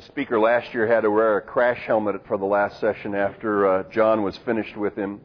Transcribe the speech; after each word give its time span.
The 0.00 0.06
speaker 0.06 0.40
last 0.40 0.72
year 0.72 0.86
had 0.86 1.02
to 1.02 1.10
wear 1.10 1.36
a 1.36 1.42
crash 1.42 1.80
helmet 1.86 2.26
for 2.26 2.38
the 2.38 2.46
last 2.46 2.80
session 2.80 3.14
after 3.14 3.68
uh, 3.68 3.82
John 3.92 4.22
was 4.22 4.34
finished 4.46 4.74
with 4.74 4.96
him. 4.96 5.20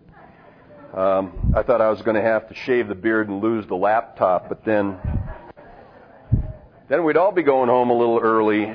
Um, 0.94 1.54
I 1.56 1.64
thought 1.64 1.80
I 1.80 1.90
was 1.90 2.02
going 2.02 2.16
to 2.16 2.22
have 2.22 2.50
to 2.50 2.56
shave 2.56 2.90
the 2.90 2.96
beard 2.96 3.30
and 3.30 3.42
lose 3.42 3.66
the 3.68 3.76
laptop, 3.78 4.50
but 4.50 4.66
then 4.66 5.00
then 6.90 7.06
we'd 7.06 7.16
all 7.16 7.32
be 7.32 7.42
going 7.42 7.70
home 7.70 7.90
a 7.90 7.98
little 7.98 8.20
early. 8.20 8.66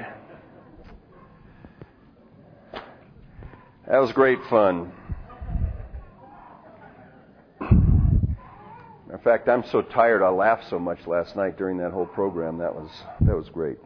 That 3.87 3.98
was 3.98 4.10
great 4.12 4.38
fun. 4.48 4.92
In 7.60 9.19
fact, 9.22 9.51
I'm 9.51 9.64
so 9.67 9.82
tired 9.82 10.22
I 10.22 10.30
laughed 10.30 10.71
so 10.71 10.78
much 10.78 11.06
last 11.06 11.37
night 11.37 11.58
during 11.58 11.76
that 11.76 11.90
whole 11.90 12.06
program. 12.06 12.56
That 12.56 12.74
was 12.74 12.88
that 13.21 13.37
was 13.37 13.51
great. 13.51 13.76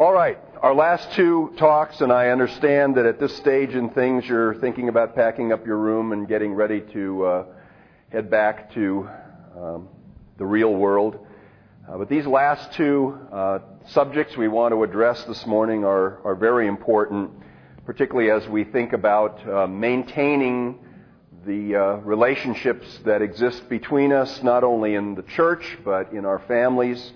All 0.00 0.14
right, 0.14 0.38
our 0.62 0.74
last 0.74 1.12
two 1.12 1.52
talks, 1.58 2.00
and 2.00 2.10
I 2.10 2.28
understand 2.28 2.94
that 2.94 3.04
at 3.04 3.20
this 3.20 3.36
stage 3.36 3.74
in 3.74 3.90
things 3.90 4.24
you're 4.26 4.54
thinking 4.54 4.88
about 4.88 5.14
packing 5.14 5.52
up 5.52 5.66
your 5.66 5.76
room 5.76 6.12
and 6.12 6.26
getting 6.26 6.54
ready 6.54 6.80
to 6.94 7.24
uh, 7.26 7.44
head 8.08 8.30
back 8.30 8.72
to 8.72 9.06
um, 9.54 9.88
the 10.38 10.46
real 10.46 10.72
world. 10.72 11.18
Uh, 11.86 11.98
but 11.98 12.08
these 12.08 12.26
last 12.26 12.72
two 12.72 13.18
uh, 13.30 13.58
subjects 13.88 14.38
we 14.38 14.48
want 14.48 14.72
to 14.72 14.82
address 14.84 15.22
this 15.24 15.44
morning 15.44 15.84
are, 15.84 16.18
are 16.24 16.34
very 16.34 16.66
important, 16.66 17.30
particularly 17.84 18.30
as 18.30 18.48
we 18.48 18.64
think 18.64 18.94
about 18.94 19.46
uh, 19.46 19.66
maintaining 19.66 20.78
the 21.44 21.76
uh, 21.76 21.82
relationships 21.96 22.86
that 23.04 23.20
exist 23.20 23.68
between 23.68 24.14
us, 24.14 24.42
not 24.42 24.64
only 24.64 24.94
in 24.94 25.14
the 25.14 25.24
church, 25.24 25.76
but 25.84 26.10
in 26.14 26.24
our 26.24 26.38
families 26.48 27.12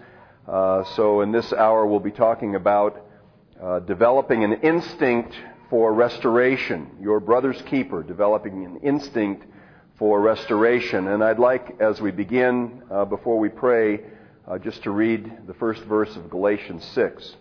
uh, 0.47 0.84
so, 0.97 1.23
in 1.23 1.33
this 1.33 1.53
hour, 1.53 1.87
we'll 1.87 2.01
be 2.01 2.11
talking 2.11 2.55
about 2.55 3.01
uh, 3.62 3.80
developing 3.80 4.45
an 4.45 4.52
instinct 4.62 5.35
for 5.71 5.93
restoration. 5.93 6.91
Your 7.01 7.18
brother's 7.18 7.60
keeper, 7.63 8.02
developing 8.02 8.65
an 8.65 8.77
instinct 8.83 9.46
for 9.99 10.21
restoration. 10.21 11.09
And 11.09 11.24
I'd 11.24 11.38
like, 11.38 11.80
as 11.80 12.01
we 12.01 12.10
begin, 12.10 12.83
uh, 12.91 13.07
before 13.07 13.38
we 13.38 13.49
pray, 13.49 14.01
uh, 14.46 14.59
just 14.59 14.83
to 14.83 14.91
read 14.91 15.46
the 15.46 15.55
first 15.55 15.83
verse 15.85 16.15
of 16.16 16.29
Galatians 16.29 16.85
6. 16.93 17.37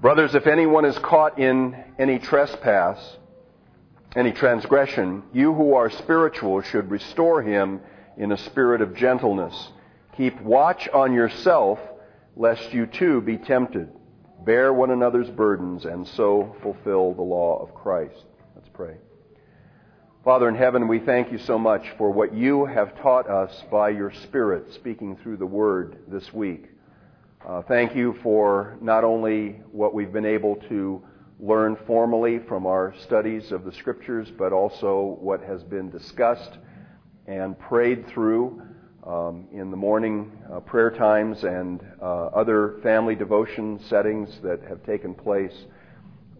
Brothers, 0.00 0.34
if 0.34 0.46
anyone 0.46 0.84
is 0.84 0.98
caught 0.98 1.38
in 1.38 1.76
any 1.98 2.18
trespass, 2.20 3.16
any 4.14 4.32
transgression, 4.32 5.24
you 5.32 5.52
who 5.52 5.74
are 5.74 5.90
spiritual 5.90 6.62
should 6.62 6.90
restore 6.90 7.42
him 7.42 7.80
in 8.16 8.32
a 8.32 8.38
spirit 8.38 8.80
of 8.80 8.94
gentleness. 8.94 9.72
Keep 10.20 10.42
watch 10.42 10.86
on 10.92 11.14
yourself, 11.14 11.78
lest 12.36 12.74
you 12.74 12.84
too 12.84 13.22
be 13.22 13.38
tempted. 13.38 13.88
Bear 14.44 14.70
one 14.70 14.90
another's 14.90 15.30
burdens, 15.30 15.86
and 15.86 16.06
so 16.06 16.54
fulfill 16.60 17.14
the 17.14 17.22
law 17.22 17.58
of 17.62 17.74
Christ. 17.74 18.26
Let's 18.54 18.68
pray. 18.68 18.96
Father 20.22 20.46
in 20.50 20.56
heaven, 20.56 20.88
we 20.88 20.98
thank 20.98 21.32
you 21.32 21.38
so 21.38 21.58
much 21.58 21.88
for 21.96 22.10
what 22.10 22.34
you 22.34 22.66
have 22.66 23.00
taught 23.00 23.30
us 23.30 23.64
by 23.70 23.88
your 23.88 24.12
Spirit 24.12 24.70
speaking 24.74 25.16
through 25.22 25.38
the 25.38 25.46
Word 25.46 25.96
this 26.06 26.30
week. 26.34 26.66
Uh, 27.48 27.62
thank 27.62 27.96
you 27.96 28.14
for 28.22 28.76
not 28.82 29.04
only 29.04 29.62
what 29.72 29.94
we've 29.94 30.12
been 30.12 30.26
able 30.26 30.56
to 30.68 31.02
learn 31.38 31.78
formally 31.86 32.40
from 32.40 32.66
our 32.66 32.94
studies 33.04 33.52
of 33.52 33.64
the 33.64 33.72
Scriptures, 33.72 34.30
but 34.36 34.52
also 34.52 35.16
what 35.18 35.42
has 35.42 35.62
been 35.62 35.88
discussed 35.88 36.58
and 37.26 37.58
prayed 37.58 38.06
through 38.08 38.60
um, 39.10 39.48
in 39.52 39.72
the 39.72 39.76
morning 39.76 40.30
uh, 40.52 40.60
prayer 40.60 40.90
times 40.90 41.42
and 41.42 41.80
uh, 42.00 42.26
other 42.26 42.76
family 42.80 43.16
devotion 43.16 43.80
settings 43.88 44.38
that 44.44 44.62
have 44.68 44.84
taken 44.84 45.14
place. 45.14 45.64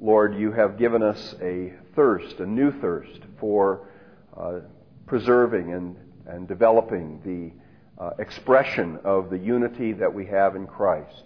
Lord, 0.01 0.37
you 0.37 0.53
have 0.53 0.79
given 0.79 1.03
us 1.03 1.35
a 1.43 1.73
thirst, 1.97 2.39
a 2.39 2.47
new 2.47 2.71
thirst 2.81 3.23
for 3.41 3.89
uh, 4.37 4.61
preserving 5.07 5.73
and, 5.73 5.97
and 6.27 6.47
developing 6.47 7.21
the 7.25 8.03
uh, 8.03 8.11
expression 8.21 9.01
of 9.03 9.31
the 9.31 9.39
unity 9.39 9.93
that 9.93 10.15
we 10.15 10.25
have 10.27 10.55
in 10.55 10.69
Christ. 10.69 11.25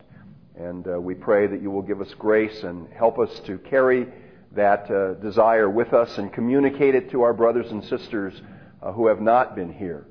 And 0.57 0.89
uh, 0.89 0.99
we 0.99 1.15
pray 1.15 1.47
that 1.47 1.61
you 1.61 1.71
will 1.71 1.83
give 1.83 2.01
us 2.01 2.15
grace 2.15 2.63
and 2.63 2.89
help 2.91 3.19
us 3.19 3.41
to 3.41 3.59
carry 3.59 4.07
that 4.53 4.91
uh, 4.91 5.15
desire 5.15 5.69
with 5.69 5.93
us 5.93 6.17
and 6.17 6.33
communicate 6.33 6.95
it 6.95 7.11
to 7.11 7.21
our 7.21 7.35
brothers 7.35 7.71
and 7.71 7.85
sisters 7.85 8.41
who 8.95 9.07
have 9.07 9.21
not 9.21 9.57
been 9.57 9.73
here 9.73 10.07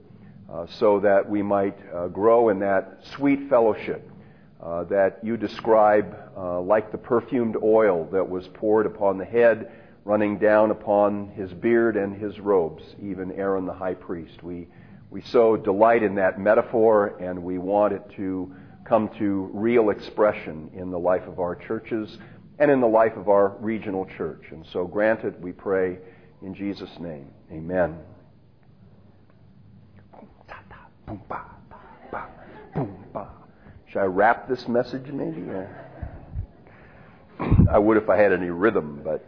uh, 0.53 0.67
so 0.79 0.99
that 0.99 1.27
we 1.27 1.41
might 1.41 1.77
uh, 1.93 2.07
grow 2.07 2.49
in 2.49 2.59
that 2.59 2.99
sweet 3.15 3.49
fellowship 3.49 4.07
uh, 4.61 4.83
that 4.85 5.19
you 5.23 5.35
describe 5.35 6.15
uh, 6.37 6.61
like 6.61 6.91
the 6.91 6.97
perfumed 6.97 7.55
oil 7.63 8.07
that 8.11 8.29
was 8.29 8.47
poured 8.53 8.85
upon 8.85 9.17
the 9.17 9.25
head, 9.25 9.71
running 10.05 10.37
down 10.37 10.69
upon 10.71 11.27
his 11.29 11.51
beard 11.51 11.97
and 11.97 12.15
his 12.15 12.39
robes, 12.39 12.83
even 13.01 13.31
Aaron 13.31 13.65
the 13.65 13.73
high 13.73 13.95
priest. 13.95 14.43
We, 14.43 14.67
we 15.09 15.21
so 15.21 15.57
delight 15.57 16.03
in 16.03 16.15
that 16.15 16.39
metaphor, 16.39 17.17
and 17.19 17.43
we 17.43 17.57
want 17.57 17.93
it 17.93 18.03
to 18.17 18.53
come 18.85 19.09
to 19.17 19.49
real 19.53 19.89
expression 19.89 20.69
in 20.73 20.91
the 20.91 20.99
life 20.99 21.23
of 21.27 21.39
our 21.39 21.55
churches 21.55 22.17
and 22.59 22.69
in 22.69 22.79
the 22.79 22.87
life 22.87 23.17
of 23.17 23.27
our 23.27 23.49
regional 23.59 24.05
church. 24.17 24.43
And 24.51 24.65
so 24.71 24.85
grant 24.85 25.23
it, 25.23 25.39
we 25.39 25.51
pray, 25.51 25.97
in 26.41 26.53
Jesus' 26.53 26.99
name. 26.99 27.31
Amen. 27.51 27.97
Boom, 31.13 31.21
ba, 31.29 31.41
ba, 32.11 32.27
boom, 32.73 33.05
ba. 33.13 33.27
Should 33.87 33.99
I 33.99 34.05
rap 34.05 34.49
this 34.49 34.67
message 34.67 35.05
maybe? 35.11 35.43
I 37.69 37.77
would 37.77 37.97
if 37.97 38.09
I 38.09 38.17
had 38.17 38.33
any 38.33 38.49
rhythm, 38.49 39.01
but 39.03 39.23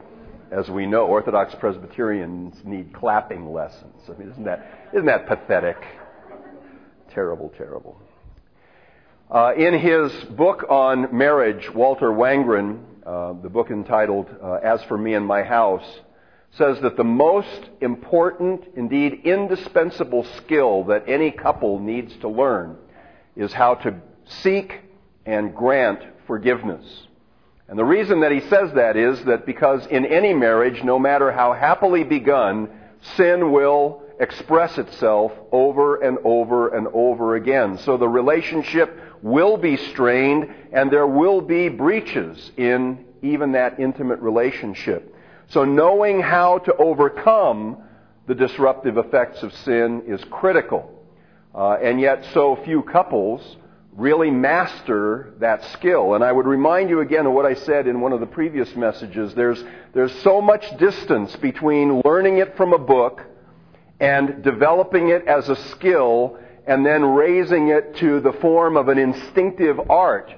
as 0.50 0.68
we 0.68 0.88
know, 0.88 1.06
Orthodox 1.06 1.54
Presbyterians 1.60 2.56
need 2.64 2.92
clapping 2.92 3.54
lessons. 3.54 4.02
I 4.08 4.18
mean, 4.18 4.32
isn't 4.32 4.46
that, 4.46 4.90
isn't 4.94 5.06
that 5.06 5.28
pathetic? 5.28 5.78
Terrible, 7.12 7.54
terrible. 7.56 8.02
Uh, 9.30 9.54
in 9.56 9.78
his 9.78 10.12
book 10.36 10.66
on 10.68 11.16
marriage, 11.16 11.70
Walter 11.72 12.10
Wangerin, 12.10 12.80
uh, 13.06 13.34
the 13.44 13.50
book 13.50 13.70
entitled 13.70 14.36
uh, 14.42 14.54
As 14.54 14.82
for 14.86 14.98
Me 14.98 15.14
and 15.14 15.26
My 15.26 15.44
House, 15.44 16.00
says 16.58 16.80
that 16.82 16.96
the 16.96 17.04
most 17.04 17.70
important, 17.82 18.64
indeed 18.76 19.22
indispensable 19.26 20.24
skill 20.38 20.86
that 20.86 21.08
any 21.08 21.32
couple 21.32 21.80
needs 21.80 22.16
to 22.18 22.30
learn 22.30 22.78
is 23.36 23.52
how 23.52 23.76
to 23.76 23.96
seek 24.26 24.80
and 25.26 25.54
grant 25.54 26.02
forgiveness. 26.28 27.08
And 27.68 27.78
the 27.78 27.86
reason 27.86 28.22
that 28.22 28.32
he 28.32 28.42
says 28.42 28.72
that 28.74 28.96
is 28.96 29.24
that 29.26 29.46
because 29.46 29.86
in 29.88 30.06
any 30.06 30.34
marriage, 30.34 30.84
no 30.84 31.00
matter 31.00 31.32
how 31.32 31.54
happily 31.54 32.04
begun, 32.04 32.70
sin 33.16 33.52
will 33.52 34.04
express 34.20 34.78
itself 34.78 35.34
over 35.52 35.98
and 35.98 36.18
over 36.24 36.70
and 36.70 36.88
over 36.94 37.36
again. 37.36 37.80
So 37.80 37.98
the 37.98 38.08
relationship 38.08 38.98
will 39.22 39.58
be 39.58 39.76
strained 39.76 40.54
and 40.72 40.90
there 40.92 41.08
will 41.08 41.42
be 41.42 41.68
breaches 41.68 42.52
in 42.56 43.06
even 43.22 43.54
that 43.54 43.80
intimate 43.80 44.20
relationship. 44.20 45.15
So 45.50 45.64
knowing 45.64 46.22
how 46.22 46.60
to 46.60 46.76
overcome 46.76 47.78
the 48.28 48.36
disruptive 48.36 48.98
effects 48.98 49.44
of 49.44 49.54
sin 49.54 50.04
is 50.08 50.24
critical. 50.32 50.92
Uh, 51.54 51.78
and 51.82 52.02
yet 52.02 52.26
so 52.34 52.58
few 52.66 52.82
couples 52.82 53.58
really 53.94 54.30
master 54.30 55.34
that 55.40 55.64
skill. 55.74 56.16
And 56.16 56.24
I 56.24 56.32
would 56.32 56.46
remind 56.46 56.90
you 56.90 57.00
again 57.00 57.26
of 57.26 57.34
what 57.34 57.46
I 57.46 57.54
said 57.54 57.88
in 57.88 58.02
one 58.02 58.12
of 58.12 58.20
the 58.20 58.26
previous 58.26 58.76
messages. 58.76 59.34
There's, 59.36 59.64
there's 59.94 60.14
so 60.22 60.42
much 60.42 60.66
distance 60.78 61.36
between 61.38 62.02
learning 62.04 62.40
it 62.40 62.58
from 62.58 62.74
a 62.74 62.78
book 62.78 63.22
and 64.00 64.44
developing 64.44 65.10
it 65.10 65.26
as 65.28 65.48
a 65.48 65.56
skill 65.72 66.38
and 66.68 66.86
then 66.86 67.06
raising 67.06 67.70
it 67.70 67.96
to 67.98 68.20
the 68.20 68.34
form 68.34 68.76
of 68.76 68.90
an 68.90 68.98
instinctive 68.98 69.80
art 69.90 70.32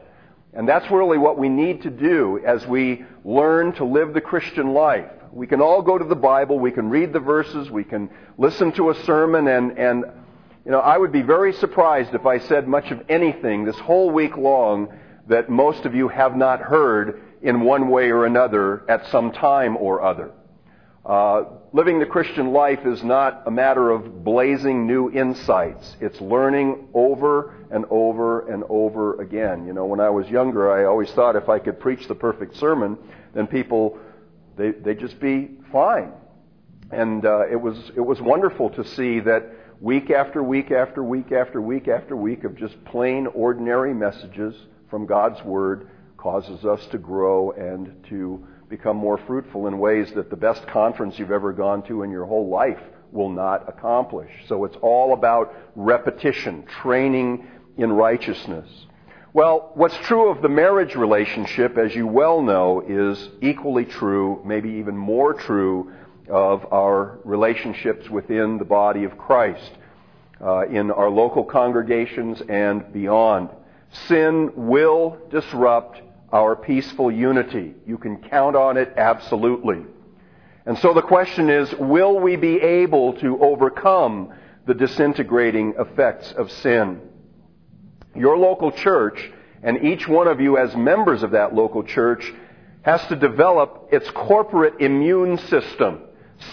and 0.58 0.68
that's 0.68 0.90
really 0.90 1.20
what 1.20 1.38
we 1.38 1.50
need 1.50 1.84
to 1.84 1.92
do 1.92 2.42
as 2.44 2.66
we 2.66 3.06
learn 3.24 3.74
to 3.74 3.86
live 3.86 4.16
the 4.16 4.22
Christian 4.22 4.74
life. 4.74 5.12
We 5.32 5.46
can 5.46 5.62
all 5.62 5.84
go 5.84 6.00
to 6.00 6.04
the 6.04 6.16
Bible, 6.16 6.58
we 6.58 6.72
can 6.72 6.90
read 6.90 7.14
the 7.14 7.20
verses, 7.20 7.70
we 7.70 7.84
can 7.84 8.10
listen 8.40 8.72
to 8.72 8.90
a 8.90 8.96
sermon, 9.04 9.48
and, 9.48 9.78
and 9.78 10.04
you 10.66 10.72
know, 10.72 10.80
I 10.80 10.98
would 10.98 11.12
be 11.12 11.22
very 11.22 11.54
surprised 11.54 12.16
if 12.16 12.26
I 12.26 12.40
said 12.40 12.68
much 12.68 12.90
of 12.90 13.04
anything 13.08 13.66
this 13.66 13.78
whole 13.78 14.10
week 14.10 14.36
long 14.36 14.92
that 15.28 15.48
most 15.48 15.86
of 15.86 15.94
you 15.94 16.08
have 16.08 16.36
not 16.36 16.60
heard 16.60 17.22
in 17.44 17.62
one 17.62 17.90
way 17.90 18.10
or 18.10 18.26
another 18.26 18.84
at 18.90 19.06
some 19.12 19.32
time 19.34 19.78
or 19.78 20.02
other. 20.02 20.32
Uh, 21.06 21.44
living 21.72 22.00
the 22.00 22.06
Christian 22.08 22.52
life 22.52 22.84
is 22.84 23.04
not 23.04 23.44
a 23.46 23.52
matter 23.52 23.92
of 23.92 24.24
blazing 24.24 24.88
new 24.88 25.12
insights. 25.12 25.96
It's 26.02 26.20
learning 26.20 26.88
over 26.96 27.54
and 27.72 27.86
over 27.90 28.48
and 28.48 28.64
over 28.70 29.22
again. 29.22 29.68
You 29.68 29.74
know, 29.74 29.86
when 29.86 30.00
I 30.00 30.10
was 30.10 30.28
younger, 30.28 30.72
I 30.72 30.86
always 30.86 31.12
thought 31.12 31.36
if 31.36 31.50
I 31.50 31.60
could 31.60 31.80
preach 31.80 32.08
the 32.08 32.16
perfect 32.16 32.56
sermon, 32.56 32.98
then 33.34 33.48
people, 33.48 33.98
they, 34.58 34.72
they'd 34.72 35.00
just 35.00 35.20
be 35.20 35.52
fine. 35.72 36.12
And 36.92 37.26
uh, 37.26 37.48
it, 37.52 37.60
was, 37.60 37.92
it 37.96 38.02
was 38.02 38.22
wonderful 38.22 38.70
to 38.72 38.86
see 38.86 39.20
that 39.22 39.52
week 39.82 40.10
after 40.10 40.42
week 40.42 40.72
after 40.72 41.04
week 41.04 41.32
after 41.32 41.62
week 41.62 41.88
after 41.88 42.16
week 42.16 42.44
of 42.44 42.56
just 42.56 42.84
plain, 42.86 43.28
ordinary 43.28 43.94
messages 43.94 44.56
from 44.90 45.06
God's 45.06 45.44
Word 45.44 45.90
causes 46.18 46.66
us 46.66 46.86
to 46.88 46.98
grow 46.98 47.52
and 47.52 47.94
to 48.10 48.46
become 48.70 48.98
more 48.98 49.18
fruitful 49.28 49.68
in 49.68 49.80
ways 49.80 50.12
that 50.16 50.30
the 50.30 50.36
best 50.36 50.66
conference 50.68 51.18
you've 51.20 51.32
ever 51.32 51.54
gone 51.54 51.84
to 51.84 52.04
in 52.04 52.12
your 52.12 52.26
whole 52.26 52.50
life 52.50 52.80
will 53.12 53.30
not 53.30 53.68
accomplish. 53.70 54.30
So 54.48 54.66
it's 54.66 54.76
all 54.82 55.14
about 55.14 55.54
repetition, 55.76 56.66
training 56.82 57.48
in 57.78 57.92
righteousness. 57.92 58.68
Well, 59.34 59.72
what's 59.76 59.98
true 59.98 60.30
of 60.30 60.42
the 60.42 60.50
marriage 60.50 60.96
relationship, 60.96 61.78
as 61.78 61.94
you 61.94 62.08
well 62.08 62.42
know, 62.42 62.82
is 62.88 63.30
equally 63.42 63.86
true, 63.86 64.42
maybe 64.44 64.70
even 64.70 64.98
more 64.98 65.34
true, 65.34 65.92
of 66.30 66.72
our 66.74 67.20
relationships 67.24 68.10
within 68.10 68.58
the 68.58 68.66
body 68.66 69.04
of 69.04 69.18
Christ, 69.18 69.72
uh, 70.42 70.68
in 70.68 70.92
our 70.92 71.10
local 71.10 71.44
congregations 71.44 72.42
and 72.50 72.92
beyond. 72.92 73.50
Sin 74.08 74.52
will 74.56 75.18
disrupt 75.30 76.02
our 76.32 76.56
peaceful 76.56 77.12
unity. 77.12 77.74
You 77.86 77.98
can 77.98 78.18
count 78.18 78.56
on 78.56 78.78
it 78.78 78.94
absolutely. 78.98 79.86
And 80.66 80.78
so 80.80 80.94
the 80.94 81.02
question 81.02 81.50
is, 81.50 81.74
will 81.76 82.20
we 82.20 82.36
be 82.36 82.60
able 82.60 83.14
to 83.20 83.40
overcome 83.42 84.34
the 84.66 84.74
disintegrating 84.74 85.76
effects 85.80 86.34
of 86.34 86.52
sin? 86.52 87.02
Your 88.18 88.38
local 88.38 88.72
church, 88.72 89.32
and 89.64 89.84
each 89.84 90.08
one 90.08 90.28
of 90.28 90.42
you 90.42 90.58
as 90.58 90.76
members 90.76 91.24
of 91.24 91.32
that 91.32 91.54
local 91.54 91.84
church, 91.84 92.34
has 92.82 93.06
to 93.08 93.16
develop 93.16 93.90
its 93.92 94.10
corporate 94.12 94.82
immune 94.82 95.38
system. 95.38 96.02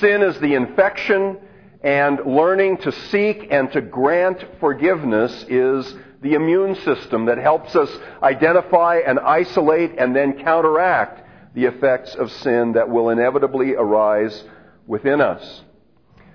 Sin 0.00 0.22
is 0.22 0.38
the 0.40 0.54
infection, 0.54 1.38
and 1.82 2.20
learning 2.26 2.78
to 2.78 2.92
seek 2.92 3.48
and 3.50 3.70
to 3.72 3.80
grant 3.80 4.44
forgiveness 4.58 5.44
is 5.48 5.94
the 6.22 6.34
immune 6.34 6.74
system 6.76 7.26
that 7.26 7.38
helps 7.38 7.76
us 7.76 7.90
identify 8.22 9.00
and 9.06 9.20
isolate 9.20 9.92
and 9.98 10.16
then 10.16 10.42
counteract 10.42 11.22
the 11.54 11.66
effects 11.66 12.14
of 12.14 12.32
sin 12.32 12.72
that 12.72 12.88
will 12.88 13.10
inevitably 13.10 13.74
arise 13.74 14.44
within 14.86 15.20
us. 15.20 15.62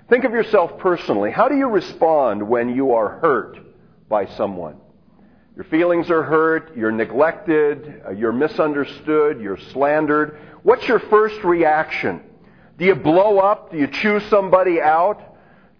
Think 0.08 0.24
of 0.24 0.32
yourself 0.32 0.78
personally. 0.78 1.30
How 1.30 1.48
do 1.48 1.56
you 1.56 1.66
respond 1.66 2.48
when 2.48 2.74
you 2.74 2.92
are 2.92 3.18
hurt 3.18 3.58
by 4.08 4.26
someone? 4.26 4.79
Your 5.60 5.68
feelings 5.68 6.10
are 6.10 6.22
hurt, 6.22 6.74
you're 6.74 6.90
neglected, 6.90 8.02
uh, 8.06 8.12
you're 8.12 8.32
misunderstood, 8.32 9.42
you're 9.42 9.58
slandered. 9.74 10.38
What's 10.62 10.88
your 10.88 11.00
first 11.00 11.44
reaction? 11.44 12.22
Do 12.78 12.86
you 12.86 12.94
blow 12.94 13.38
up? 13.38 13.70
Do 13.70 13.76
you 13.76 13.86
chew 13.86 14.20
somebody 14.30 14.80
out? 14.80 15.20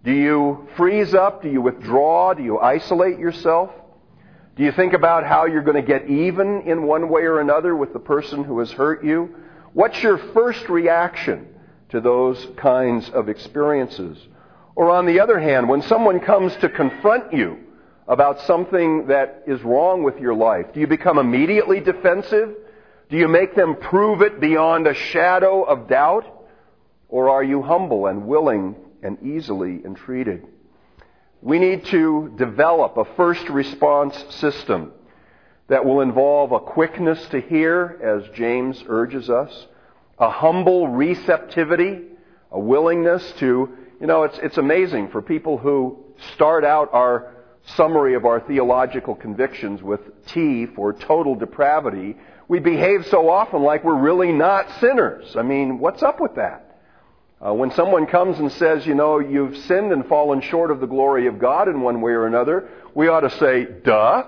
Do 0.03 0.11
you 0.11 0.69
freeze 0.77 1.15
up? 1.15 1.41
Do 1.41 1.49
you 1.49 1.63
withdraw? 1.63 2.35
Do 2.35 2.43
you 2.43 2.59
isolate 2.59 3.17
yourself? 3.17 3.71
Do 4.55 4.63
you 4.63 4.71
think 4.71 4.93
about 4.93 5.25
how 5.25 5.47
you're 5.47 5.63
going 5.63 5.83
to 5.83 5.87
get 5.87 6.07
even 6.07 6.61
in 6.67 6.83
one 6.83 7.09
way 7.09 7.23
or 7.23 7.39
another 7.39 7.75
with 7.75 7.91
the 7.91 7.99
person 7.99 8.43
who 8.43 8.59
has 8.59 8.71
hurt 8.71 9.03
you? 9.03 9.35
What's 9.73 10.03
your 10.03 10.19
first 10.19 10.69
reaction 10.69 11.47
to 11.89 12.01
those 12.01 12.45
kinds 12.55 13.09
of 13.09 13.29
experiences? 13.29 14.19
Or 14.75 14.91
on 14.91 15.07
the 15.07 15.21
other 15.21 15.39
hand, 15.39 15.67
when 15.67 15.81
someone 15.81 16.19
comes 16.19 16.55
to 16.57 16.69
confront 16.69 17.33
you 17.33 17.57
about 18.07 18.41
something 18.41 19.07
that 19.07 19.43
is 19.47 19.61
wrong 19.61 20.03
with 20.03 20.19
your 20.19 20.33
life, 20.33 20.67
do 20.73 20.79
you 20.79 20.87
become 20.87 21.17
immediately 21.17 21.79
defensive? 21.79 22.55
Do 23.09 23.17
you 23.17 23.27
make 23.27 23.55
them 23.55 23.75
prove 23.75 24.21
it 24.21 24.39
beyond 24.39 24.87
a 24.87 24.93
shadow 24.93 25.63
of 25.63 25.87
doubt? 25.87 26.25
Or 27.09 27.29
are 27.29 27.43
you 27.43 27.61
humble 27.61 28.07
and 28.07 28.25
willing 28.25 28.75
and 29.03 29.21
easily 29.21 29.81
entreated? 29.83 30.47
We 31.41 31.59
need 31.59 31.85
to 31.85 32.33
develop 32.37 32.97
a 32.97 33.05
first 33.15 33.49
response 33.49 34.15
system 34.35 34.93
that 35.67 35.85
will 35.85 36.01
involve 36.01 36.51
a 36.51 36.59
quickness 36.59 37.25
to 37.27 37.41
hear, 37.41 37.97
as 38.01 38.29
James 38.35 38.83
urges 38.87 39.29
us, 39.29 39.67
a 40.19 40.29
humble 40.29 40.87
receptivity, 40.87 42.01
a 42.51 42.59
willingness 42.59 43.31
to, 43.39 43.69
you 43.99 44.07
know, 44.07 44.23
it's, 44.23 44.37
it's 44.39 44.57
amazing 44.57 45.09
for 45.09 45.21
people 45.21 45.57
who 45.57 46.03
start 46.33 46.63
out 46.63 46.93
our 46.93 47.30
summary 47.63 48.15
of 48.15 48.25
our 48.25 48.39
theological 48.39 49.15
convictions 49.15 49.81
with 49.81 50.01
T 50.27 50.65
for 50.65 50.93
total 50.93 51.35
depravity. 51.35 52.17
We 52.47 52.59
behave 52.59 53.05
so 53.07 53.29
often 53.29 53.61
like 53.63 53.83
we're 53.83 53.99
really 53.99 54.31
not 54.31 54.69
sinners. 54.79 55.35
I 55.35 55.41
mean, 55.41 55.79
what's 55.79 56.03
up 56.03 56.19
with 56.19 56.35
that? 56.35 56.79
Uh, 57.45 57.53
when 57.53 57.71
someone 57.71 58.05
comes 58.05 58.37
and 58.37 58.51
says, 58.51 58.85
you 58.85 58.93
know, 58.93 59.19
you've 59.19 59.57
sinned 59.57 59.91
and 59.91 60.05
fallen 60.05 60.41
short 60.41 60.69
of 60.69 60.79
the 60.79 60.85
glory 60.85 61.27
of 61.27 61.39
God 61.39 61.67
in 61.67 61.81
one 61.81 62.01
way 62.01 62.11
or 62.11 62.27
another, 62.27 62.69
we 62.93 63.07
ought 63.07 63.21
to 63.21 63.31
say, 63.31 63.65
duh, 63.65 64.23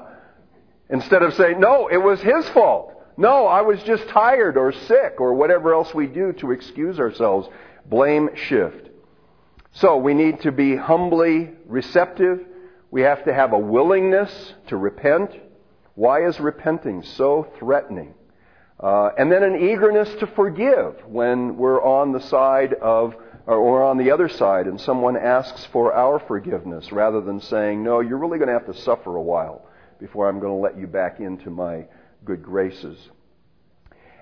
instead 0.89 1.21
of 1.21 1.33
saying, 1.35 1.59
no, 1.59 1.87
it 1.87 1.97
was 1.97 2.19
his 2.21 2.47
fault. 2.49 2.91
No, 3.15 3.45
I 3.45 3.61
was 3.61 3.81
just 3.83 4.07
tired 4.07 4.57
or 4.57 4.71
sick 4.71 5.19
or 5.19 5.35
whatever 5.35 5.73
else 5.73 5.93
we 5.93 6.07
do 6.07 6.33
to 6.33 6.51
excuse 6.51 6.99
ourselves. 6.99 7.47
Blame 7.85 8.29
shift. 8.35 8.89
So 9.73 9.97
we 9.97 10.15
need 10.15 10.41
to 10.41 10.51
be 10.51 10.75
humbly 10.75 11.51
receptive. 11.67 12.45
We 12.93 13.01
have 13.01 13.25
to 13.25 13.33
have 13.33 13.53
a 13.53 13.57
willingness 13.57 14.53
to 14.67 14.77
repent. 14.77 15.31
Why 15.95 16.27
is 16.27 16.39
repenting 16.39 17.01
so 17.01 17.47
threatening? 17.57 18.13
Uh, 18.79 19.09
and 19.17 19.31
then 19.31 19.41
an 19.41 19.55
eagerness 19.55 20.13
to 20.19 20.27
forgive 20.27 21.03
when 21.07 21.57
we're 21.57 21.83
on 21.83 22.11
the 22.11 22.19
side 22.19 22.75
of, 22.75 23.15
or 23.47 23.81
on 23.81 23.97
the 23.97 24.11
other 24.11 24.29
side 24.29 24.67
and 24.67 24.79
someone 24.79 25.17
asks 25.17 25.65
for 25.71 25.91
our 25.91 26.19
forgiveness 26.19 26.91
rather 26.91 27.19
than 27.19 27.41
saying, 27.41 27.83
no, 27.83 27.99
you're 27.99 28.19
really 28.19 28.37
going 28.37 28.49
to 28.49 28.53
have 28.53 28.67
to 28.67 28.79
suffer 28.83 29.15
a 29.15 29.23
while 29.23 29.65
before 29.99 30.29
I'm 30.29 30.39
going 30.39 30.53
to 30.53 30.61
let 30.61 30.77
you 30.77 30.85
back 30.85 31.19
into 31.19 31.49
my 31.49 31.87
good 32.23 32.43
graces. 32.43 32.99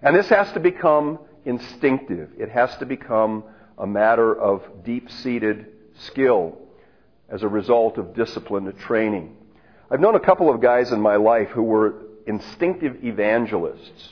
And 0.02 0.16
this 0.16 0.30
has 0.30 0.50
to 0.54 0.62
become 0.62 1.20
instinctive. 1.44 2.30
It 2.40 2.48
has 2.52 2.74
to 2.78 2.86
become 2.86 3.44
a 3.78 3.86
matter 3.86 4.34
of 4.34 4.86
deep-seated 4.86 5.66
skill 6.06 6.61
as 7.32 7.44
a 7.44 7.48
result 7.48 7.98
of 7.98 8.14
disciplined 8.14 8.78
training. 8.80 9.36
I've 9.90 10.02
known 10.02 10.16
a 10.16 10.20
couple 10.20 10.54
of 10.54 10.62
guys 10.62 10.92
in 10.92 11.02
my 11.02 11.16
life 11.16 11.50
who 11.50 11.64
were 11.64 11.96
instinctive 12.28 13.04
evangelists. 13.04 14.10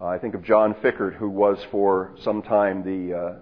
Uh, 0.00 0.06
I 0.06 0.18
think 0.18 0.34
of 0.34 0.42
John 0.42 0.74
Fickert, 0.74 1.14
who 1.14 1.30
was 1.30 1.58
for 1.70 2.12
some 2.22 2.42
time 2.42 2.84
the 2.84 3.16
uh, 3.16 3.34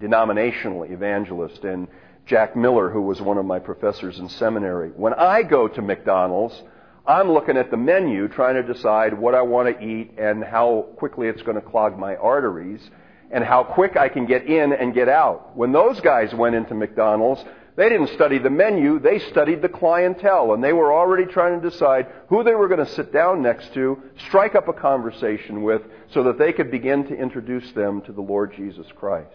denominational 0.00 0.84
evangelist, 0.84 1.64
and 1.64 1.88
Jack 2.26 2.56
Miller, 2.56 2.90
who 2.90 3.02
was 3.02 3.20
one 3.20 3.38
of 3.38 3.44
my 3.44 3.58
professors 3.58 4.18
in 4.18 4.28
seminary. 4.28 4.90
When 4.90 5.14
I 5.14 5.42
go 5.42 5.68
to 5.68 5.80
McDonald's, 5.80 6.60
I'm 7.06 7.30
looking 7.30 7.56
at 7.56 7.70
the 7.70 7.76
menu 7.76 8.26
trying 8.26 8.54
to 8.54 8.62
decide 8.62 9.16
what 9.16 9.34
I 9.34 9.42
want 9.42 9.68
to 9.68 9.84
eat 9.84 10.14
and 10.18 10.42
how 10.42 10.88
quickly 10.96 11.28
it's 11.28 11.42
going 11.42 11.54
to 11.54 11.62
clog 11.62 11.96
my 11.96 12.16
arteries 12.16 12.90
and 13.30 13.44
how 13.44 13.62
quick 13.62 13.96
I 13.96 14.08
can 14.08 14.26
get 14.26 14.46
in 14.46 14.72
and 14.72 14.92
get 14.92 15.08
out. 15.08 15.56
When 15.56 15.72
those 15.72 16.00
guys 16.00 16.34
went 16.34 16.56
into 16.56 16.74
McDonald's, 16.74 17.44
they 17.76 17.90
didn't 17.90 18.08
study 18.08 18.38
the 18.38 18.50
menu, 18.50 18.98
they 18.98 19.18
studied 19.18 19.60
the 19.60 19.68
clientele, 19.68 20.54
and 20.54 20.64
they 20.64 20.72
were 20.72 20.92
already 20.92 21.26
trying 21.26 21.60
to 21.60 21.70
decide 21.70 22.06
who 22.28 22.42
they 22.42 22.54
were 22.54 22.68
going 22.68 22.84
to 22.84 22.92
sit 22.94 23.12
down 23.12 23.42
next 23.42 23.74
to, 23.74 24.02
strike 24.28 24.54
up 24.54 24.68
a 24.68 24.72
conversation 24.72 25.62
with, 25.62 25.82
so 26.12 26.22
that 26.24 26.38
they 26.38 26.54
could 26.54 26.70
begin 26.70 27.06
to 27.06 27.14
introduce 27.14 27.70
them 27.72 28.00
to 28.02 28.12
the 28.12 28.22
Lord 28.22 28.54
Jesus 28.56 28.86
Christ. 28.96 29.30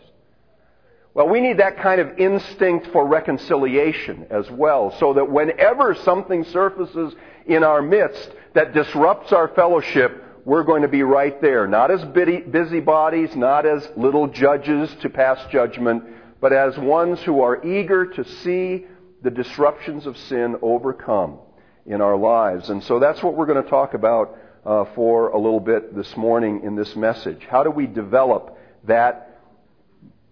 Well, 1.14 1.28
we 1.28 1.42
need 1.42 1.60
that 1.60 1.78
kind 1.78 2.02
of 2.02 2.18
instinct 2.18 2.88
for 2.88 3.06
reconciliation 3.06 4.28
as 4.32 4.50
well, 4.50 4.96
so 5.00 5.14
that 5.14 5.30
whenever 5.30 5.94
something 5.94 6.44
surfaces 6.46 7.14
in 7.46 7.64
our 7.64 7.82
midst 7.82 8.32
that 8.54 8.74
disrupts 8.74 9.34
our 9.34 9.50
fellowship, 9.50 10.24
we're 10.46 10.64
going 10.64 10.82
to 10.82 10.88
be 10.88 11.04
right 11.04 11.40
there. 11.42 11.68
Not 11.68 11.92
as 11.92 12.04
busybodies, 12.06 13.36
not 13.36 13.66
as 13.68 13.88
little 13.96 14.28
judges 14.28 14.90
to 15.02 15.10
pass 15.10 15.40
judgment, 15.52 16.04
but 16.42 16.52
as 16.52 16.78
ones 16.78 17.22
who 17.22 17.42
are 17.42 17.66
eager 17.66 18.08
to 18.08 18.26
see 18.26 18.86
the 19.22 19.30
disruptions 19.30 20.08
of 20.08 20.18
sin 20.18 20.58
overcome 20.62 21.38
in 21.86 22.02
our 22.02 22.18
lives. 22.18 22.70
And 22.70 22.84
so 22.84 23.00
that's 23.00 23.22
what 23.22 23.36
we're 23.36 23.46
going 23.46 23.64
to 23.64 23.70
talk 23.70 23.94
about 23.94 24.38
uh, 24.66 24.86
for 24.96 25.30
a 25.30 25.38
little 25.38 25.60
bit 25.60 25.96
this 25.96 26.18
morning 26.18 26.62
in 26.64 26.76
this 26.76 26.96
message. 26.96 27.46
How 27.50 27.64
do 27.64 27.70
we 27.70 27.88
develop 27.88 28.58
that 28.86 29.40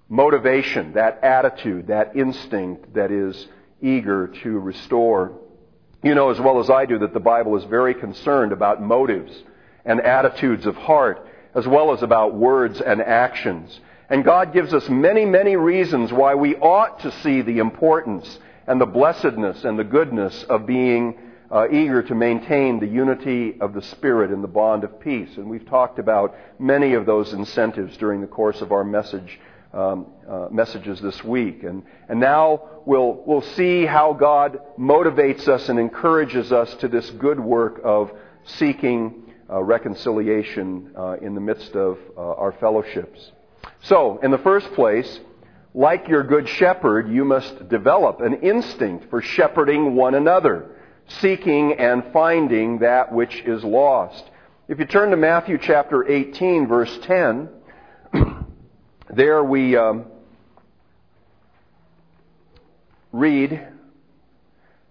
motivation, 0.07 0.93
that 0.93 1.23
attitude, 1.23 1.87
that 1.87 2.15
instinct 2.15 2.95
that 2.95 3.11
is 3.11 3.47
eager 3.81 4.27
to 4.43 4.59
restore? 4.59 5.39
You 6.03 6.15
know 6.15 6.31
as 6.31 6.39
well 6.39 6.59
as 6.59 6.69
I 6.69 6.85
do 6.85 6.99
that 6.99 7.13
the 7.13 7.19
Bible 7.19 7.55
is 7.57 7.63
very 7.65 7.93
concerned 7.93 8.51
about 8.51 8.81
motives 8.81 9.31
and 9.85 10.01
attitudes 10.01 10.65
of 10.65 10.75
heart, 10.75 11.27
as 11.53 11.67
well 11.67 11.93
as 11.93 12.01
about 12.01 12.33
words 12.33 12.81
and 12.81 13.01
actions. 13.01 13.79
And 14.09 14.25
God 14.25 14.53
gives 14.53 14.73
us 14.73 14.89
many, 14.89 15.25
many 15.25 15.55
reasons 15.55 16.11
why 16.11 16.33
we 16.33 16.55
ought 16.55 17.01
to 17.01 17.11
see 17.21 17.41
the 17.41 17.59
importance 17.59 18.39
and 18.65 18.81
the 18.81 18.85
blessedness 18.87 19.63
and 19.63 19.77
the 19.77 19.83
goodness 19.83 20.43
of 20.43 20.65
being 20.65 21.17
uh, 21.51 21.67
eager 21.69 22.01
to 22.03 22.15
maintain 22.15 22.79
the 22.79 22.87
unity 22.87 23.59
of 23.59 23.73
the 23.73 23.81
Spirit 23.81 24.31
in 24.31 24.41
the 24.41 24.47
bond 24.47 24.83
of 24.83 24.99
peace. 24.99 25.29
And 25.37 25.49
we've 25.49 25.67
talked 25.67 25.99
about 25.99 26.35
many 26.59 26.93
of 26.93 27.05
those 27.05 27.33
incentives 27.33 27.97
during 27.97 28.21
the 28.21 28.27
course 28.27 28.61
of 28.61 28.71
our 28.71 28.83
message, 28.83 29.39
um, 29.73 30.07
uh, 30.27 30.47
messages 30.49 30.99
this 31.01 31.23
week. 31.23 31.63
And, 31.63 31.83
and 32.07 32.19
now 32.19 32.81
we'll, 32.85 33.21
we'll 33.25 33.41
see 33.41 33.85
how 33.85 34.13
God 34.13 34.59
motivates 34.77 35.47
us 35.47 35.69
and 35.69 35.79
encourages 35.79 36.51
us 36.51 36.73
to 36.75 36.87
this 36.87 37.09
good 37.11 37.39
work 37.39 37.79
of 37.83 38.11
seeking 38.43 39.23
uh, 39.49 39.61
reconciliation 39.63 40.91
uh, 40.95 41.17
in 41.21 41.35
the 41.35 41.41
midst 41.41 41.75
of 41.75 41.97
uh, 42.17 42.21
our 42.21 42.51
fellowships. 42.53 43.31
So, 43.83 44.19
in 44.21 44.31
the 44.31 44.37
first 44.37 44.71
place, 44.73 45.19
like 45.73 46.07
your 46.07 46.23
good 46.23 46.49
shepherd, 46.49 47.09
you 47.09 47.23
must 47.23 47.69
develop 47.69 48.21
an 48.21 48.41
instinct 48.41 49.09
for 49.09 49.21
shepherding 49.21 49.95
one 49.95 50.15
another, 50.15 50.71
seeking 51.21 51.73
and 51.73 52.03
finding 52.11 52.79
that 52.79 53.13
which 53.13 53.41
is 53.41 53.63
lost. 53.63 54.23
If 54.67 54.79
you 54.79 54.85
turn 54.85 55.11
to 55.11 55.17
Matthew 55.17 55.57
chapter 55.57 56.07
18, 56.07 56.67
verse 56.67 56.99
10, 57.03 57.49
there 59.09 59.43
we 59.43 59.75
um, 59.75 60.05
read, 63.11 63.67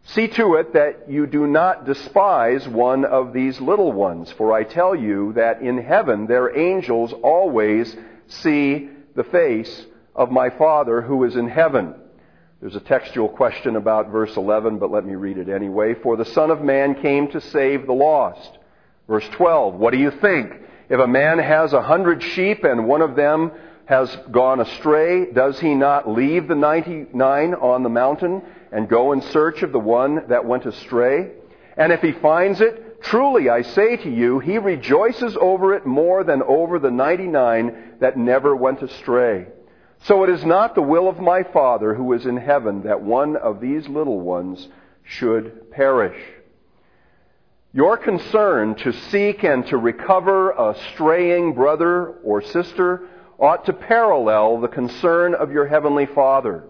See 0.05 0.27
to 0.27 0.55
it 0.55 0.73
that 0.73 1.11
you 1.11 1.27
do 1.27 1.47
not 1.47 1.85
despise 1.85 2.67
one 2.67 3.05
of 3.05 3.35
these 3.35 3.61
little 3.61 3.93
ones, 3.93 4.33
for 4.33 4.55
I 4.55 4.65
tell 4.65 4.95
you 4.95 5.35
that 5.35 5.61
in 5.61 5.77
heaven 5.77 6.27
their 6.27 6.57
angels 6.57 7.13
always 7.13 7.95
see 8.29 8.89
the 9.15 9.25
face 9.25 9.87
of 10.15 10.31
my 10.31 10.51
Father 10.51 11.03
who 11.03 11.25
is 11.25 11.37
in 11.37 11.49
heaven. 11.49 11.95
There's 12.61 12.77
a 12.77 12.81
textual 12.81 13.29
question 13.29 13.77
about 13.77 14.11
verse 14.11 14.37
11, 14.37 14.79
but 14.79 14.91
let 14.91 15.07
me 15.07 15.15
read 15.15 15.39
it 15.39 15.49
anyway. 15.49 15.95
For 15.95 16.17
the 16.17 16.25
Son 16.25 16.51
of 16.51 16.61
Man 16.61 17.01
came 17.01 17.29
to 17.29 17.41
save 17.41 17.87
the 17.87 17.93
lost. 17.93 18.59
Verse 19.07 19.29
12, 19.31 19.75
what 19.75 19.93
do 19.93 19.99
you 19.99 20.11
think? 20.11 20.53
If 20.89 20.99
a 20.99 21.07
man 21.07 21.39
has 21.39 21.73
a 21.73 21.83
hundred 21.83 22.23
sheep 22.23 22.65
and 22.65 22.87
one 22.87 23.03
of 23.03 23.15
them 23.15 23.53
has 23.87 24.15
gone 24.31 24.61
astray, 24.61 25.33
does 25.33 25.61
he 25.61 25.75
not 25.75 26.09
leave 26.09 26.49
the 26.49 26.55
99 26.55 27.55
on 27.55 27.83
the 27.83 27.89
mountain 27.89 28.43
and 28.73 28.89
go 28.89 29.13
in 29.13 29.23
search 29.23 29.63
of 29.63 29.73
the 29.73 29.79
one 29.79 30.29
that 30.29 30.45
went 30.45 30.67
astray? 30.67 31.31
And 31.77 31.93
if 31.93 32.01
he 32.01 32.13
finds 32.13 32.61
it, 32.61 32.88
truly 33.03 33.49
I 33.49 33.63
say 33.63 33.97
to 33.97 34.11
you, 34.11 34.39
he 34.39 34.59
rejoices 34.59 35.37
over 35.41 35.75
it 35.75 35.87
more 35.87 36.25
than 36.25 36.43
over 36.43 36.79
the 36.79 36.91
99 36.91 37.97
that 38.01 38.17
never 38.17 38.55
went 38.55 38.83
astray. 38.83 39.47
So 40.05 40.25
it 40.25 40.31
is 40.31 40.45
not 40.45 40.75
the 40.75 40.83
will 40.83 41.09
of 41.09 41.19
my 41.19 41.43
Father 41.43 41.95
who 41.95 42.13
is 42.13 42.27
in 42.27 42.37
heaven 42.37 42.83
that 42.83 43.03
one 43.03 43.37
of 43.37 43.61
these 43.61 43.89
little 43.89 44.21
ones 44.21 44.69
should 45.03 45.71
perish. 45.71 46.21
Your 47.73 47.97
concern 47.97 48.77
to 48.77 48.93
seek 48.93 49.45
and 49.45 49.67
to 49.67 49.77
recover 49.77 50.51
a 50.51 50.77
straying 50.93 51.55
brother 51.55 52.15
or 52.25 52.41
sister 52.41 53.09
ought 53.39 53.67
to 53.67 53.73
parallel 53.73 54.61
the 54.61 54.69
concern 54.69 55.35
of 55.35 55.53
your 55.53 55.67
heavenly 55.67 56.07
Father. 56.07 56.65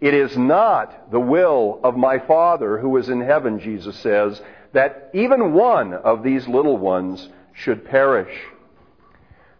It 0.00 0.14
is 0.14 0.36
not 0.36 1.10
the 1.10 1.20
will 1.20 1.80
of 1.82 1.96
my 1.96 2.18
Father 2.18 2.78
who 2.78 2.96
is 2.96 3.08
in 3.08 3.20
heaven, 3.20 3.60
Jesus 3.60 3.96
says, 3.96 4.40
that 4.72 5.10
even 5.14 5.52
one 5.52 5.94
of 5.94 6.22
these 6.22 6.46
little 6.46 6.76
ones 6.76 7.28
should 7.54 7.84
perish. 7.84 8.34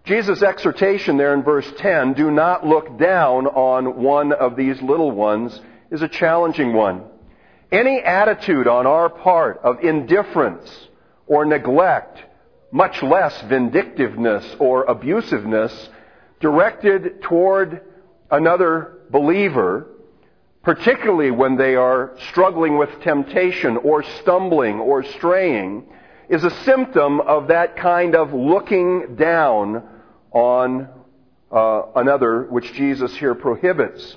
Jesus' 0.05 0.43
exhortation 0.43 1.17
there 1.19 1.35
in 1.35 1.43
verse 1.43 1.71
10, 1.79 2.15
do 2.15 2.31
not 2.31 2.67
look 2.67 2.99
down 2.99 3.47
on 3.47 4.03
one 4.03 4.33
of 4.33 4.57
these 4.57 4.81
little 4.81 5.11
ones, 5.11 5.61
is 5.91 6.01
a 6.03 6.09
challenging 6.09 6.73
one. 6.73 7.05
Any 7.71 8.01
attitude 8.01 8.67
on 8.67 8.87
our 8.87 9.11
part 9.11 9.61
of 9.63 9.81
indifference 9.81 10.89
or 11.27 11.45
neglect, 11.45 12.19
much 12.71 13.03
less 13.03 13.39
vindictiveness 13.43 14.57
or 14.59 14.87
abusiveness, 14.87 15.89
directed 16.41 17.21
toward 17.23 17.83
another 18.31 18.99
believer, 19.11 19.89
particularly 20.63 21.31
when 21.31 21.57
they 21.57 21.75
are 21.75 22.13
struggling 22.31 22.79
with 22.79 23.01
temptation 23.03 23.77
or 23.77 24.03
stumbling 24.21 24.81
or 24.81 25.03
straying, 25.05 25.85
is 26.29 26.45
a 26.45 26.51
symptom 26.65 27.21
of 27.21 27.49
that 27.49 27.77
kind 27.77 28.15
of 28.15 28.33
looking 28.35 29.17
down 29.17 29.83
on 30.33 30.89
uh, 31.51 31.83
another, 31.97 32.43
which 32.45 32.73
Jesus 32.75 33.15
here 33.17 33.35
prohibits. 33.35 34.17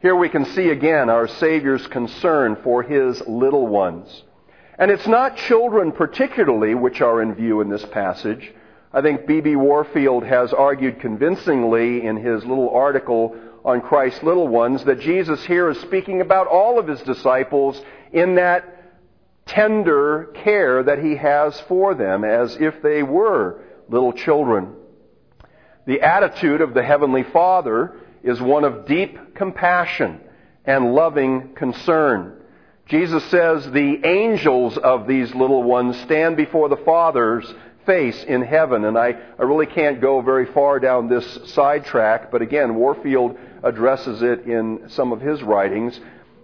Here 0.00 0.16
we 0.16 0.30
can 0.30 0.46
see 0.46 0.70
again 0.70 1.10
our 1.10 1.28
Savior's 1.28 1.86
concern 1.88 2.56
for 2.64 2.82
His 2.82 3.20
little 3.26 3.66
ones. 3.66 4.24
And 4.78 4.90
it's 4.90 5.06
not 5.06 5.36
children 5.36 5.92
particularly 5.92 6.74
which 6.74 7.02
are 7.02 7.20
in 7.20 7.34
view 7.34 7.60
in 7.60 7.68
this 7.68 7.84
passage. 7.84 8.50
I 8.94 9.02
think 9.02 9.26
B.B. 9.26 9.54
Warfield 9.56 10.24
has 10.24 10.54
argued 10.54 11.00
convincingly 11.00 12.04
in 12.04 12.16
his 12.16 12.44
little 12.46 12.70
article 12.70 13.36
on 13.64 13.80
Christ's 13.80 14.22
little 14.22 14.48
ones 14.48 14.84
that 14.84 15.00
Jesus 15.00 15.44
here 15.44 15.68
is 15.68 15.80
speaking 15.80 16.20
about 16.20 16.46
all 16.46 16.78
of 16.78 16.86
his 16.86 17.00
disciples 17.02 17.80
in 18.12 18.36
that 18.36 18.76
tender 19.46 20.30
care 20.44 20.82
that 20.82 21.02
he 21.02 21.16
has 21.16 21.58
for 21.62 21.94
them 21.94 22.24
as 22.24 22.56
if 22.60 22.82
they 22.82 23.02
were 23.02 23.62
little 23.88 24.12
children. 24.12 24.74
The 25.86 26.02
attitude 26.02 26.60
of 26.60 26.74
the 26.74 26.82
Heavenly 26.82 27.24
Father 27.24 27.96
is 28.22 28.40
one 28.40 28.64
of 28.64 28.86
deep 28.86 29.34
compassion 29.34 30.20
and 30.64 30.94
loving 30.94 31.54
concern. 31.54 32.36
Jesus 32.86 33.24
says 33.26 33.70
the 33.70 34.00
angels 34.04 34.76
of 34.76 35.06
these 35.06 35.34
little 35.34 35.62
ones 35.62 35.98
stand 36.00 36.36
before 36.36 36.68
the 36.68 36.76
Father's 36.76 37.52
face 37.86 38.22
in 38.24 38.42
heaven. 38.42 38.84
And 38.84 38.98
I, 38.98 39.14
I 39.38 39.42
really 39.42 39.66
can't 39.66 40.00
go 40.00 40.20
very 40.20 40.46
far 40.46 40.78
down 40.78 41.08
this 41.08 41.38
sidetrack, 41.52 42.30
but 42.30 42.42
again, 42.42 42.74
Warfield 42.74 43.38
addresses 43.62 44.22
it 44.22 44.46
in 44.46 44.88
some 44.88 45.12
of 45.12 45.20
his 45.20 45.42
writings. 45.42 45.98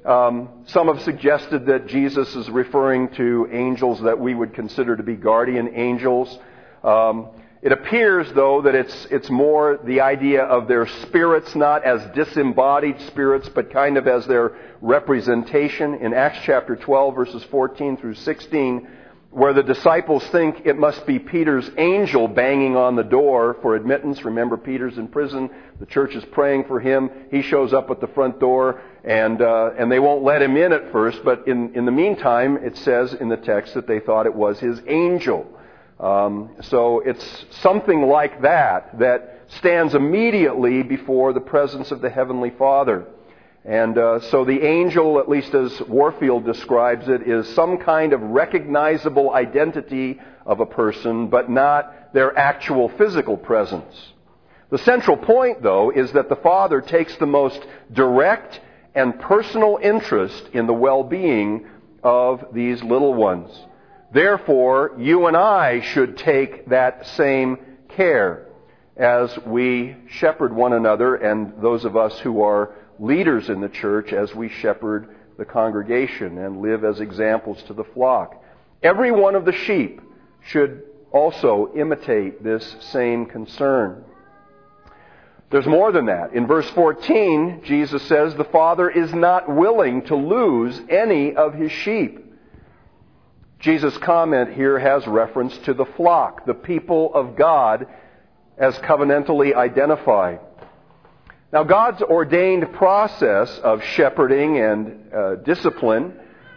Um, 0.05 0.49
some 0.67 0.87
have 0.87 1.03
suggested 1.03 1.67
that 1.67 1.89
Jesus 1.89 2.35
is 2.37 2.49
referring 2.49 3.09
to 3.17 3.49
angels 3.51 4.01
that 4.03 4.19
we 4.19 4.35
would 4.35 4.55
consider 4.55 4.97
to 4.97 5.03
be 5.03 5.17
guardian 5.17 5.71
angels. 5.75 6.39
Um, 6.85 7.29
it 7.63 7.73
appears, 7.73 8.33
though, 8.33 8.63
that 8.63 8.77
it's, 8.77 9.09
it's 9.11 9.29
more 9.29 9.81
the 9.83 10.03
idea 10.03 10.45
of 10.45 10.69
their 10.69 10.87
spirits, 10.87 11.57
not 11.57 11.85
as 11.85 12.01
disembodied 12.15 13.01
spirits, 13.09 13.49
but 13.49 13.73
kind 13.73 13.97
of 13.97 14.07
as 14.07 14.25
their 14.27 14.53
representation. 14.81 15.95
In 15.95 16.15
Acts 16.15 16.39
chapter 16.45 16.77
12, 16.77 17.15
verses 17.17 17.43
14 17.51 17.97
through 17.97 18.15
16, 18.15 18.89
where 19.37 19.53
the 19.53 19.63
disciples 19.63 20.27
think 20.29 20.63
it 20.65 20.79
must 20.79 21.07
be 21.07 21.19
Peter's 21.19 21.71
angel 21.77 22.27
banging 22.27 22.75
on 22.75 22.97
the 22.97 23.03
door 23.03 23.59
for 23.61 23.77
admittance. 23.77 24.25
Remember, 24.25 24.57
Peter's 24.57 24.97
in 24.97 25.09
prison. 25.09 25.51
The 25.79 25.85
church 25.85 26.15
is 26.15 26.25
praying 26.33 26.65
for 26.65 26.81
him. 26.81 27.11
He 27.31 27.43
shows 27.43 27.75
up 27.75 27.91
at 27.91 28.01
the 28.01 28.07
front 28.07 28.41
door, 28.41 28.81
and 29.05 29.43
uh, 29.43 29.73
and 29.79 29.93
they 29.93 29.99
won't 29.99 30.23
let 30.23 30.41
him 30.41 30.57
in 30.57 30.73
at 30.73 30.91
first. 30.91 31.23
But 31.23 31.47
in 31.47 31.75
in 31.75 31.85
the 31.85 31.93
meantime, 31.93 32.57
it 32.57 32.79
says 32.79 33.13
in 33.13 33.29
the 33.29 33.37
text 33.37 33.75
that 33.75 33.87
they 33.87 34.01
thought 34.01 34.25
it 34.25 34.35
was 34.35 34.59
his 34.59 34.81
angel. 34.87 35.47
Um, 36.01 36.57
so 36.63 37.01
it's 37.01 37.45
something 37.61 38.07
like 38.07 38.41
that 38.41 38.99
that 39.01 39.43
stands 39.59 39.95
immediately 39.95 40.83
before 40.83 41.35
the 41.35 41.43
presence 41.43 41.91
of 41.91 42.01
the 42.01 42.09
heavenly 42.09 42.53
Father. 42.57 43.07
And 43.67 43.99
uh, 43.99 44.21
so 44.31 44.45
the 44.45 44.63
angel, 44.63 45.19
at 45.19 45.29
least 45.29 45.53
as 45.53 45.81
Warfield 45.83 46.45
describes 46.45 47.09
it, 47.09 47.23
is 47.27 47.53
some 47.55 47.79
kind 47.79 48.13
of 48.13 48.23
recognizable 48.23 49.35
identity 49.35 50.21
of 50.45 50.61
a 50.61 50.67
person, 50.67 51.27
but 51.27 51.51
not 51.51 52.15
their 52.15 52.37
actual 52.39 52.89
physical 52.91 53.37
presence. 53.37 54.13
The 54.71 54.79
central 54.79 55.17
point, 55.17 55.65
though, 55.65 55.91
is 55.91 56.13
that 56.13 56.29
the 56.29 56.37
Father 56.37 56.81
takes 56.81 57.17
the 57.17 57.27
most 57.27 57.61
direct 57.93 58.61
and 58.95 59.19
personal 59.19 59.81
interest 59.83 60.49
in 60.53 60.69
the 60.69 60.73
well-being 60.73 61.67
of 62.05 62.47
these 62.53 62.83
little 62.85 63.15
ones. 63.15 63.51
Therefore, 64.13 64.93
you 64.97 65.27
and 65.27 65.37
I 65.37 65.81
should 65.81 66.17
take 66.17 66.69
that 66.69 67.05
same 67.17 67.59
care 67.89 68.47
as 68.97 69.37
we 69.45 69.97
shepherd 70.09 70.55
one 70.55 70.73
another 70.73 71.17
and 71.17 71.61
those 71.61 71.85
of 71.85 71.97
us 71.97 72.17
who 72.21 72.43
are 72.43 72.73
leaders 72.99 73.49
in 73.49 73.61
the 73.61 73.69
church 73.69 74.13
as 74.13 74.35
we 74.35 74.49
shepherd 74.49 75.15
the 75.39 75.45
congregation 75.45 76.39
and 76.39 76.63
live 76.63 76.85
as 76.85 77.01
examples 77.01 77.63
to 77.65 77.75
the 77.75 77.85
flock. 77.85 78.43
Every 78.83 79.11
one 79.11 79.35
of 79.35 79.45
the 79.45 79.53
sheep 79.53 80.01
should 80.49 80.83
also 81.13 81.73
imitate 81.75 82.43
this 82.43 82.77
same 82.81 83.27
concern. 83.27 84.05
There's 85.51 85.67
more 85.67 85.93
than 85.93 86.07
that. 86.07 86.33
In 86.33 86.47
verse 86.47 86.69
14, 86.71 87.63
Jesus 87.65 88.03
says 88.03 88.35
the 88.35 88.45
Father 88.45 88.91
is 88.91 89.15
not 89.15 89.49
willing 89.49 90.03
to 90.07 90.17
lose 90.17 90.81
any 90.89 91.35
of 91.35 91.55
his 91.55 91.71
sheep. 91.71 92.25
Jesus' 93.61 93.97
comment 93.99 94.55
here 94.55 94.79
has 94.79 95.07
reference 95.07 95.57
to 95.59 95.73
the 95.73 95.85
flock, 95.85 96.47
the 96.47 96.55
people 96.55 97.15
of 97.15 97.37
God, 97.37 97.87
as 98.59 98.77
covenantally 98.79 99.55
identified. 99.55 100.41
Now, 101.53 101.63
God's 101.63 102.03
ordained 102.03 102.73
process 102.73 103.59
of 103.61 103.83
shepherding 103.83 104.59
and 104.59 105.13
uh, 105.13 105.35
discipline, 105.37 106.13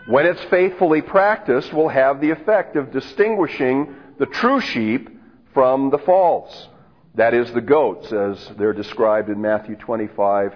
when 0.08 0.25
it's 0.25 0.43
faithfully 0.46 1.03
practiced, 1.03 1.72
will 1.72 1.89
have 1.89 2.19
the 2.19 2.31
effect 2.31 2.75
of 2.75 2.91
distinguishing 2.91 3.96
the 4.17 4.25
true 4.25 4.60
sheep 4.60 5.10
from 5.53 5.91
the 5.91 6.00
false. 6.00 6.67
That 7.15 7.36
is, 7.36 7.51
the 7.53 7.62
goats, 7.62 8.12
as 8.12 8.51
they're 8.58 8.74
described 8.74 9.29
in 9.29 9.41
Matthew 9.41 9.75
25 9.75 10.55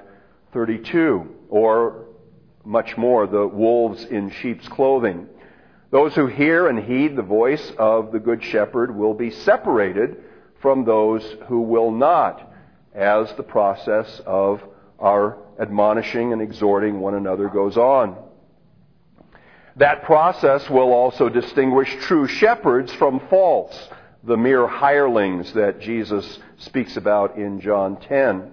32, 0.51 1.35
or 1.49 2.05
much 2.63 2.95
more, 2.95 3.27
the 3.27 3.47
wolves 3.47 4.03
in 4.05 4.29
sheep's 4.29 4.67
clothing. 4.67 5.27
Those 5.91 6.15
who 6.15 6.27
hear 6.27 6.67
and 6.67 6.79
heed 6.79 7.15
the 7.15 7.23
voice 7.23 7.71
of 7.77 8.11
the 8.11 8.19
Good 8.19 8.43
Shepherd 8.43 8.95
will 8.95 9.13
be 9.13 9.29
separated 9.29 10.17
from 10.61 10.85
those 10.85 11.23
who 11.47 11.61
will 11.61 11.91
not, 11.91 12.52
as 12.93 13.31
the 13.33 13.43
process 13.43 14.21
of 14.25 14.61
our 14.99 15.37
admonishing 15.59 16.33
and 16.33 16.41
exhorting 16.41 16.99
one 16.99 17.15
another 17.15 17.49
goes 17.49 17.77
on. 17.77 18.17
That 19.77 20.03
process 20.03 20.69
will 20.69 20.93
also 20.93 21.29
distinguish 21.29 21.93
true 22.01 22.27
shepherds 22.27 22.93
from 22.93 23.19
false, 23.29 23.89
the 24.23 24.37
mere 24.37 24.67
hirelings 24.67 25.51
that 25.53 25.79
Jesus 25.79 26.39
speaks 26.57 26.95
about 26.95 27.37
in 27.37 27.59
John 27.59 27.99
10. 27.99 28.51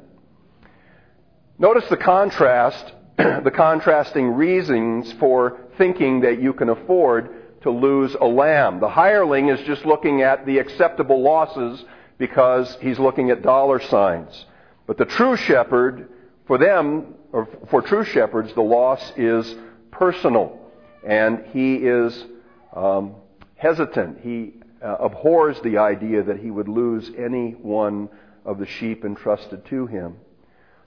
Notice 1.59 1.88
the 1.90 1.99
contrast, 1.99 2.92
the 3.18 3.52
contrasting 3.54 4.28
reasons 4.32 5.12
for 5.14 5.61
thinking 5.76 6.20
that 6.23 6.40
you 6.40 6.54
can 6.54 6.70
afford 6.70 7.62
to 7.62 7.70
lose 7.70 8.16
a 8.18 8.25
lamb. 8.25 8.80
The 8.80 8.88
hireling 8.88 9.50
is 9.50 9.61
just 9.66 9.85
looking 9.85 10.23
at 10.23 10.47
the 10.47 10.59
acceptable 10.59 11.23
losses 11.23 11.85
because 12.21 12.77
he's 12.83 12.99
looking 12.99 13.31
at 13.31 13.41
dollar 13.41 13.81
signs. 13.81 14.45
But 14.87 14.99
the 14.99 15.07
true 15.07 15.37
shepherd, 15.37 16.11
for 16.47 16.59
them, 16.59 17.15
or 17.33 17.49
for 17.71 17.81
true 17.81 18.05
shepherds, 18.05 18.53
the 18.53 18.61
loss 18.61 19.12
is 19.17 19.57
personal. 19.91 20.61
And 21.05 21.47
he 21.47 21.77
is 21.77 22.27
um, 22.77 23.15
hesitant. 23.57 24.21
He 24.21 24.53
uh, 24.85 24.97
abhors 25.00 25.59
the 25.62 25.79
idea 25.79 26.23
that 26.23 26.39
he 26.39 26.50
would 26.50 26.69
lose 26.69 27.11
any 27.17 27.53
one 27.53 28.11
of 28.45 28.59
the 28.59 28.67
sheep 28.67 29.03
entrusted 29.07 29.65
to 29.67 29.87
him. 29.87 30.17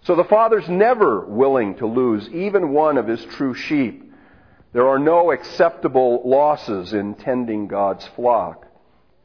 So 0.03 0.15
the 0.15 0.23
Father's 0.25 0.69
never 0.69 1.21
willing 1.25 1.75
to 1.77 1.87
lose 1.87 2.29
even 2.29 2.73
one 2.73 2.97
of 2.97 3.07
his 3.07 3.25
true 3.25 3.55
sheep. 3.55 4.13
There 4.71 4.87
are 4.87 4.99
no 4.99 5.31
acceptable 5.31 6.21
losses 6.25 6.93
in 6.93 7.15
tending 7.15 7.67
God's 7.67 8.05
flock. 8.15 8.67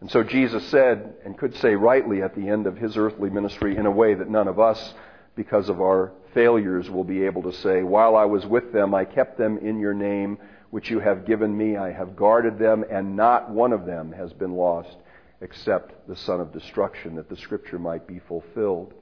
And 0.00 0.10
so 0.10 0.22
Jesus 0.22 0.64
said, 0.68 1.14
and 1.24 1.36
could 1.36 1.56
say 1.56 1.74
rightly 1.74 2.22
at 2.22 2.34
the 2.34 2.48
end 2.48 2.66
of 2.66 2.76
his 2.76 2.96
earthly 2.96 3.30
ministry 3.30 3.76
in 3.76 3.86
a 3.86 3.90
way 3.90 4.14
that 4.14 4.30
none 4.30 4.46
of 4.46 4.60
us, 4.60 4.94
because 5.34 5.68
of 5.68 5.80
our 5.80 6.12
failures, 6.34 6.88
will 6.88 7.04
be 7.04 7.24
able 7.24 7.42
to 7.42 7.52
say, 7.52 7.82
While 7.82 8.14
I 8.16 8.24
was 8.24 8.46
with 8.46 8.72
them, 8.72 8.94
I 8.94 9.04
kept 9.04 9.38
them 9.38 9.58
in 9.58 9.80
your 9.80 9.94
name, 9.94 10.38
which 10.70 10.90
you 10.90 11.00
have 11.00 11.26
given 11.26 11.56
me. 11.56 11.76
I 11.76 11.90
have 11.90 12.14
guarded 12.14 12.58
them, 12.58 12.84
and 12.88 13.16
not 13.16 13.50
one 13.50 13.72
of 13.72 13.86
them 13.86 14.12
has 14.12 14.32
been 14.32 14.52
lost 14.52 14.96
except 15.40 16.08
the 16.08 16.16
son 16.16 16.40
of 16.40 16.52
destruction, 16.52 17.16
that 17.16 17.28
the 17.28 17.36
scripture 17.36 17.78
might 17.78 18.06
be 18.06 18.20
fulfilled. 18.28 18.92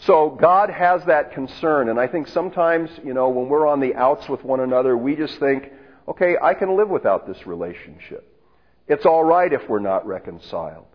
So 0.00 0.30
God 0.30 0.70
has 0.70 1.04
that 1.06 1.32
concern, 1.32 1.88
and 1.88 1.98
I 1.98 2.06
think 2.06 2.28
sometimes, 2.28 2.90
you 3.04 3.14
know, 3.14 3.28
when 3.28 3.48
we're 3.48 3.66
on 3.66 3.80
the 3.80 3.94
outs 3.94 4.28
with 4.28 4.44
one 4.44 4.60
another, 4.60 4.96
we 4.96 5.14
just 5.14 5.38
think, 5.38 5.70
okay, 6.08 6.36
I 6.40 6.54
can 6.54 6.76
live 6.76 6.88
without 6.88 7.26
this 7.26 7.46
relationship. 7.46 8.31
It's 8.88 9.06
all 9.06 9.24
right 9.24 9.52
if 9.52 9.68
we're 9.68 9.78
not 9.78 10.06
reconciled. 10.06 10.86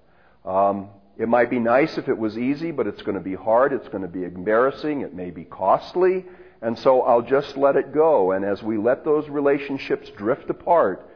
Um, 0.45 0.89
it 1.17 1.27
might 1.27 1.49
be 1.49 1.59
nice 1.59 1.97
if 1.97 2.09
it 2.09 2.17
was 2.17 2.37
easy, 2.37 2.71
but 2.71 2.85
it's 2.85 3.01
going 3.01 3.17
to 3.17 3.23
be 3.23 3.33
hard. 3.33 3.73
It's 3.73 3.87
going 3.87 4.03
to 4.03 4.07
be 4.07 4.23
embarrassing. 4.23 5.01
It 5.01 5.13
may 5.13 5.31
be 5.31 5.43
costly. 5.43 6.25
And 6.61 6.77
so 6.77 7.01
I'll 7.01 7.21
just 7.21 7.57
let 7.57 7.75
it 7.75 7.93
go. 7.93 8.31
And 8.31 8.45
as 8.45 8.61
we 8.61 8.77
let 8.77 9.03
those 9.03 9.27
relationships 9.29 10.09
drift 10.17 10.49
apart, 10.49 11.09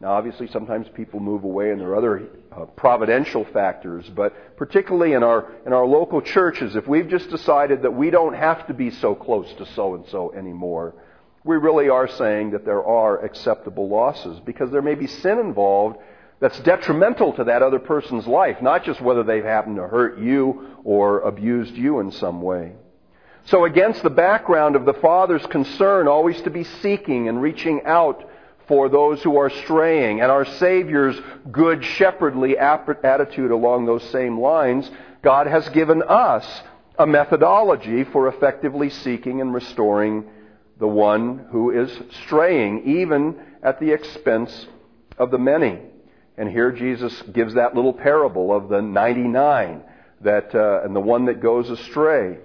now 0.00 0.12
obviously 0.12 0.48
sometimes 0.48 0.86
people 0.94 1.20
move 1.20 1.44
away 1.44 1.70
and 1.70 1.80
there 1.80 1.88
are 1.90 1.96
other 1.96 2.28
uh, 2.52 2.64
providential 2.76 3.44
factors, 3.44 4.08
but 4.14 4.56
particularly 4.56 5.14
in 5.14 5.22
our, 5.22 5.50
in 5.66 5.72
our 5.72 5.86
local 5.86 6.20
churches, 6.20 6.76
if 6.76 6.86
we've 6.86 7.08
just 7.08 7.30
decided 7.30 7.82
that 7.82 7.94
we 7.94 8.10
don't 8.10 8.34
have 8.34 8.66
to 8.66 8.74
be 8.74 8.90
so 8.90 9.14
close 9.14 9.52
to 9.54 9.66
so 9.74 9.94
and 9.94 10.04
so 10.10 10.32
anymore, 10.32 10.94
we 11.44 11.56
really 11.56 11.90
are 11.90 12.08
saying 12.08 12.52
that 12.52 12.64
there 12.64 12.82
are 12.82 13.22
acceptable 13.22 13.88
losses 13.88 14.40
because 14.40 14.70
there 14.70 14.82
may 14.82 14.94
be 14.94 15.06
sin 15.06 15.38
involved 15.38 15.98
that's 16.40 16.58
detrimental 16.60 17.34
to 17.34 17.44
that 17.44 17.62
other 17.62 17.78
person's 17.78 18.26
life, 18.26 18.60
not 18.60 18.84
just 18.84 19.00
whether 19.00 19.22
they've 19.22 19.44
happened 19.44 19.76
to 19.76 19.86
hurt 19.86 20.18
you 20.18 20.66
or 20.84 21.20
abused 21.20 21.74
you 21.74 22.00
in 22.00 22.10
some 22.10 22.42
way. 22.42 22.72
So, 23.46 23.66
against 23.66 24.02
the 24.02 24.10
background 24.10 24.74
of 24.74 24.86
the 24.86 24.94
Father's 24.94 25.44
concern 25.46 26.08
always 26.08 26.40
to 26.42 26.50
be 26.50 26.64
seeking 26.64 27.28
and 27.28 27.42
reaching 27.42 27.82
out 27.84 28.28
for 28.66 28.88
those 28.88 29.22
who 29.22 29.36
are 29.36 29.50
straying, 29.50 30.22
and 30.22 30.30
our 30.30 30.46
Savior's 30.46 31.20
good 31.52 31.84
shepherdly 31.84 32.56
attitude 32.56 33.50
along 33.50 33.84
those 33.84 34.02
same 34.10 34.40
lines, 34.40 34.90
God 35.22 35.46
has 35.46 35.68
given 35.68 36.02
us 36.02 36.62
a 36.98 37.06
methodology 37.06 38.04
for 38.04 38.28
effectively 38.28 38.88
seeking 38.88 39.42
and 39.42 39.52
restoring 39.52 40.24
the 40.78 40.86
one 40.86 41.46
who 41.50 41.70
is 41.70 41.90
straying, 42.24 42.84
even 42.84 43.40
at 43.62 43.80
the 43.80 43.92
expense 43.92 44.66
of 45.18 45.30
the 45.30 45.38
many. 45.38 45.78
And 46.36 46.48
here 46.48 46.72
Jesus 46.72 47.22
gives 47.32 47.54
that 47.54 47.74
little 47.74 47.92
parable 47.92 48.54
of 48.54 48.68
the 48.68 48.82
99 48.82 49.82
that, 50.22 50.54
uh, 50.54 50.82
and 50.84 50.94
the 50.94 51.00
one 51.00 51.26
that 51.26 51.40
goes 51.40 51.70
astray. 51.70 52.38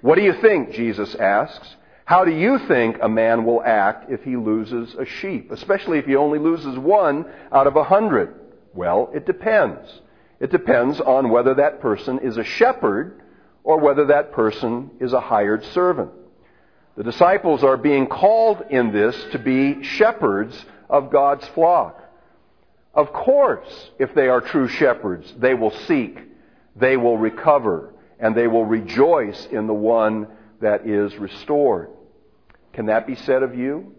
What 0.00 0.16
do 0.16 0.22
you 0.22 0.34
think? 0.40 0.72
Jesus 0.72 1.14
asks. 1.14 1.76
How 2.04 2.24
do 2.24 2.32
you 2.32 2.58
think 2.68 2.98
a 3.00 3.08
man 3.08 3.44
will 3.44 3.62
act 3.62 4.10
if 4.10 4.22
he 4.22 4.36
loses 4.36 4.94
a 4.94 5.04
sheep, 5.04 5.50
especially 5.50 5.98
if 5.98 6.04
he 6.04 6.16
only 6.16 6.38
loses 6.38 6.76
one 6.78 7.26
out 7.50 7.66
of 7.66 7.76
a 7.76 7.84
hundred? 7.84 8.34
Well, 8.74 9.10
it 9.14 9.26
depends. 9.26 10.00
It 10.40 10.50
depends 10.50 11.00
on 11.00 11.30
whether 11.30 11.54
that 11.54 11.80
person 11.80 12.18
is 12.18 12.36
a 12.36 12.44
shepherd 12.44 13.22
or 13.64 13.78
whether 13.78 14.06
that 14.06 14.32
person 14.32 14.90
is 15.00 15.12
a 15.12 15.20
hired 15.20 15.64
servant. 15.66 16.10
The 16.96 17.04
disciples 17.04 17.64
are 17.64 17.76
being 17.76 18.06
called 18.06 18.64
in 18.68 18.92
this 18.92 19.16
to 19.32 19.38
be 19.38 19.82
shepherds 19.82 20.64
of 20.90 21.10
God's 21.10 21.46
flock. 21.48 21.98
Of 22.94 23.12
course, 23.12 23.90
if 23.98 24.14
they 24.14 24.28
are 24.28 24.42
true 24.42 24.68
shepherds, 24.68 25.32
they 25.38 25.54
will 25.54 25.70
seek, 25.70 26.18
they 26.76 26.98
will 26.98 27.16
recover, 27.16 27.94
and 28.20 28.34
they 28.34 28.46
will 28.46 28.66
rejoice 28.66 29.46
in 29.46 29.66
the 29.66 29.74
one 29.74 30.28
that 30.60 30.86
is 30.86 31.16
restored. 31.16 31.88
Can 32.74 32.86
that 32.86 33.06
be 33.06 33.14
said 33.14 33.42
of 33.42 33.56
you? 33.56 33.94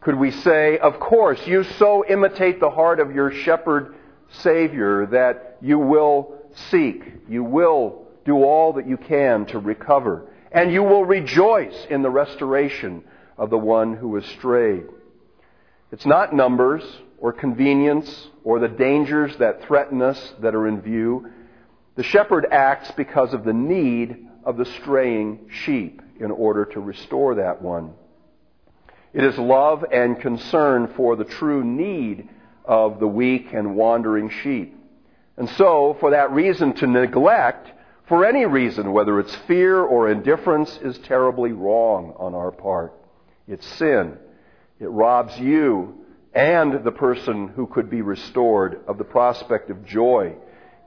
Could 0.00 0.14
we 0.14 0.30
say, 0.30 0.78
of 0.78 0.98
course, 1.00 1.46
you 1.46 1.64
so 1.64 2.06
imitate 2.06 2.60
the 2.60 2.70
heart 2.70 3.00
of 3.00 3.14
your 3.14 3.30
shepherd 3.30 3.94
Savior 4.30 5.06
that 5.06 5.58
you 5.60 5.78
will 5.78 6.38
seek, 6.70 7.02
you 7.28 7.44
will 7.44 8.06
do 8.24 8.42
all 8.44 8.74
that 8.74 8.86
you 8.86 8.96
can 8.96 9.46
to 9.46 9.58
recover, 9.58 10.30
and 10.52 10.72
you 10.72 10.82
will 10.82 11.04
rejoice 11.04 11.86
in 11.90 12.02
the 12.02 12.10
restoration 12.10 13.04
of 13.36 13.50
the 13.50 13.58
one 13.58 13.94
who 13.94 14.16
is 14.16 14.24
strayed. 14.26 14.84
It's 15.92 16.06
not 16.06 16.34
numbers 16.34 16.82
or 17.18 17.32
convenience 17.32 18.28
or 18.44 18.58
the 18.58 18.68
dangers 18.68 19.36
that 19.38 19.62
threaten 19.62 20.02
us 20.02 20.34
that 20.40 20.54
are 20.54 20.66
in 20.66 20.80
view. 20.80 21.30
The 21.96 22.02
shepherd 22.02 22.46
acts 22.50 22.90
because 22.92 23.34
of 23.34 23.44
the 23.44 23.52
need 23.52 24.28
of 24.44 24.56
the 24.56 24.64
straying 24.64 25.50
sheep 25.64 26.02
in 26.20 26.30
order 26.30 26.64
to 26.64 26.80
restore 26.80 27.36
that 27.36 27.62
one. 27.62 27.92
It 29.12 29.24
is 29.24 29.38
love 29.38 29.84
and 29.90 30.20
concern 30.20 30.92
for 30.96 31.16
the 31.16 31.24
true 31.24 31.64
need 31.64 32.28
of 32.64 33.00
the 33.00 33.08
weak 33.08 33.52
and 33.52 33.74
wandering 33.74 34.30
sheep. 34.30 34.74
And 35.36 35.48
so, 35.50 35.96
for 36.00 36.10
that 36.10 36.32
reason, 36.32 36.74
to 36.74 36.86
neglect, 36.86 37.70
for 38.08 38.24
any 38.24 38.46
reason, 38.46 38.92
whether 38.92 39.20
it's 39.20 39.34
fear 39.46 39.80
or 39.80 40.10
indifference, 40.10 40.78
is 40.82 40.96
terribly 40.98 41.52
wrong 41.52 42.14
on 42.18 42.34
our 42.34 42.50
part. 42.50 42.94
It's 43.46 43.66
sin. 43.76 44.16
It 44.80 44.86
robs 44.86 45.38
you 45.38 46.06
and 46.34 46.84
the 46.84 46.92
person 46.92 47.48
who 47.48 47.66
could 47.66 47.90
be 47.90 48.02
restored 48.02 48.80
of 48.86 48.96
the 48.96 49.04
prospect 49.04 49.70
of 49.70 49.84
joy 49.84 50.34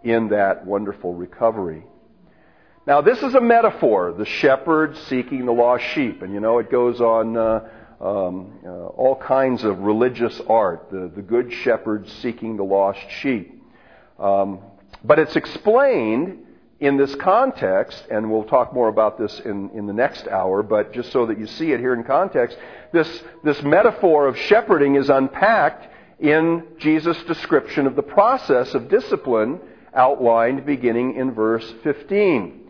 in 0.03 0.29
that 0.29 0.65
wonderful 0.65 1.13
recovery. 1.13 1.83
Now, 2.87 3.01
this 3.01 3.21
is 3.21 3.35
a 3.35 3.41
metaphor, 3.41 4.13
the 4.17 4.25
shepherd 4.25 4.97
seeking 5.09 5.45
the 5.45 5.51
lost 5.51 5.83
sheep. 5.93 6.23
And 6.23 6.33
you 6.33 6.39
know, 6.39 6.57
it 6.57 6.71
goes 6.71 6.99
on 6.99 7.37
uh, 7.37 7.69
um, 7.99 8.59
uh, 8.65 8.69
all 8.69 9.15
kinds 9.15 9.63
of 9.63 9.79
religious 9.79 10.41
art, 10.49 10.89
the, 10.91 11.11
the 11.13 11.21
good 11.21 11.53
shepherd 11.53 12.09
seeking 12.21 12.57
the 12.57 12.63
lost 12.63 12.99
sheep. 13.19 13.61
Um, 14.17 14.59
but 15.03 15.19
it's 15.19 15.35
explained 15.35 16.45
in 16.81 16.97
this 16.97 17.13
context, 17.15 18.03
and 18.09 18.29
we'll 18.29 18.43
talk 18.43 18.73
more 18.73 18.87
about 18.87 19.19
this 19.19 19.39
in, 19.41 19.69
in 19.69 19.85
the 19.85 19.93
next 19.93 20.27
hour, 20.27 20.63
but 20.63 20.91
just 20.91 21.11
so 21.11 21.27
that 21.27 21.39
you 21.39 21.45
see 21.45 21.71
it 21.71 21.79
here 21.79 21.93
in 21.93 22.03
context, 22.03 22.57
this, 22.91 23.23
this 23.43 23.61
metaphor 23.61 24.27
of 24.27 24.35
shepherding 24.35 24.95
is 24.95 25.07
unpacked 25.07 25.87
in 26.19 26.63
Jesus' 26.79 27.21
description 27.23 27.85
of 27.85 27.95
the 27.95 28.01
process 28.01 28.73
of 28.73 28.89
discipline 28.89 29.59
outlined 29.93 30.65
beginning 30.65 31.15
in 31.15 31.33
verse 31.33 31.71
15. 31.83 32.61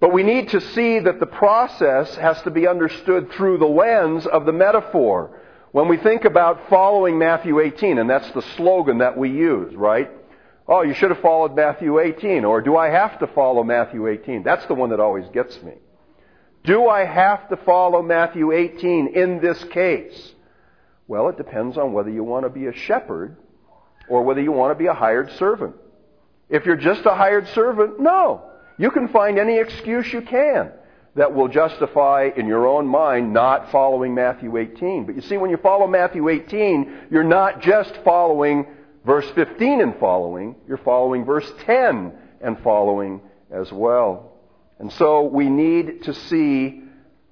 But 0.00 0.14
we 0.14 0.22
need 0.22 0.48
to 0.50 0.60
see 0.60 0.98
that 0.98 1.20
the 1.20 1.26
process 1.26 2.14
has 2.16 2.40
to 2.42 2.50
be 2.50 2.66
understood 2.66 3.30
through 3.32 3.58
the 3.58 3.66
lens 3.66 4.26
of 4.26 4.46
the 4.46 4.52
metaphor. 4.52 5.38
When 5.72 5.88
we 5.88 5.98
think 5.98 6.24
about 6.24 6.70
following 6.70 7.18
Matthew 7.18 7.60
18, 7.60 7.98
and 7.98 8.08
that's 8.08 8.30
the 8.30 8.44
slogan 8.56 8.98
that 8.98 9.18
we 9.18 9.28
use, 9.28 9.74
right? 9.74 10.10
Oh, 10.68 10.82
you 10.82 10.92
should 10.92 11.10
have 11.10 11.20
followed 11.20 11.56
Matthew 11.56 11.98
18, 11.98 12.44
or 12.44 12.60
do 12.60 12.76
I 12.76 12.90
have 12.90 13.18
to 13.20 13.26
follow 13.28 13.64
Matthew 13.64 14.06
18? 14.06 14.42
That's 14.42 14.66
the 14.66 14.74
one 14.74 14.90
that 14.90 15.00
always 15.00 15.26
gets 15.30 15.60
me. 15.62 15.72
Do 16.64 16.88
I 16.88 17.06
have 17.06 17.48
to 17.48 17.56
follow 17.56 18.02
Matthew 18.02 18.52
18 18.52 19.14
in 19.14 19.40
this 19.40 19.62
case? 19.64 20.32
Well, 21.06 21.30
it 21.30 21.38
depends 21.38 21.78
on 21.78 21.94
whether 21.94 22.10
you 22.10 22.22
want 22.22 22.44
to 22.44 22.50
be 22.50 22.66
a 22.66 22.74
shepherd 22.74 23.36
or 24.10 24.22
whether 24.22 24.42
you 24.42 24.52
want 24.52 24.72
to 24.72 24.78
be 24.78 24.88
a 24.88 24.94
hired 24.94 25.32
servant. 25.38 25.74
If 26.50 26.66
you're 26.66 26.76
just 26.76 27.06
a 27.06 27.14
hired 27.14 27.48
servant, 27.48 27.98
no. 27.98 28.42
You 28.76 28.90
can 28.90 29.08
find 29.08 29.38
any 29.38 29.58
excuse 29.58 30.12
you 30.12 30.20
can 30.20 30.72
that 31.14 31.34
will 31.34 31.48
justify 31.48 32.28
in 32.36 32.46
your 32.46 32.66
own 32.66 32.86
mind 32.86 33.32
not 33.32 33.72
following 33.72 34.14
Matthew 34.14 34.56
18. 34.56 35.06
But 35.06 35.14
you 35.14 35.22
see, 35.22 35.38
when 35.38 35.50
you 35.50 35.56
follow 35.56 35.86
Matthew 35.86 36.28
18, 36.28 37.06
you're 37.10 37.24
not 37.24 37.62
just 37.62 37.96
following 38.04 38.66
verse 39.08 39.28
15 39.34 39.80
and 39.80 39.98
following, 39.98 40.54
you're 40.68 40.76
following 40.76 41.24
verse 41.24 41.50
10 41.64 42.12
and 42.42 42.58
following 42.60 43.22
as 43.50 43.72
well. 43.72 44.34
And 44.78 44.92
so 44.92 45.22
we 45.22 45.48
need 45.48 46.02
to 46.04 46.12
see, 46.12 46.82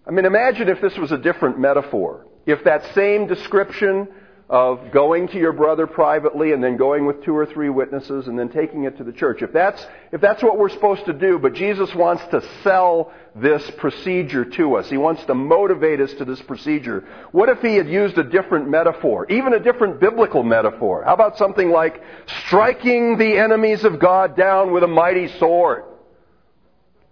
I 0.06 0.10
mean, 0.10 0.24
imagine 0.24 0.70
if 0.70 0.80
this 0.80 0.96
was 0.96 1.12
a 1.12 1.18
different 1.18 1.60
metaphor. 1.60 2.26
If 2.46 2.64
that 2.64 2.94
same 2.94 3.26
description 3.26 4.08
of 4.48 4.92
going 4.92 5.26
to 5.26 5.38
your 5.38 5.52
brother 5.52 5.88
privately 5.88 6.52
and 6.52 6.62
then 6.62 6.76
going 6.76 7.04
with 7.04 7.24
two 7.24 7.36
or 7.36 7.46
three 7.46 7.68
witnesses 7.68 8.28
and 8.28 8.38
then 8.38 8.48
taking 8.48 8.84
it 8.84 8.96
to 8.96 9.02
the 9.02 9.12
church. 9.12 9.42
If 9.42 9.52
that's, 9.52 9.84
if 10.12 10.20
that's 10.20 10.40
what 10.40 10.56
we're 10.56 10.68
supposed 10.68 11.04
to 11.06 11.12
do, 11.12 11.40
but 11.40 11.54
Jesus 11.54 11.92
wants 11.96 12.22
to 12.30 12.40
sell 12.62 13.12
this 13.34 13.68
procedure 13.72 14.44
to 14.44 14.76
us. 14.76 14.88
He 14.88 14.98
wants 14.98 15.24
to 15.24 15.34
motivate 15.34 16.00
us 16.00 16.12
to 16.14 16.24
this 16.24 16.40
procedure. 16.42 17.04
What 17.32 17.48
if 17.48 17.60
he 17.60 17.74
had 17.74 17.88
used 17.88 18.18
a 18.18 18.22
different 18.22 18.70
metaphor? 18.70 19.26
Even 19.30 19.52
a 19.52 19.58
different 19.58 19.98
biblical 19.98 20.44
metaphor? 20.44 21.02
How 21.02 21.14
about 21.14 21.36
something 21.36 21.70
like 21.70 22.00
striking 22.44 23.18
the 23.18 23.38
enemies 23.38 23.82
of 23.82 23.98
God 23.98 24.36
down 24.36 24.72
with 24.72 24.84
a 24.84 24.88
mighty 24.88 25.26
sword? 25.38 25.82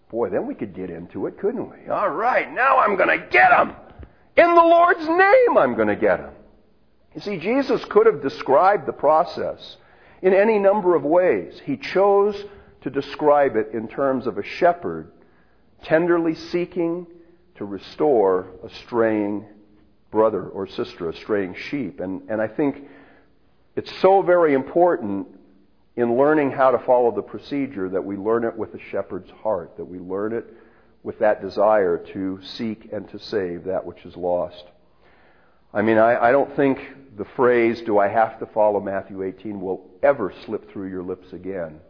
Boy, 0.09 0.31
then 0.31 0.47
we 0.47 0.55
could 0.55 0.73
get 0.73 0.89
into 0.89 1.27
it, 1.27 1.37
couldn't 1.41 1.69
we? 1.69 1.89
All 1.91 2.11
right, 2.11 2.53
now 2.53 2.79
I'm 2.79 2.95
going 2.97 3.09
to 3.09 3.27
get 3.27 3.51
them. 3.51 3.75
In 4.37 4.55
the 4.55 4.63
Lord's 4.63 5.09
name, 5.09 5.59
I'm 5.59 5.75
going 5.75 5.89
to 5.89 5.97
get 5.97 6.19
them. 6.19 6.33
You 7.15 7.21
see, 7.21 7.39
Jesus 7.39 7.85
could 7.85 8.07
have 8.07 8.23
described 8.23 8.87
the 8.87 8.93
process 8.93 9.77
in 10.23 10.35
any 10.35 10.59
number 10.59 10.95
of 10.97 11.05
ways. 11.05 11.61
He 11.65 11.77
chose 11.77 12.45
to 12.83 12.91
describe 12.91 13.57
it 13.57 13.71
in 13.73 13.89
terms 13.89 14.27
of 14.27 14.39
a 14.39 14.43
shepherd 14.43 15.13
tenderly 15.83 16.35
seeking 16.35 17.07
to 17.57 17.65
restore 17.65 18.49
a 18.65 18.71
straying 18.71 19.47
brother 20.11 20.45
or 20.45 20.67
sister, 20.67 21.09
a 21.09 21.17
straying 21.17 21.55
sheep. 21.55 22.01
And, 22.01 22.23
and 22.29 22.41
I 22.41 22.49
think 22.49 22.89
it's 23.77 23.95
so 24.01 24.23
very 24.23 24.55
important 24.55 25.29
in 25.97 26.17
learning 26.17 26.51
how 26.51 26.73
to 26.73 26.79
follow 26.81 27.15
the 27.15 27.23
procedure 27.23 27.89
that 27.89 28.05
we 28.05 28.17
learn 28.17 28.45
it 28.45 28.57
with 28.57 28.75
a 28.75 28.81
shepherd's 28.91 29.31
heart, 29.43 29.77
that 29.77 29.85
we 29.85 29.99
learn 29.99 30.33
it 30.33 30.47
with 31.05 31.19
that 31.21 31.41
desire 31.41 31.99
to 31.99 32.41
seek 32.43 32.89
and 32.93 33.09
to 33.11 33.19
save 33.19 33.65
that 33.65 33.85
which 33.85 34.05
is 34.05 34.17
lost. 34.17 34.65
I 35.75 35.83
mean, 35.83 35.99
I, 35.99 36.29
I 36.29 36.33
don't 36.33 36.55
think 36.55 36.79
the 37.19 37.25
phrase, 37.37 37.83
do 37.85 37.99
I 37.99 38.07
have 38.07 38.39
to 38.39 38.47
follow 38.47 38.81
Matthew 38.81 39.25
18, 39.25 39.61
will 39.61 39.91
ever 40.05 40.33
slip 40.47 40.73
through 40.73 40.89
your 40.89 41.03
lips 41.03 41.33
again 41.33 41.81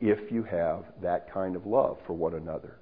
if 0.00 0.30
you 0.30 0.44
have 0.44 0.84
that 1.02 1.32
kind 1.32 1.56
of 1.56 1.66
love 1.66 1.98
for 2.06 2.12
one 2.12 2.34
another. 2.34 2.76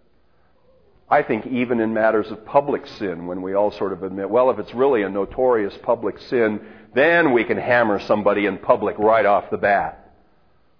I 1.10 1.22
think 1.22 1.46
even 1.46 1.80
in 1.80 1.94
matters 1.94 2.30
of 2.30 2.44
public 2.44 2.86
sin, 2.86 3.26
when 3.26 3.40
we 3.40 3.54
all 3.54 3.70
sort 3.70 3.94
of 3.94 4.02
admit, 4.02 4.28
well, 4.28 4.50
if 4.50 4.58
it's 4.58 4.74
really 4.74 5.02
a 5.02 5.08
notorious 5.08 5.76
public 5.82 6.18
sin, 6.18 6.60
then 6.94 7.32
we 7.32 7.44
can 7.44 7.56
hammer 7.56 7.98
somebody 7.98 8.44
in 8.44 8.58
public 8.58 8.98
right 8.98 9.24
off 9.24 9.50
the 9.50 9.56
bat. 9.56 10.12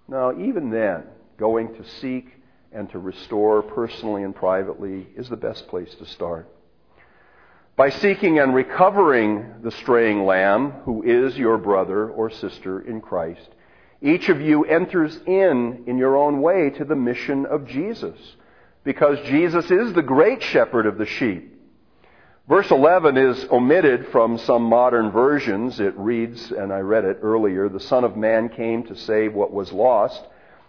No, 0.07 0.39
even 0.39 0.69
then, 0.69 1.05
going 1.37 1.73
to 1.75 1.89
seek 1.99 2.29
and 2.71 2.87
to 2.91 2.99
restore 2.99 3.63
personally 3.63 4.21
and 4.21 4.35
privately 4.35 5.07
is 5.15 5.27
the 5.27 5.35
best 5.35 5.67
place 5.67 5.93
to 5.95 6.05
start. 6.05 6.47
By 7.79 7.91
seeking 7.91 8.39
and 8.39 8.53
recovering 8.53 9.61
the 9.63 9.71
straying 9.71 10.25
lamb, 10.25 10.71
who 10.83 11.01
is 11.01 11.37
your 11.37 11.57
brother 11.57 12.09
or 12.09 12.29
sister 12.29 12.81
in 12.81 12.99
Christ, 12.99 13.47
each 14.01 14.27
of 14.27 14.41
you 14.41 14.65
enters 14.65 15.17
in, 15.25 15.85
in 15.87 15.97
your 15.97 16.17
own 16.17 16.41
way, 16.41 16.71
to 16.71 16.83
the 16.83 16.97
mission 16.97 17.45
of 17.45 17.65
Jesus 17.65 18.17
because 18.83 19.25
Jesus 19.27 19.71
is 19.71 19.93
the 19.93 20.01
great 20.01 20.43
shepherd 20.43 20.87
of 20.87 20.97
the 20.97 21.05
sheep. 21.05 21.57
Verse 22.49 22.69
11 22.69 23.15
is 23.15 23.45
omitted 23.49 24.09
from 24.09 24.37
some 24.39 24.63
modern 24.63 25.11
versions. 25.11 25.79
It 25.79 25.97
reads, 25.97 26.51
and 26.51 26.73
I 26.73 26.79
read 26.79 27.05
it 27.05 27.19
earlier, 27.21 27.69
the 27.69 27.79
Son 27.79 28.03
of 28.03 28.17
Man 28.17 28.49
came 28.49 28.83
to 28.87 28.95
save 28.97 29.33
what 29.33 29.53
was 29.53 29.71
lost. 29.71 30.21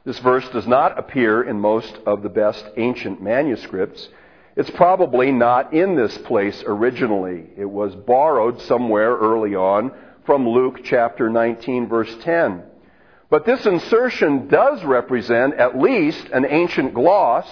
This 0.04 0.20
verse 0.20 0.48
does 0.50 0.68
not 0.68 0.96
appear 0.96 1.42
in 1.42 1.58
most 1.58 1.98
of 2.06 2.22
the 2.22 2.28
best 2.28 2.64
ancient 2.76 3.20
manuscripts. 3.20 4.08
It's 4.56 4.70
probably 4.70 5.32
not 5.32 5.72
in 5.72 5.96
this 5.96 6.16
place 6.18 6.62
originally. 6.66 7.46
It 7.56 7.68
was 7.68 7.94
borrowed 7.94 8.60
somewhere 8.62 9.16
early 9.16 9.54
on 9.54 9.92
from 10.26 10.48
Luke 10.48 10.80
chapter 10.84 11.30
19 11.30 11.88
verse 11.88 12.14
10. 12.22 12.64
But 13.30 13.46
this 13.46 13.64
insertion 13.64 14.48
does 14.48 14.82
represent 14.84 15.54
at 15.54 15.78
least 15.78 16.26
an 16.32 16.44
ancient 16.44 16.94
gloss 16.94 17.46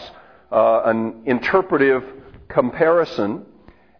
uh, 0.51 0.83
an 0.85 1.23
interpretive 1.27 2.05
comparison, 2.49 3.45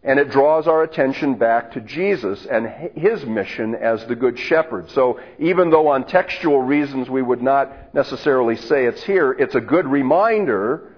and 0.03 0.19
it 0.19 0.31
draws 0.31 0.67
our 0.67 0.83
attention 0.83 1.35
back 1.35 1.73
to 1.73 1.81
Jesus 1.81 2.47
and 2.47 2.67
his 2.95 3.25
mission 3.27 3.75
as 3.75 4.05
the 4.07 4.15
Good 4.15 4.39
Shepherd. 4.39 4.91
So 4.91 5.21
even 5.39 5.71
though 5.71 5.89
on 5.89 6.07
textual 6.07 6.63
reasons 6.63 7.11
we 7.11 7.21
would 7.21 7.43
not 7.43 7.95
necessarily 7.95 8.57
say 8.57 8.87
it's 8.87 9.03
here, 9.03 9.33
it's 9.33 9.55
a 9.55 9.61
good 9.61 9.87
reminder 9.87 10.95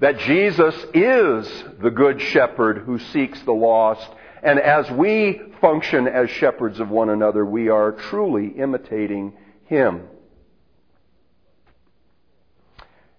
that 0.00 0.18
Jesus 0.18 0.74
is 0.92 1.64
the 1.80 1.90
Good 1.90 2.20
Shepherd 2.20 2.78
who 2.78 2.98
seeks 2.98 3.40
the 3.42 3.52
lost. 3.52 4.08
And 4.42 4.58
as 4.58 4.90
we 4.90 5.40
function 5.60 6.06
as 6.06 6.28
shepherds 6.30 6.80
of 6.80 6.90
one 6.90 7.08
another, 7.08 7.44
we 7.44 7.68
are 7.68 7.92
truly 7.92 8.48
imitating 8.48 9.34
him. 9.66 10.08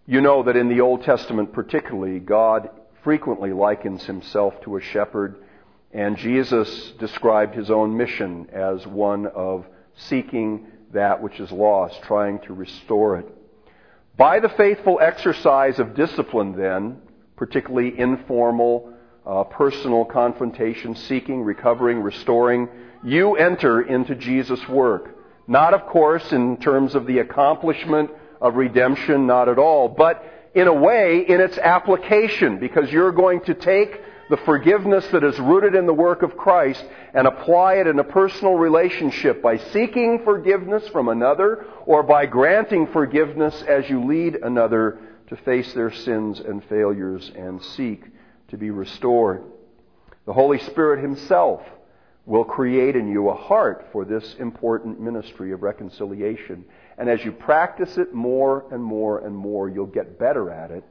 You 0.05 0.21
know 0.21 0.43
that 0.43 0.55
in 0.55 0.69
the 0.69 0.81
Old 0.81 1.03
Testament, 1.03 1.53
particularly, 1.53 2.19
God 2.19 2.69
frequently 3.03 3.53
likens 3.53 4.03
himself 4.03 4.53
to 4.61 4.77
a 4.77 4.81
shepherd, 4.81 5.37
and 5.91 6.17
Jesus 6.17 6.91
described 6.99 7.55
his 7.55 7.71
own 7.71 7.97
mission 7.97 8.47
as 8.51 8.85
one 8.85 9.25
of 9.25 9.65
seeking 9.95 10.67
that 10.93 11.21
which 11.21 11.39
is 11.39 11.51
lost, 11.51 12.01
trying 12.03 12.39
to 12.41 12.53
restore 12.53 13.17
it. 13.17 13.27
By 14.17 14.39
the 14.39 14.49
faithful 14.49 14.99
exercise 15.01 15.77
of 15.77 15.93
discipline, 15.93 16.55
then, 16.55 17.01
particularly 17.35 17.99
informal, 17.99 18.93
uh, 19.25 19.43
personal 19.43 20.05
confrontation, 20.05 20.95
seeking, 20.95 21.41
recovering, 21.41 21.99
restoring, 22.01 22.69
you 23.03 23.35
enter 23.35 23.81
into 23.81 24.15
Jesus' 24.15 24.65
work. 24.69 25.17
Not, 25.47 25.73
of 25.73 25.85
course, 25.87 26.31
in 26.31 26.57
terms 26.57 26.95
of 26.95 27.05
the 27.05 27.19
accomplishment 27.19 28.09
of 28.39 28.55
redemption, 28.55 29.27
not 29.27 29.49
at 29.49 29.59
all, 29.59 29.89
but 29.89 30.23
in 30.55 30.67
a 30.67 30.73
way, 30.73 31.25
in 31.27 31.41
its 31.41 31.57
application, 31.57 32.57
because 32.57 32.89
you're 32.89 33.11
going 33.11 33.41
to 33.41 33.53
take 33.53 34.01
the 34.29 34.37
forgiveness 34.37 35.05
that 35.11 35.23
is 35.23 35.39
rooted 35.39 35.75
in 35.75 35.85
the 35.85 35.93
work 35.93 36.23
of 36.23 36.37
Christ 36.37 36.83
and 37.13 37.27
apply 37.27 37.75
it 37.75 37.87
in 37.87 37.99
a 37.99 38.03
personal 38.03 38.55
relationship 38.55 39.41
by 39.41 39.57
seeking 39.57 40.23
forgiveness 40.23 40.87
from 40.89 41.09
another 41.09 41.65
or 41.85 42.01
by 42.03 42.25
granting 42.25 42.87
forgiveness 42.87 43.63
as 43.67 43.89
you 43.89 44.03
lead 44.05 44.35
another 44.35 44.99
to 45.27 45.35
face 45.37 45.73
their 45.73 45.91
sins 45.91 46.39
and 46.39 46.63
failures 46.65 47.31
and 47.35 47.61
seek 47.61 48.03
to 48.47 48.57
be 48.57 48.71
restored. 48.71 49.43
The 50.25 50.33
Holy 50.33 50.59
Spirit 50.59 51.01
Himself 51.01 51.61
will 52.25 52.43
create 52.43 52.95
in 52.95 53.07
you 53.07 53.29
a 53.29 53.35
heart 53.35 53.87
for 53.91 54.03
this 54.03 54.35
important 54.39 54.99
ministry 54.99 55.51
of 55.51 55.61
reconciliation. 55.61 56.65
And 56.97 57.07
as 57.07 57.23
you 57.23 57.31
practice 57.31 57.97
it 57.97 58.13
more 58.13 58.65
and 58.71 58.83
more 58.83 59.19
and 59.19 59.35
more, 59.35 59.69
you'll 59.69 59.85
get 59.85 60.17
better 60.17 60.49
at 60.49 60.71
it. 60.71 60.83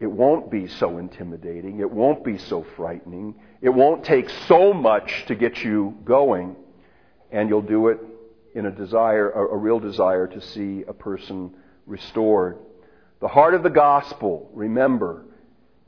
It 0.00 0.06
won't 0.06 0.50
be 0.50 0.68
so 0.68 0.98
intimidating. 0.98 1.80
It 1.80 1.90
won't 1.90 2.24
be 2.24 2.38
so 2.38 2.64
frightening. 2.76 3.34
It 3.60 3.70
won't 3.70 4.04
take 4.04 4.30
so 4.46 4.72
much 4.72 5.24
to 5.26 5.34
get 5.34 5.64
you 5.64 5.96
going. 6.04 6.54
And 7.32 7.48
you'll 7.48 7.62
do 7.62 7.88
it 7.88 7.98
in 8.54 8.66
a 8.66 8.70
desire, 8.70 9.30
a, 9.30 9.56
real 9.56 9.80
desire 9.80 10.26
to 10.26 10.40
see 10.40 10.84
a 10.86 10.92
person 10.92 11.54
restored. 11.86 12.58
The 13.20 13.28
heart 13.28 13.54
of 13.54 13.62
the 13.62 13.70
gospel, 13.70 14.48
remember, 14.52 15.24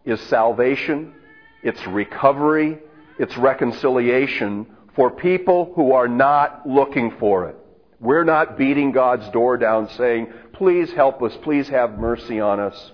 is 0.05 0.21
salvation, 0.23 1.15
it's 1.63 1.85
recovery, 1.87 2.79
it's 3.19 3.37
reconciliation 3.37 4.67
for 4.97 5.11
people 5.11 5.73
who 5.77 5.93
are 5.93 6.09
not 6.09 6.67
looking 6.67 7.13
for 7.19 7.49
it. 7.49 7.57
We're 8.01 8.25
not 8.25 8.59
beating 8.59 8.93
God's 8.93 9.29
door 9.31 9.57
down 9.57 9.89
saying, 9.91 10.33
please 10.53 10.93
help 10.93 11.23
us, 11.23 11.37
please 11.43 11.69
have 11.69 11.99
mercy 11.99 12.41
on 12.41 12.59
us. 12.59 12.93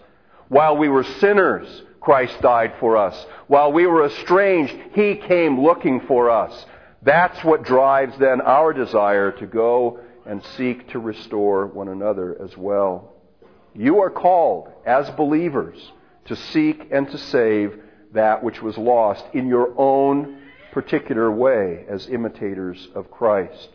While 0.49 0.77
we 0.77 0.89
were 0.89 1.05
sinners, 1.05 1.83
Christ 2.01 2.41
died 2.41 2.75
for 2.79 2.97
us. 2.97 3.27
While 3.49 3.73
we 3.73 3.87
were 3.87 4.07
estranged, 4.07 4.75
He 4.93 5.17
came 5.17 5.61
looking 5.61 6.01
for 6.07 6.31
us. 6.31 6.67
That's 7.03 7.43
what 7.45 7.65
drives 7.65 8.17
then 8.19 8.41
our 8.41 8.73
desire 8.73 9.33
to 9.33 9.47
go 9.47 10.01
and 10.25 10.45
seek 10.57 10.89
to 10.91 10.99
restore 10.99 11.67
one 11.67 11.89
another 11.89 12.37
as 12.43 12.57
well. 12.57 13.13
You 13.75 14.01
are 14.01 14.11
called 14.11 14.69
as 14.85 15.11
believers 15.11 15.93
to 16.27 16.37
seek 16.37 16.89
and 16.91 17.09
to 17.11 17.19
save 17.19 17.81
that 18.13 18.43
which 18.43 18.63
was 18.63 18.79
lost 18.79 19.25
in 19.35 19.47
your 19.47 19.73
own 19.77 20.39
particular 20.73 21.31
way 21.31 21.85
as 21.89 22.09
imitators 22.09 22.89
of 22.95 23.11
Christ. 23.11 23.69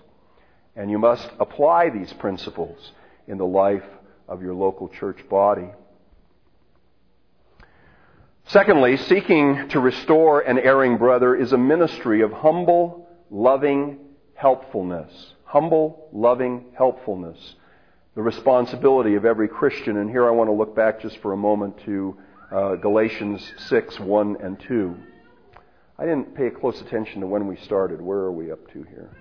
And 0.76 0.90
you 0.90 1.00
must 1.00 1.30
apply 1.40 1.90
these 1.90 2.12
principles 2.14 2.92
in 3.28 3.38
the 3.38 3.46
life 3.46 3.84
of 4.28 4.42
your 4.42 4.54
local 4.54 4.88
church 4.88 5.28
body. 5.30 5.68
Secondly, 8.46 8.98
seeking 8.98 9.70
to 9.70 9.80
restore 9.80 10.42
an 10.42 10.60
erring 10.60 10.98
brother 10.98 11.36
is 11.36 11.54
a 11.54 11.58
ministry 11.58 12.22
of 12.22 12.32
humble, 12.32 13.08
loving 13.30 14.00
helpfulness. 14.34 15.34
Humble, 15.46 16.10
loving 16.12 16.66
helpfulness. 16.78 17.56
The 18.16 18.22
responsibility 18.22 19.16
of 19.16 19.26
every 19.26 19.48
Christian. 19.48 19.98
And 19.98 20.10
here 20.10 20.28
I 20.28 20.32
want 20.32 20.50
to 20.50 20.54
look 20.54 20.76
back 20.76 21.02
just 21.02 21.18
for 21.20 21.34
a 21.34 21.38
moment 21.38 21.78
to 21.86 22.18
uh, 22.52 22.76
Galatians 22.76 23.54
6, 23.70 24.00
1 24.00 24.38
and 24.42 24.60
2. 24.68 24.96
I 25.98 26.04
didn't 26.04 26.36
pay 26.36 26.50
close 26.50 26.82
attention 26.82 27.22
to 27.22 27.28
when 27.28 27.48
we 27.48 27.56
started. 27.58 28.02
Where 28.02 28.20
are 28.20 28.32
we 28.32 28.52
up 28.52 28.66
to 28.74 28.84
here? 28.84 29.12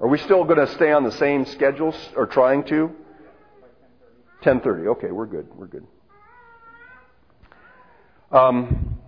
Are 0.00 0.08
we 0.08 0.18
still 0.18 0.44
going 0.44 0.64
to 0.64 0.72
stay 0.74 0.92
on 0.92 1.04
the 1.04 1.12
same 1.12 1.44
schedules 1.44 1.96
or 2.16 2.26
trying 2.26 2.64
to? 2.64 2.90
10:30. 4.42 4.88
Okay, 4.88 5.10
we're 5.10 5.26
good. 5.26 5.48
We're 5.54 5.66
good. 5.66 5.86
Um, 8.32 8.98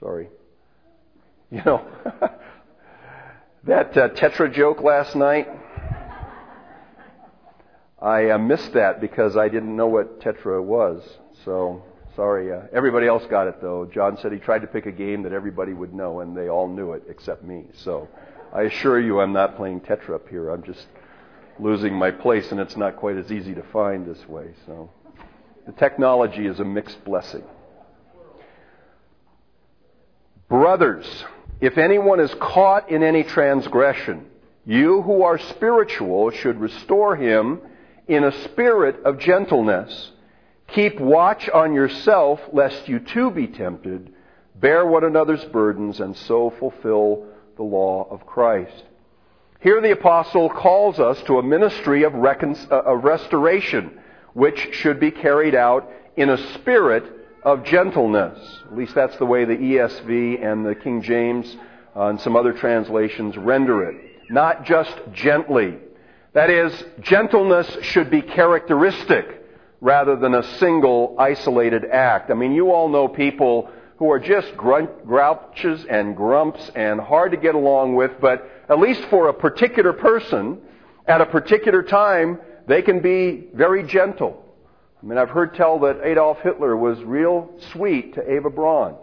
sorry. 0.00 0.30
You 1.50 1.60
know, 1.66 1.86
that 3.64 3.94
uh, 3.94 4.08
Tetra 4.08 4.50
joke 4.50 4.80
last 4.80 5.14
night, 5.14 5.48
I 8.00 8.30
uh, 8.30 8.38
missed 8.38 8.72
that 8.72 9.02
because 9.02 9.36
I 9.36 9.50
didn't 9.50 9.76
know 9.76 9.86
what 9.86 10.20
Tetra 10.20 10.64
was. 10.64 11.02
So, 11.44 11.82
sorry. 12.16 12.50
Uh, 12.50 12.62
everybody 12.72 13.06
else 13.06 13.24
got 13.26 13.48
it, 13.48 13.60
though. 13.60 13.84
John 13.92 14.16
said 14.16 14.32
he 14.32 14.38
tried 14.38 14.60
to 14.60 14.66
pick 14.66 14.86
a 14.86 14.92
game 14.92 15.24
that 15.24 15.32
everybody 15.34 15.74
would 15.74 15.92
know, 15.92 16.20
and 16.20 16.34
they 16.34 16.48
all 16.48 16.68
knew 16.68 16.92
it 16.92 17.02
except 17.06 17.44
me. 17.44 17.66
So, 17.74 18.08
I 18.54 18.62
assure 18.62 18.98
you 18.98 19.20
I'm 19.20 19.34
not 19.34 19.56
playing 19.56 19.82
Tetra 19.82 20.14
up 20.14 20.26
here. 20.26 20.48
I'm 20.48 20.62
just 20.62 20.86
losing 21.58 21.92
my 21.92 22.10
place, 22.10 22.50
and 22.50 22.58
it's 22.58 22.78
not 22.78 22.96
quite 22.96 23.18
as 23.18 23.30
easy 23.30 23.54
to 23.54 23.62
find 23.64 24.06
this 24.06 24.26
way. 24.26 24.54
So. 24.64 24.88
The 25.66 25.72
technology 25.72 26.46
is 26.46 26.58
a 26.58 26.64
mixed 26.64 27.04
blessing. 27.04 27.44
Brothers, 30.48 31.24
if 31.60 31.78
anyone 31.78 32.20
is 32.20 32.34
caught 32.34 32.90
in 32.90 33.02
any 33.02 33.22
transgression, 33.22 34.26
you 34.66 35.02
who 35.02 35.22
are 35.22 35.38
spiritual 35.38 36.30
should 36.30 36.60
restore 36.60 37.16
him 37.16 37.60
in 38.08 38.24
a 38.24 38.44
spirit 38.44 39.04
of 39.04 39.18
gentleness. 39.18 40.10
Keep 40.68 41.00
watch 41.00 41.48
on 41.48 41.74
yourself, 41.74 42.40
lest 42.52 42.88
you 42.88 42.98
too 42.98 43.30
be 43.30 43.46
tempted. 43.46 44.12
Bear 44.56 44.84
one 44.84 45.04
another's 45.04 45.44
burdens, 45.46 46.00
and 46.00 46.16
so 46.16 46.50
fulfill 46.58 47.26
the 47.56 47.62
law 47.62 48.08
of 48.10 48.26
Christ. 48.26 48.84
Here 49.60 49.80
the 49.80 49.92
apostle 49.92 50.50
calls 50.50 50.98
us 50.98 51.22
to 51.24 51.38
a 51.38 51.42
ministry 51.42 52.02
of, 52.02 52.14
recon- 52.14 52.56
uh, 52.70 52.80
of 52.80 53.04
restoration 53.04 54.00
which 54.34 54.74
should 54.74 54.98
be 54.98 55.10
carried 55.10 55.54
out 55.54 55.90
in 56.16 56.30
a 56.30 56.54
spirit 56.54 57.04
of 57.42 57.64
gentleness. 57.64 58.38
At 58.66 58.76
least 58.76 58.94
that's 58.94 59.16
the 59.16 59.26
way 59.26 59.44
the 59.44 59.56
ESV 59.56 60.44
and 60.44 60.64
the 60.64 60.74
King 60.74 61.02
James 61.02 61.56
uh, 61.96 62.06
and 62.06 62.20
some 62.20 62.36
other 62.36 62.52
translations 62.52 63.36
render 63.36 63.84
it. 63.90 64.30
Not 64.30 64.64
just 64.64 64.94
gently. 65.12 65.78
That 66.32 66.48
is, 66.48 66.72
gentleness 67.00 67.68
should 67.82 68.10
be 68.10 68.22
characteristic 68.22 69.44
rather 69.80 70.16
than 70.16 70.34
a 70.34 70.58
single 70.58 71.16
isolated 71.18 71.84
act. 71.84 72.30
I 72.30 72.34
mean, 72.34 72.52
you 72.52 72.70
all 72.70 72.88
know 72.88 73.08
people 73.08 73.70
who 73.96 74.10
are 74.10 74.18
just 74.18 74.56
grunt, 74.56 75.06
grouches 75.06 75.84
and 75.84 76.16
grumps 76.16 76.70
and 76.74 77.00
hard 77.00 77.32
to 77.32 77.36
get 77.36 77.54
along 77.54 77.94
with, 77.94 78.12
but 78.20 78.48
at 78.68 78.78
least 78.78 79.02
for 79.10 79.28
a 79.28 79.34
particular 79.34 79.92
person, 79.92 80.58
at 81.06 81.20
a 81.20 81.26
particular 81.26 81.82
time, 81.82 82.38
they 82.72 82.80
can 82.80 83.00
be 83.00 83.48
very 83.52 83.82
gentle. 83.82 84.42
I 85.02 85.06
mean, 85.06 85.18
I've 85.18 85.28
heard 85.28 85.54
tell 85.54 85.80
that 85.80 86.00
Adolf 86.02 86.38
Hitler 86.40 86.74
was 86.74 87.02
real 87.02 87.50
sweet 87.72 88.14
to 88.14 88.34
Eva 88.34 88.48
Braun. 88.48 88.96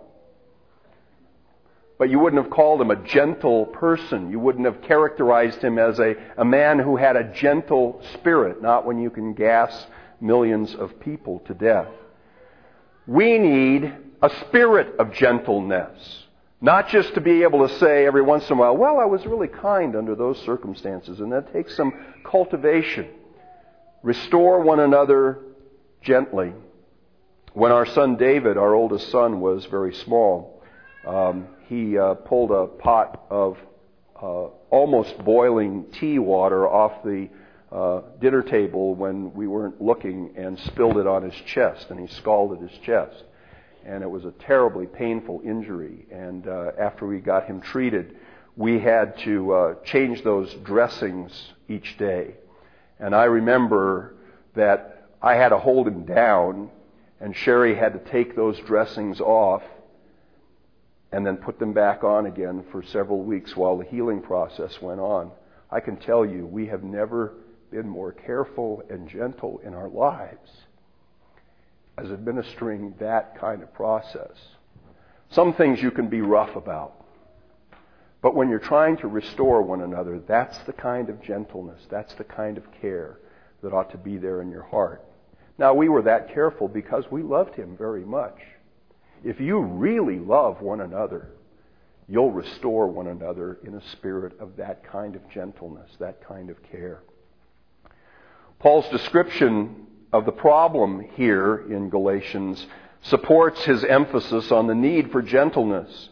But 1.99 2.09
you 2.09 2.17
wouldn't 2.17 2.41
have 2.41 2.51
called 2.51 2.81
him 2.81 2.89
a 2.89 2.95
gentle 2.95 3.67
person. 3.67 4.31
You 4.31 4.39
wouldn't 4.39 4.65
have 4.65 4.81
characterized 4.81 5.61
him 5.61 5.77
as 5.77 5.99
a, 5.99 6.15
a 6.37 6.45
man 6.45 6.79
who 6.79 6.97
had 6.97 7.15
a 7.15 7.31
gentle 7.31 8.01
spirit, 8.13 8.59
not 8.59 8.87
when 8.87 8.97
you 8.97 9.11
can 9.11 9.33
gas 9.33 9.85
millions 10.19 10.73
of 10.73 10.99
people 10.99 11.39
to 11.45 11.53
death. 11.53 11.89
We 13.05 13.37
need 13.37 13.93
a 14.23 14.31
spirit 14.47 14.95
of 14.97 15.13
gentleness. 15.13 16.25
Not 16.59 16.89
just 16.89 17.13
to 17.13 17.21
be 17.21 17.43
able 17.43 17.67
to 17.67 17.77
say 17.77 18.07
every 18.07 18.23
once 18.23 18.49
in 18.49 18.57
a 18.57 18.59
while, 18.59 18.75
well, 18.75 18.99
I 18.99 19.05
was 19.05 19.25
really 19.27 19.47
kind 19.47 19.95
under 19.95 20.15
those 20.15 20.41
circumstances. 20.41 21.19
And 21.19 21.31
that 21.33 21.53
takes 21.53 21.75
some 21.75 21.93
cultivation. 22.23 23.09
Restore 24.01 24.61
one 24.61 24.79
another 24.79 25.39
gently. 26.01 26.53
When 27.53 27.73
our 27.73 27.85
son 27.85 28.15
David, 28.15 28.57
our 28.57 28.73
oldest 28.73 29.11
son, 29.11 29.41
was 29.41 29.65
very 29.65 29.93
small, 29.93 30.63
um, 31.05 31.47
he 31.67 31.97
uh, 31.97 32.13
pulled 32.13 32.51
a 32.51 32.67
pot 32.67 33.25
of 33.29 33.57
uh, 34.21 34.45
almost 34.69 35.17
boiling 35.25 35.85
tea 35.99 36.17
water 36.17 36.65
off 36.65 37.03
the 37.03 37.27
uh, 37.73 38.01
dinner 38.21 38.41
table 38.41 38.95
when 38.95 39.33
we 39.33 39.47
weren't 39.47 39.81
looking 39.81 40.33
and 40.37 40.57
spilled 40.59 40.97
it 40.97 41.05
on 41.05 41.23
his 41.23 41.35
chest, 41.45 41.87
and 41.89 41.99
he 41.99 42.07
scalded 42.15 42.61
his 42.61 42.79
chest. 42.79 43.23
And 43.85 44.01
it 44.01 44.09
was 44.09 44.23
a 44.23 44.31
terribly 44.31 44.85
painful 44.85 45.41
injury. 45.43 46.05
And 46.09 46.47
uh, 46.47 46.71
after 46.79 47.05
we 47.05 47.19
got 47.19 47.47
him 47.47 47.59
treated, 47.59 48.15
we 48.55 48.79
had 48.79 49.17
to 49.19 49.51
uh, 49.53 49.73
change 49.83 50.23
those 50.23 50.53
dressings 50.63 51.31
each 51.67 51.97
day. 51.97 52.35
And 52.99 53.15
I 53.15 53.25
remember 53.25 54.15
that 54.55 55.09
I 55.21 55.35
had 55.35 55.49
to 55.49 55.57
hold 55.57 55.87
him 55.87 56.05
down, 56.05 56.69
and 57.19 57.35
Sherry 57.35 57.75
had 57.75 57.93
to 57.93 58.11
take 58.11 58.35
those 58.35 58.59
dressings 58.59 59.19
off 59.21 59.63
and 61.11 61.25
then 61.25 61.37
put 61.37 61.59
them 61.59 61.73
back 61.73 62.03
on 62.03 62.25
again 62.25 62.63
for 62.71 62.83
several 62.83 63.23
weeks 63.23 63.55
while 63.55 63.77
the 63.77 63.85
healing 63.85 64.21
process 64.21 64.81
went 64.81 64.99
on. 64.99 65.31
I 65.71 65.79
can 65.79 65.97
tell 65.97 66.25
you, 66.25 66.45
we 66.45 66.67
have 66.67 66.83
never 66.83 67.33
been 67.71 67.87
more 67.87 68.11
careful 68.11 68.83
and 68.89 69.07
gentle 69.07 69.59
in 69.63 69.73
our 69.73 69.89
lives 69.89 70.49
as 71.97 72.11
administering 72.11 72.93
that 72.99 73.37
kind 73.39 73.61
of 73.61 73.73
process. 73.73 74.31
Some 75.31 75.53
things 75.53 75.81
you 75.81 75.91
can 75.91 76.07
be 76.07 76.21
rough 76.21 76.55
about. 76.55 76.98
But 78.21 78.35
when 78.35 78.49
you're 78.49 78.59
trying 78.59 78.97
to 78.97 79.07
restore 79.07 79.61
one 79.61 79.81
another, 79.81 80.19
that's 80.19 80.57
the 80.59 80.73
kind 80.73 81.09
of 81.09 81.21
gentleness, 81.21 81.81
that's 81.89 82.13
the 82.15 82.25
kind 82.25 82.57
of 82.57 82.63
care 82.81 83.19
that 83.63 83.73
ought 83.73 83.91
to 83.91 83.97
be 83.97 84.17
there 84.17 84.41
in 84.41 84.51
your 84.51 84.63
heart. 84.63 85.03
Now, 85.57 85.73
we 85.73 85.89
were 85.89 86.03
that 86.03 86.33
careful 86.33 86.67
because 86.67 87.05
we 87.11 87.21
loved 87.21 87.55
him 87.55 87.75
very 87.77 88.05
much. 88.05 88.37
If 89.23 89.39
you 89.39 89.59
really 89.59 90.19
love 90.19 90.61
one 90.61 90.81
another, 90.81 91.29
you'll 92.07 92.31
restore 92.31 92.87
one 92.87 93.07
another 93.07 93.59
in 93.63 93.75
a 93.75 93.89
spirit 93.91 94.39
of 94.39 94.55
that 94.57 94.83
kind 94.89 95.15
of 95.15 95.29
gentleness, 95.29 95.89
that 95.99 96.25
kind 96.25 96.49
of 96.49 96.57
care. 96.63 97.01
Paul's 98.59 98.89
description 98.89 99.87
of 100.11 100.25
the 100.25 100.31
problem 100.31 101.01
here 101.15 101.65
in 101.69 101.89
Galatians 101.89 102.65
supports 103.03 103.63
his 103.63 103.83
emphasis 103.83 104.51
on 104.51 104.67
the 104.67 104.75
need 104.75 105.11
for 105.11 105.21
gentleness. 105.21 106.09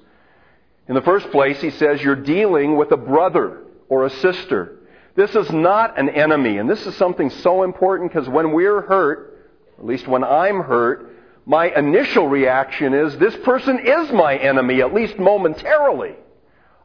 In 0.87 0.95
the 0.95 1.01
first 1.01 1.29
place, 1.31 1.59
he 1.61 1.69
says 1.71 2.01
you're 2.01 2.15
dealing 2.15 2.77
with 2.77 2.91
a 2.91 2.97
brother 2.97 3.63
or 3.89 4.05
a 4.05 4.09
sister. 4.09 4.79
This 5.15 5.35
is 5.35 5.51
not 5.51 5.99
an 5.99 6.09
enemy, 6.09 6.57
and 6.57 6.69
this 6.69 6.85
is 6.85 6.95
something 6.95 7.29
so 7.29 7.63
important 7.63 8.11
because 8.11 8.29
when 8.29 8.53
we're 8.53 8.81
hurt, 8.81 9.49
at 9.77 9.85
least 9.85 10.07
when 10.07 10.23
I'm 10.23 10.61
hurt, 10.61 11.15
my 11.45 11.67
initial 11.75 12.27
reaction 12.27 12.93
is 12.93 13.17
this 13.17 13.35
person 13.37 13.79
is 13.79 14.11
my 14.11 14.37
enemy, 14.37 14.81
at 14.81 14.93
least 14.93 15.17
momentarily. 15.17 16.15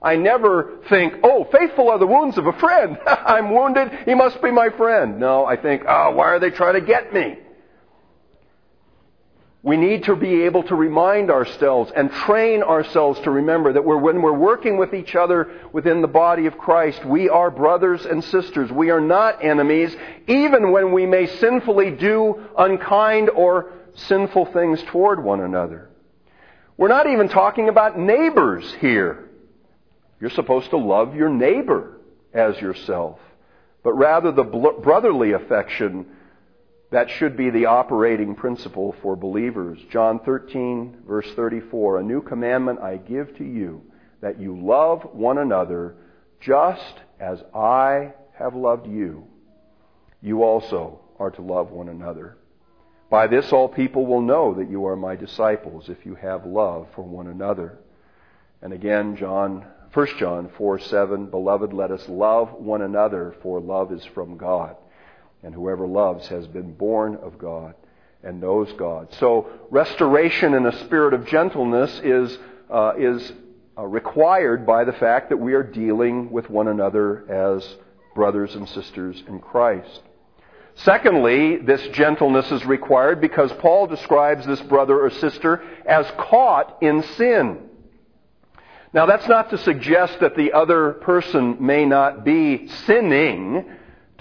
I 0.00 0.16
never 0.16 0.78
think, 0.88 1.14
oh, 1.22 1.44
faithful 1.52 1.88
are 1.90 1.98
the 1.98 2.06
wounds 2.06 2.38
of 2.38 2.46
a 2.46 2.52
friend. 2.54 2.98
I'm 3.06 3.52
wounded, 3.52 3.90
he 4.04 4.14
must 4.14 4.42
be 4.42 4.50
my 4.50 4.70
friend. 4.70 5.20
No, 5.20 5.44
I 5.44 5.56
think, 5.56 5.82
oh, 5.86 6.12
why 6.12 6.26
are 6.26 6.40
they 6.40 6.50
trying 6.50 6.74
to 6.74 6.80
get 6.80 7.12
me? 7.12 7.38
We 9.64 9.76
need 9.76 10.04
to 10.04 10.16
be 10.16 10.42
able 10.42 10.64
to 10.64 10.74
remind 10.74 11.30
ourselves 11.30 11.92
and 11.94 12.10
train 12.10 12.64
ourselves 12.64 13.20
to 13.20 13.30
remember 13.30 13.72
that 13.74 13.84
we're, 13.84 13.96
when 13.96 14.20
we're 14.20 14.32
working 14.32 14.76
with 14.76 14.92
each 14.92 15.14
other 15.14 15.52
within 15.72 16.02
the 16.02 16.08
body 16.08 16.46
of 16.46 16.58
Christ, 16.58 17.04
we 17.04 17.28
are 17.28 17.48
brothers 17.48 18.04
and 18.04 18.24
sisters. 18.24 18.72
We 18.72 18.90
are 18.90 19.00
not 19.00 19.44
enemies, 19.44 19.94
even 20.26 20.72
when 20.72 20.90
we 20.90 21.06
may 21.06 21.26
sinfully 21.26 21.92
do 21.92 22.44
unkind 22.58 23.30
or 23.30 23.70
sinful 23.94 24.46
things 24.46 24.82
toward 24.88 25.22
one 25.22 25.40
another. 25.40 25.88
We're 26.76 26.88
not 26.88 27.06
even 27.06 27.28
talking 27.28 27.68
about 27.68 27.96
neighbors 27.96 28.74
here. 28.80 29.28
You're 30.20 30.30
supposed 30.30 30.70
to 30.70 30.76
love 30.76 31.14
your 31.14 31.28
neighbor 31.28 32.00
as 32.32 32.60
yourself. 32.60 33.20
But 33.84 33.92
rather, 33.92 34.32
the 34.32 34.42
brotherly 34.42 35.32
affection 35.32 36.06
That 36.92 37.08
should 37.08 37.38
be 37.38 37.48
the 37.48 37.66
operating 37.66 38.34
principle 38.34 38.94
for 39.00 39.16
believers. 39.16 39.78
John 39.90 40.20
13, 40.20 40.98
verse 41.06 41.26
34 41.34 42.00
A 42.00 42.02
new 42.02 42.20
commandment 42.20 42.80
I 42.80 42.98
give 42.98 43.34
to 43.38 43.44
you, 43.44 43.82
that 44.20 44.38
you 44.38 44.60
love 44.60 45.02
one 45.14 45.38
another 45.38 45.96
just 46.38 47.00
as 47.18 47.42
I 47.54 48.12
have 48.34 48.54
loved 48.54 48.86
you. 48.86 49.26
You 50.20 50.42
also 50.42 51.00
are 51.18 51.30
to 51.30 51.40
love 51.40 51.70
one 51.70 51.88
another. 51.88 52.36
By 53.08 53.26
this 53.26 53.52
all 53.52 53.68
people 53.70 54.04
will 54.04 54.20
know 54.20 54.52
that 54.54 54.70
you 54.70 54.84
are 54.86 54.96
my 54.96 55.16
disciples 55.16 55.88
if 55.88 56.04
you 56.04 56.14
have 56.16 56.44
love 56.44 56.88
for 56.94 57.02
one 57.02 57.28
another. 57.28 57.78
And 58.60 58.74
again, 58.74 59.16
John, 59.16 59.64
1 59.94 60.06
John 60.18 60.50
4 60.58 60.78
7, 60.78 61.26
Beloved, 61.30 61.72
let 61.72 61.90
us 61.90 62.06
love 62.06 62.52
one 62.52 62.82
another, 62.82 63.34
for 63.42 63.60
love 63.60 63.92
is 63.92 64.04
from 64.14 64.36
God. 64.36 64.76
And 65.42 65.54
whoever 65.54 65.86
loves 65.86 66.28
has 66.28 66.46
been 66.46 66.72
born 66.72 67.16
of 67.16 67.38
God 67.38 67.74
and 68.22 68.40
knows 68.40 68.72
God. 68.74 69.08
So 69.18 69.50
restoration 69.70 70.54
in 70.54 70.66
a 70.66 70.84
spirit 70.84 71.14
of 71.14 71.26
gentleness 71.26 72.00
is, 72.04 72.38
uh, 72.70 72.92
is 72.96 73.32
uh, 73.76 73.86
required 73.86 74.66
by 74.66 74.84
the 74.84 74.92
fact 74.92 75.30
that 75.30 75.38
we 75.38 75.54
are 75.54 75.62
dealing 75.62 76.30
with 76.30 76.48
one 76.48 76.68
another 76.68 77.28
as 77.30 77.76
brothers 78.14 78.54
and 78.54 78.68
sisters 78.68 79.22
in 79.26 79.40
Christ. 79.40 80.00
Secondly, 80.74 81.58
this 81.58 81.86
gentleness 81.88 82.50
is 82.50 82.64
required 82.64 83.20
because 83.20 83.52
Paul 83.54 83.86
describes 83.86 84.46
this 84.46 84.60
brother 84.62 85.00
or 85.00 85.10
sister 85.10 85.62
as 85.84 86.10
caught 86.16 86.78
in 86.82 87.02
sin. 87.16 87.68
Now, 88.94 89.06
that's 89.06 89.28
not 89.28 89.50
to 89.50 89.58
suggest 89.58 90.20
that 90.20 90.36
the 90.36 90.52
other 90.52 90.92
person 90.92 91.56
may 91.60 91.86
not 91.86 92.24
be 92.24 92.68
sinning, 92.86 93.64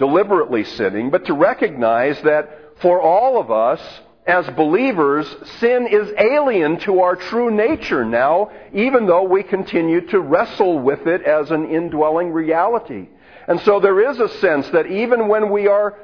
deliberately 0.02 0.64
sinning, 0.64 1.10
but 1.10 1.26
to 1.26 1.32
recognize 1.32 2.20
that 2.22 2.58
for 2.80 3.00
all 3.00 3.40
of 3.40 3.52
us, 3.52 3.80
as 4.26 4.44
believers, 4.56 5.24
sin 5.60 5.86
is 5.86 6.12
alien 6.18 6.76
to 6.80 7.02
our 7.02 7.14
true 7.14 7.52
nature 7.54 8.04
now, 8.04 8.50
even 8.72 9.06
though 9.06 9.22
we 9.22 9.44
continue 9.44 10.00
to 10.08 10.18
wrestle 10.18 10.80
with 10.80 11.06
it 11.06 11.22
as 11.22 11.52
an 11.52 11.70
indwelling 11.70 12.32
reality. 12.32 13.06
And 13.46 13.60
so 13.60 13.78
there 13.78 14.10
is 14.10 14.18
a 14.18 14.28
sense 14.40 14.68
that 14.70 14.86
even 14.86 15.28
when 15.28 15.52
we 15.52 15.68
are 15.68 15.96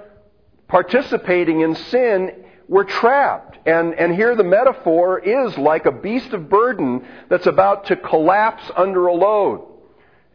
participating 0.68 1.62
in 1.62 1.74
sin, 1.74 2.44
we're 2.68 2.84
trapped. 2.84 3.58
And, 3.66 3.94
and 3.94 4.14
here 4.14 4.36
the 4.36 4.44
metaphor 4.44 5.18
is 5.18 5.58
like 5.58 5.86
a 5.86 5.92
beast 5.92 6.32
of 6.32 6.48
burden 6.48 7.04
that's 7.28 7.48
about 7.48 7.86
to 7.86 7.96
collapse 7.96 8.62
under 8.76 9.08
a 9.08 9.14
load. 9.14 9.64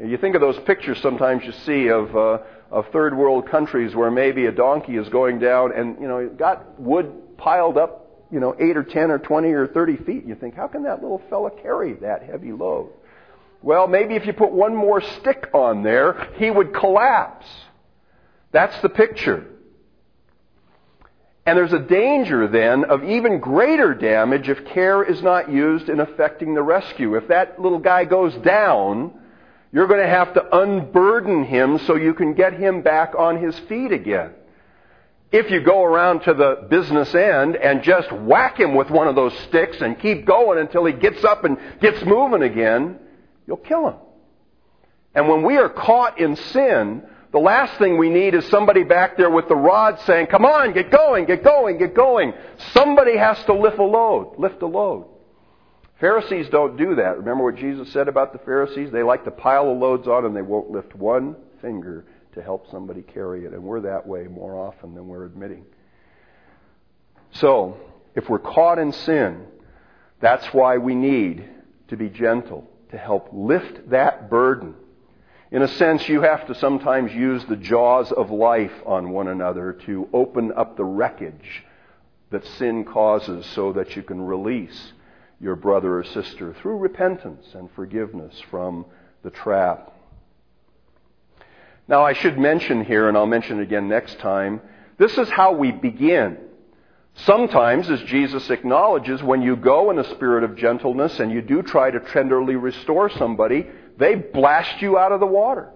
You 0.04 0.17
think 0.17 0.36
of 0.36 0.41
those 0.41 0.60
pictures 0.60 0.99
sometimes 1.02 1.45
you 1.45 1.54
see 1.65 1.88
of, 1.88 2.13
uh, 2.13 2.39
of 2.73 2.88
third 2.91 3.15
world 3.15 3.47
countries 3.47 3.95
where 3.95 4.09
maybe 4.09 4.47
a 4.47 4.51
donkey 4.51 4.97
is 4.97 5.07
going 5.09 5.38
down 5.38 5.71
and, 5.71 6.01
you 6.01 6.07
know, 6.07 6.27
got 6.27 6.81
wood 6.81 7.38
piled 7.38 7.77
up, 7.77 8.25
you 8.31 8.39
know, 8.39 8.55
8 8.59 8.75
or 8.75 8.83
10 8.83 9.12
or 9.12 9.19
20 9.19 9.51
or 9.51 9.67
30 9.67 9.97
feet. 9.97 10.25
You 10.25 10.33
think, 10.33 10.55
how 10.55 10.67
can 10.67 10.83
that 10.83 11.03
little 11.03 11.21
fella 11.29 11.51
carry 11.51 11.93
that 11.93 12.23
heavy 12.23 12.51
load? 12.51 12.89
Well, 13.62 13.88
maybe 13.88 14.15
if 14.15 14.25
you 14.25 14.33
put 14.33 14.51
one 14.51 14.75
more 14.75 15.01
stick 15.01 15.51
on 15.53 15.83
there, 15.83 16.29
he 16.38 16.49
would 16.49 16.73
collapse. 16.73 17.45
That's 18.51 18.81
the 18.81 18.89
picture. 18.89 19.45
And 21.45 21.55
there's 21.55 21.73
a 21.73 21.79
danger 21.79 22.47
then 22.47 22.86
of 22.86 23.03
even 23.03 23.39
greater 23.39 23.93
damage 23.93 24.49
if 24.49 24.65
care 24.65 25.03
is 25.03 25.21
not 25.21 25.51
used 25.51 25.89
in 25.89 25.99
effecting 25.99 26.55
the 26.55 26.63
rescue. 26.63 27.15
If 27.15 27.27
that 27.27 27.62
little 27.62 27.79
guy 27.79 28.05
goes 28.05 28.33
down, 28.38 29.13
you're 29.73 29.88
going 29.88 29.99
to 29.99 30.07
have 30.07 30.36
to 30.36 30.57
unburden 30.57 31.43
him 31.45 31.79
so 31.79 31.95
you 31.95 32.13
can 32.13 32.36
get 32.36 32.53
him 32.53 32.83
back 32.83 33.15
on 33.17 33.43
his 33.43 33.57
feet 33.67 33.91
again. 33.91 34.31
If 35.31 35.49
you 35.49 35.62
go 35.62 35.83
around 35.83 36.21
to 36.21 36.36
the 36.36 36.67
business 36.69 37.13
end 37.15 37.55
and 37.55 37.81
just 37.81 38.12
whack 38.12 38.59
him 38.59 38.75
with 38.75 38.91
one 38.91 39.07
of 39.07 39.15
those 39.15 39.36
sticks 39.47 39.81
and 39.81 39.99
keep 39.99 40.27
going 40.27 40.59
until 40.59 40.86
he 40.86 40.93
gets 40.93 41.23
up 41.23 41.43
and 41.43 41.57
gets 41.81 42.05
moving 42.05 42.43
again, 42.43 42.99
you'll 43.47 43.57
kill 43.57 43.89
him. 43.89 43.95
And 45.15 45.27
when 45.27 45.41
we 45.41 45.57
are 45.57 45.69
caught 45.69 46.19
in 46.19 46.36
sin, 46.36 47.01
the 47.31 47.39
last 47.39 47.79
thing 47.79 47.97
we 47.97 48.12
need 48.12 48.36
is 48.36 48.45
somebody 48.49 48.83
back 48.83 49.17
there 49.17 49.31
with 49.31 49.47
the 49.47 49.55
rod 49.55 49.99
saying, 50.01 50.27
come 50.27 50.45
on, 50.45 50.73
get 50.73 50.91
going, 50.91 51.25
get 51.25 51.43
going, 51.43 51.79
get 51.79 51.95
going. 51.95 52.33
Somebody 52.73 53.17
has 53.17 53.43
to 53.45 53.55
lift 53.55 53.79
a 53.79 53.83
load, 53.83 54.36
lift 54.38 54.62
a 54.62 54.67
load. 54.67 55.07
Pharisees 56.03 56.49
don't 56.49 56.75
do 56.75 56.95
that. 56.95 57.17
Remember 57.17 57.45
what 57.45 57.55
Jesus 57.55 57.89
said 57.93 58.09
about 58.09 58.33
the 58.33 58.39
Pharisees? 58.39 58.91
They 58.91 59.03
like 59.03 59.23
to 59.23 59.31
pile 59.31 59.67
the 59.67 59.79
loads 59.79 60.05
on 60.05 60.25
and 60.25 60.35
they 60.35 60.41
won't 60.41 60.69
lift 60.69 60.93
one 60.93 61.37
finger 61.61 62.03
to 62.33 62.41
help 62.41 62.69
somebody 62.69 63.03
carry 63.03 63.45
it. 63.45 63.53
And 63.53 63.63
we're 63.63 63.79
that 63.81 64.05
way 64.05 64.27
more 64.27 64.59
often 64.59 64.95
than 64.95 65.07
we're 65.07 65.23
admitting. 65.23 65.65
So, 67.31 67.77
if 68.15 68.27
we're 68.27 68.39
caught 68.39 68.79
in 68.79 68.91
sin, 68.91 69.45
that's 70.19 70.45
why 70.47 70.77
we 70.77 70.93
need 70.93 71.47
to 71.87 71.95
be 71.95 72.09
gentle, 72.09 72.69
to 72.91 72.97
help 72.97 73.29
lift 73.31 73.89
that 73.91 74.29
burden 74.29 74.75
in 75.53 75.61
a 75.61 75.67
sense, 75.67 76.09
you 76.09 76.23
have 76.23 76.47
to 76.47 76.55
sometimes 76.55 77.13
use 77.13 77.45
the 77.45 77.55
jaws 77.55 78.11
of 78.11 78.31
life 78.31 78.73
on 78.87 79.11
one 79.11 79.27
another 79.27 79.73
to 79.85 80.09
open 80.11 80.51
up 80.51 80.75
the 80.75 80.83
wreckage 80.83 81.63
that 82.31 82.43
sin 82.57 82.83
causes 82.83 83.45
so 83.53 83.71
that 83.73 83.95
you 83.95 84.01
can 84.01 84.19
release 84.19 84.93
your 85.39 85.56
brother 85.56 86.00
or 86.00 86.04
sister 86.04 86.56
through 86.62 86.78
repentance 86.78 87.46
and 87.54 87.69
forgiveness 87.72 88.34
from 88.50 88.86
the 89.24 89.30
trap. 89.30 89.91
Now, 91.88 92.06
I 92.06 92.13
should 92.13 92.39
mention 92.39 92.86
here, 92.86 93.10
and 93.10 93.17
I'll 93.17 93.26
mention 93.26 93.60
it 93.60 93.63
again 93.63 93.89
next 93.89 94.19
time, 94.19 94.62
this 94.98 95.17
is 95.17 95.30
how 95.30 95.54
we 95.54 95.72
begin. 95.72 96.38
Sometimes, 97.15 97.89
as 97.89 98.02
Jesus 98.04 98.50
acknowledges, 98.50 99.22
when 99.22 99.41
you 99.41 99.56
go 99.56 99.91
in 99.91 100.00
a 100.00 100.10
spirit 100.15 100.43
of 100.43 100.56
gentleness 100.56 101.19
and 101.19 101.32
you 101.32 101.41
do 101.41 101.62
try 101.62 101.91
to 101.91 102.00
tenderly 102.00 102.56
restore 102.56 103.10
somebody, 103.10 103.67
they 103.98 104.15
blast 104.15 104.82
you 104.82 104.98
out 104.98 105.12
of 105.12 105.19
the 105.19 105.26
water. 105.26 105.69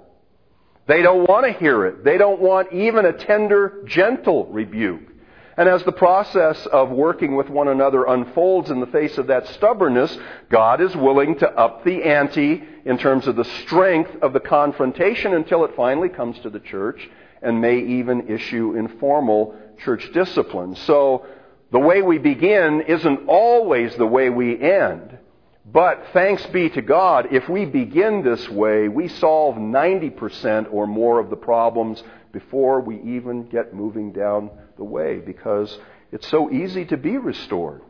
They 0.87 1.01
don't 1.01 1.27
want 1.27 1.45
to 1.45 1.51
hear 1.51 1.85
it. 1.85 2.03
They 2.03 2.17
don't 2.17 2.39
want 2.39 2.71
even 2.71 3.05
a 3.05 3.13
tender, 3.13 3.83
gentle 3.85 4.45
rebuke. 4.45 5.11
And 5.57 5.67
as 5.67 5.83
the 5.83 5.91
process 5.91 6.67
of 6.67 6.91
working 6.91 7.35
with 7.35 7.49
one 7.49 7.67
another 7.67 8.05
unfolds 8.05 8.69
in 8.69 8.79
the 8.79 8.85
face 8.85 9.17
of 9.17 9.27
that 9.27 9.47
stubbornness, 9.47 10.15
God 10.49 10.81
is 10.81 10.95
willing 10.95 11.39
to 11.39 11.49
up 11.49 11.83
the 11.83 12.03
ante 12.03 12.63
in 12.85 12.99
terms 12.99 13.27
of 13.27 13.35
the 13.35 13.43
strength 13.43 14.21
of 14.21 14.33
the 14.33 14.39
confrontation 14.39 15.33
until 15.33 15.65
it 15.65 15.75
finally 15.75 16.09
comes 16.09 16.37
to 16.39 16.51
the 16.51 16.59
church 16.59 17.09
and 17.41 17.59
may 17.59 17.79
even 17.79 18.29
issue 18.29 18.75
informal 18.75 19.55
church 19.83 20.11
discipline. 20.13 20.75
So 20.75 21.25
the 21.71 21.79
way 21.79 22.03
we 22.03 22.19
begin 22.19 22.81
isn't 22.81 23.27
always 23.27 23.95
the 23.95 24.05
way 24.05 24.29
we 24.29 24.61
end. 24.61 25.17
But 25.65 26.05
thanks 26.13 26.45
be 26.45 26.69
to 26.69 26.83
God, 26.83 27.33
if 27.33 27.49
we 27.49 27.65
begin 27.65 28.23
this 28.23 28.47
way, 28.47 28.87
we 28.87 29.07
solve 29.07 29.55
90% 29.55 30.71
or 30.71 30.85
more 30.85 31.19
of 31.19 31.31
the 31.31 31.35
problems 31.35 32.01
before 32.31 32.79
we 32.79 33.01
even 33.01 33.47
get 33.47 33.73
moving 33.73 34.13
down 34.13 34.51
the 34.77 34.83
way 34.83 35.17
because 35.17 35.77
it's 36.11 36.27
so 36.27 36.51
easy 36.51 36.85
to 36.85 36.97
be 36.97 37.17
restored. 37.17 37.81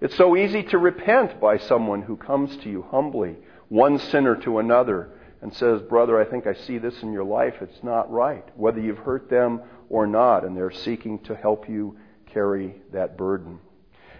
It's 0.00 0.16
so 0.16 0.36
easy 0.36 0.62
to 0.64 0.78
repent 0.78 1.40
by 1.40 1.58
someone 1.58 2.02
who 2.02 2.16
comes 2.16 2.56
to 2.58 2.68
you 2.68 2.82
humbly, 2.82 3.36
one 3.68 3.98
sinner 3.98 4.36
to 4.42 4.58
another, 4.58 5.10
and 5.40 5.54
says, 5.54 5.80
Brother, 5.82 6.20
I 6.20 6.24
think 6.24 6.46
I 6.46 6.54
see 6.54 6.78
this 6.78 7.02
in 7.02 7.12
your 7.12 7.24
life. 7.24 7.54
It's 7.60 7.82
not 7.82 8.10
right, 8.10 8.46
whether 8.56 8.80
you've 8.80 8.98
hurt 8.98 9.30
them 9.30 9.62
or 9.88 10.06
not, 10.06 10.44
and 10.44 10.56
they're 10.56 10.72
seeking 10.72 11.20
to 11.20 11.36
help 11.36 11.68
you 11.68 11.96
carry 12.32 12.74
that 12.92 13.16
burden. 13.16 13.60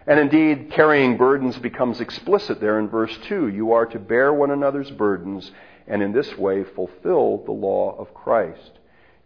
And 0.06 0.20
indeed, 0.20 0.70
carrying 0.70 1.16
burdens 1.16 1.56
becomes 1.58 2.00
explicit 2.00 2.60
there 2.60 2.78
in 2.78 2.88
verse 2.88 3.16
2. 3.24 3.48
You 3.48 3.72
are 3.72 3.86
to 3.86 3.98
bear 3.98 4.32
one 4.32 4.50
another's 4.50 4.90
burdens 4.90 5.50
and 5.86 6.02
in 6.02 6.12
this 6.12 6.36
way 6.36 6.64
fulfill 6.64 7.42
the 7.44 7.52
law 7.52 7.96
of 7.98 8.14
Christ. 8.14 8.78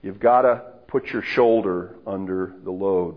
You've 0.03 0.21
got 0.21 0.43
to 0.43 0.63
put 0.89 1.07
your 1.13 1.23
shoulder 1.23 1.95
under 2.07 2.55
the 2.65 2.71
load. 2.71 3.17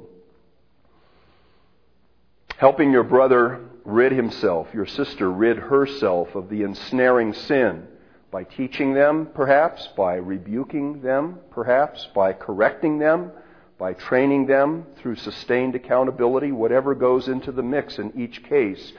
Helping 2.58 2.92
your 2.92 3.04
brother 3.04 3.60
rid 3.86 4.12
himself, 4.12 4.68
your 4.74 4.86
sister 4.86 5.32
rid 5.32 5.58
herself 5.58 6.36
of 6.36 6.50
the 6.50 6.62
ensnaring 6.62 7.34
sin 7.34 7.88
by 8.30 8.44
teaching 8.44 8.94
them, 8.94 9.28
perhaps, 9.34 9.88
by 9.98 10.16
rebuking 10.16 11.02
them, 11.02 11.40
perhaps, 11.50 12.08
by 12.14 12.34
correcting 12.34 13.00
them, 13.00 13.32
by 13.78 13.94
training 13.94 14.46
them 14.46 14.86
through 14.98 15.16
sustained 15.16 15.74
accountability, 15.74 16.52
whatever 16.52 16.94
goes 16.94 17.28
into 17.28 17.52
the 17.52 17.64
mix 17.64 17.98
in 17.98 18.14
each 18.16 18.44
case, 18.44 18.94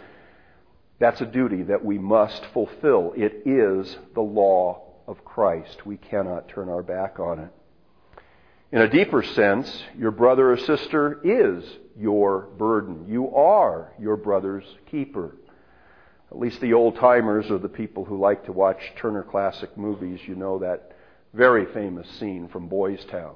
that's 0.99 1.21
a 1.21 1.27
duty 1.27 1.63
that 1.63 1.85
we 1.85 1.99
must 1.99 2.45
fulfill. 2.47 3.13
It 3.17 3.43
is 3.47 3.97
the 4.15 4.21
law 4.21 4.83
of 5.07 5.25
Christ. 5.25 5.87
We 5.87 5.97
cannot 5.97 6.49
turn 6.49 6.69
our 6.69 6.83
back 6.83 7.21
on 7.21 7.39
it. 7.39 7.51
In 8.73 8.81
a 8.81 8.89
deeper 8.89 9.23
sense, 9.23 9.85
your 9.99 10.11
brother 10.11 10.51
or 10.51 10.57
sister 10.57 11.21
is 11.23 11.63
your 11.95 12.49
burden. 12.57 13.05
You 13.07 13.29
are 13.35 13.93
your 13.99 14.17
brother's 14.17 14.65
keeper. 14.91 15.37
At 16.31 16.39
least 16.39 16.59
the 16.63 16.73
old 16.73 16.97
timers 16.97 17.51
or 17.51 17.59
the 17.59 17.69
people 17.69 18.07
who 18.07 18.19
like 18.19 18.47
to 18.47 18.53
watch 18.53 18.81
Turner 18.97 19.25
Classic 19.25 19.77
movies, 19.77 20.21
you 20.27 20.37
know 20.37 20.59
that 20.61 20.93
very 21.35 21.67
famous 21.75 22.09
scene 22.19 22.49
from 22.49 22.69
Boys 22.69 23.05
Town 23.11 23.35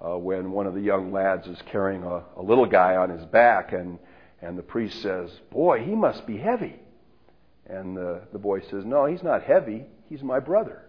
uh, 0.00 0.16
when 0.16 0.52
one 0.52 0.68
of 0.68 0.74
the 0.74 0.80
young 0.80 1.10
lads 1.10 1.48
is 1.48 1.58
carrying 1.72 2.04
a, 2.04 2.22
a 2.36 2.42
little 2.42 2.66
guy 2.66 2.94
on 2.94 3.10
his 3.10 3.24
back, 3.26 3.72
and, 3.72 3.98
and 4.40 4.56
the 4.56 4.62
priest 4.62 5.02
says, 5.02 5.30
Boy, 5.50 5.82
he 5.82 5.96
must 5.96 6.28
be 6.28 6.36
heavy. 6.36 6.76
And 7.66 7.96
the, 7.96 8.22
the 8.32 8.38
boy 8.38 8.60
says, 8.70 8.84
No, 8.84 9.06
he's 9.06 9.24
not 9.24 9.42
heavy. 9.42 9.86
He's 10.08 10.22
my 10.22 10.38
brother. 10.38 10.84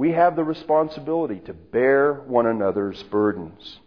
We 0.00 0.12
have 0.12 0.34
the 0.34 0.44
responsibility 0.44 1.40
to 1.40 1.52
bear 1.52 2.14
one 2.14 2.46
another's 2.46 3.02
burdens. 3.10 3.80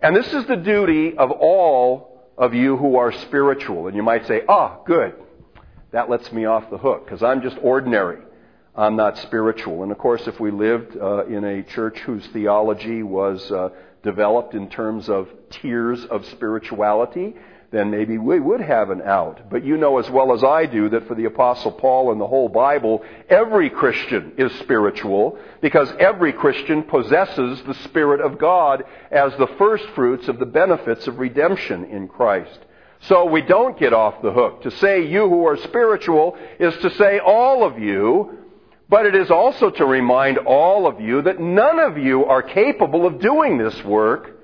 And 0.00 0.14
this 0.14 0.32
is 0.32 0.46
the 0.46 0.54
duty 0.54 1.18
of 1.18 1.32
all 1.32 2.22
of 2.38 2.54
you 2.54 2.76
who 2.76 2.94
are 2.94 3.10
spiritual. 3.10 3.88
And 3.88 3.96
you 3.96 4.04
might 4.04 4.28
say, 4.28 4.42
ah, 4.48 4.78
good. 4.86 5.14
That 5.90 6.08
lets 6.08 6.30
me 6.30 6.44
off 6.44 6.70
the 6.70 6.78
hook 6.78 7.04
because 7.04 7.24
I'm 7.24 7.42
just 7.42 7.56
ordinary. 7.60 8.22
I'm 8.76 8.94
not 8.94 9.18
spiritual. 9.18 9.82
And 9.82 9.90
of 9.90 9.98
course, 9.98 10.28
if 10.28 10.38
we 10.38 10.52
lived 10.52 10.96
uh, 10.96 11.26
in 11.26 11.42
a 11.42 11.64
church 11.64 11.98
whose 11.98 12.24
theology 12.28 13.02
was 13.02 13.50
uh, 13.50 13.70
developed 14.04 14.54
in 14.54 14.70
terms 14.70 15.08
of 15.08 15.28
tiers 15.50 16.04
of 16.04 16.24
spirituality, 16.26 17.34
then 17.70 17.90
maybe 17.90 18.16
we 18.16 18.40
would 18.40 18.62
have 18.62 18.88
an 18.88 19.02
out. 19.02 19.50
But 19.50 19.64
you 19.64 19.76
know 19.76 19.98
as 19.98 20.08
well 20.08 20.32
as 20.32 20.42
I 20.42 20.64
do 20.64 20.88
that 20.88 21.06
for 21.06 21.14
the 21.14 21.26
Apostle 21.26 21.72
Paul 21.72 22.12
and 22.12 22.20
the 22.20 22.26
whole 22.26 22.48
Bible, 22.48 23.04
every 23.28 23.68
Christian 23.68 24.32
is 24.38 24.52
spiritual 24.60 25.38
because 25.60 25.92
every 25.98 26.32
Christian 26.32 26.82
possesses 26.82 27.62
the 27.62 27.74
Spirit 27.84 28.22
of 28.22 28.38
God 28.38 28.84
as 29.10 29.32
the 29.36 29.48
first 29.58 29.84
fruits 29.94 30.28
of 30.28 30.38
the 30.38 30.46
benefits 30.46 31.06
of 31.06 31.18
redemption 31.18 31.84
in 31.84 32.08
Christ. 32.08 32.58
So 33.02 33.26
we 33.26 33.42
don't 33.42 33.78
get 33.78 33.92
off 33.92 34.22
the 34.22 34.32
hook. 34.32 34.62
To 34.62 34.70
say 34.70 35.06
you 35.06 35.28
who 35.28 35.46
are 35.46 35.58
spiritual 35.58 36.38
is 36.58 36.74
to 36.78 36.90
say 36.94 37.18
all 37.18 37.64
of 37.64 37.78
you, 37.78 38.38
but 38.88 39.04
it 39.04 39.14
is 39.14 39.30
also 39.30 39.70
to 39.70 39.84
remind 39.84 40.38
all 40.38 40.86
of 40.86 41.00
you 41.02 41.20
that 41.22 41.38
none 41.38 41.78
of 41.78 41.98
you 41.98 42.24
are 42.24 42.42
capable 42.42 43.06
of 43.06 43.20
doing 43.20 43.58
this 43.58 43.84
work 43.84 44.37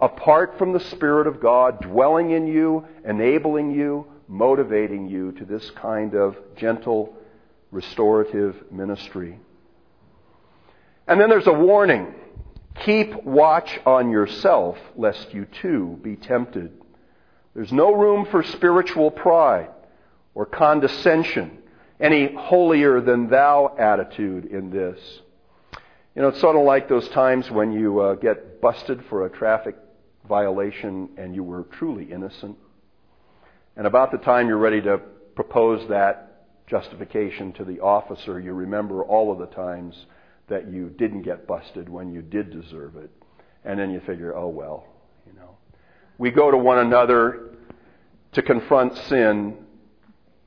apart 0.00 0.56
from 0.58 0.72
the 0.72 0.80
Spirit 0.80 1.26
of 1.26 1.40
God 1.40 1.80
dwelling 1.80 2.30
in 2.30 2.46
you, 2.46 2.86
enabling 3.04 3.72
you, 3.72 4.06
motivating 4.28 5.08
you 5.08 5.32
to 5.32 5.44
this 5.44 5.70
kind 5.72 6.14
of 6.14 6.36
gentle, 6.56 7.14
restorative 7.70 8.70
ministry. 8.70 9.38
And 11.06 11.20
then 11.20 11.28
there's 11.28 11.46
a 11.46 11.52
warning. 11.52 12.14
Keep 12.84 13.24
watch 13.24 13.80
on 13.84 14.10
yourself, 14.10 14.78
lest 14.96 15.34
you 15.34 15.44
too 15.44 15.98
be 16.02 16.16
tempted. 16.16 16.72
There's 17.54 17.72
no 17.72 17.92
room 17.92 18.26
for 18.26 18.42
spiritual 18.42 19.10
pride 19.10 19.70
or 20.34 20.46
condescension, 20.46 21.58
any 21.98 22.32
holier 22.32 23.00
than 23.00 23.28
thou 23.28 23.74
attitude 23.76 24.46
in 24.46 24.70
this. 24.70 24.98
You 26.14 26.22
know, 26.22 26.28
it's 26.28 26.40
sort 26.40 26.56
of 26.56 26.62
like 26.62 26.88
those 26.88 27.08
times 27.08 27.50
when 27.50 27.72
you 27.72 28.00
uh, 28.00 28.14
get 28.14 28.60
busted 28.60 29.04
for 29.06 29.26
a 29.26 29.30
traffic 29.30 29.76
violation 30.28 31.10
and 31.16 31.34
you 31.34 31.42
were 31.42 31.64
truly 31.64 32.10
innocent. 32.12 32.56
And 33.76 33.86
about 33.86 34.12
the 34.12 34.18
time 34.18 34.48
you're 34.48 34.58
ready 34.58 34.80
to 34.82 34.98
propose 35.34 35.88
that 35.88 36.66
justification 36.66 37.52
to 37.54 37.64
the 37.64 37.80
officer, 37.80 38.38
you 38.38 38.52
remember 38.52 39.02
all 39.02 39.32
of 39.32 39.38
the 39.38 39.46
times 39.54 40.06
that 40.48 40.70
you 40.70 40.90
didn't 40.90 41.22
get 41.22 41.46
busted 41.46 41.88
when 41.88 42.12
you 42.12 42.22
did 42.22 42.50
deserve 42.50 42.96
it. 42.96 43.10
And 43.64 43.78
then 43.78 43.90
you 43.90 44.00
figure, 44.00 44.36
oh 44.36 44.48
well, 44.48 44.86
you 45.26 45.32
know. 45.38 45.56
We 46.18 46.30
go 46.30 46.50
to 46.50 46.56
one 46.56 46.78
another 46.78 47.50
to 48.32 48.42
confront 48.42 48.96
sin 49.08 49.56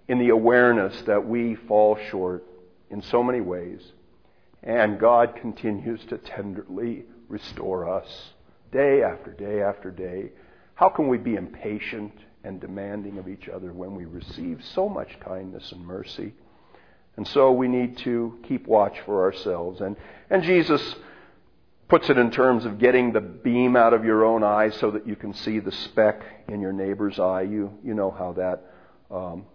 in 0.08 0.20
the 0.20 0.30
awareness 0.30 1.02
that 1.08 1.26
we 1.26 1.56
fall 1.56 1.98
short 2.10 2.44
in 2.90 3.02
so 3.02 3.24
many 3.24 3.42
ways. 3.42 3.82
And 4.62 5.00
God 5.00 5.36
continues 5.36 6.00
to 6.10 6.18
tenderly 6.18 7.06
restore 7.28 7.90
us 7.90 8.33
day 8.74 9.04
after 9.04 9.32
day 9.32 9.62
after 9.62 9.92
day. 9.92 10.32
How 10.76 10.90
can 10.90 11.08
we 11.08 11.18
be 11.18 11.36
impatient 11.36 12.14
and 12.44 12.60
demanding 12.60 13.20
of 13.20 13.30
each 13.30 13.48
other 13.48 13.72
when 13.72 13.96
we 13.96 14.06
receive 14.06 14.62
so 14.74 14.90
much 14.90 15.20
kindness 15.22 15.72
and 15.72 15.86
mercy? 15.86 16.34
And 17.16 17.28
so 17.28 17.52
we 17.52 17.68
need 17.68 17.98
to 18.00 18.40
keep 18.48 18.68
watch 18.68 19.00
for 19.06 19.24
ourselves. 19.24 19.82
And, 19.82 19.96
and 20.32 20.42
Jesus 20.44 20.96
puts 21.88 22.10
it 22.10 22.18
in 22.18 22.32
terms 22.32 22.66
of 22.66 22.80
getting 22.80 23.14
the 23.14 23.22
beam 23.22 23.76
out 23.76 23.94
of 23.94 24.04
your 24.04 24.26
own 24.26 24.44
eye 24.44 24.72
so 24.72 24.90
that 24.92 25.06
you 25.08 25.16
can 25.16 25.34
see 25.36 25.60
the 25.60 25.72
speck 25.72 26.24
in 26.50 26.60
your 26.60 26.74
neighbor's 26.74 27.20
eye. 27.20 27.44
You, 27.44 27.78
you 27.84 27.94
know 27.94 28.10
how 28.10 28.34
that, 28.34 28.64
um, 29.16 29.46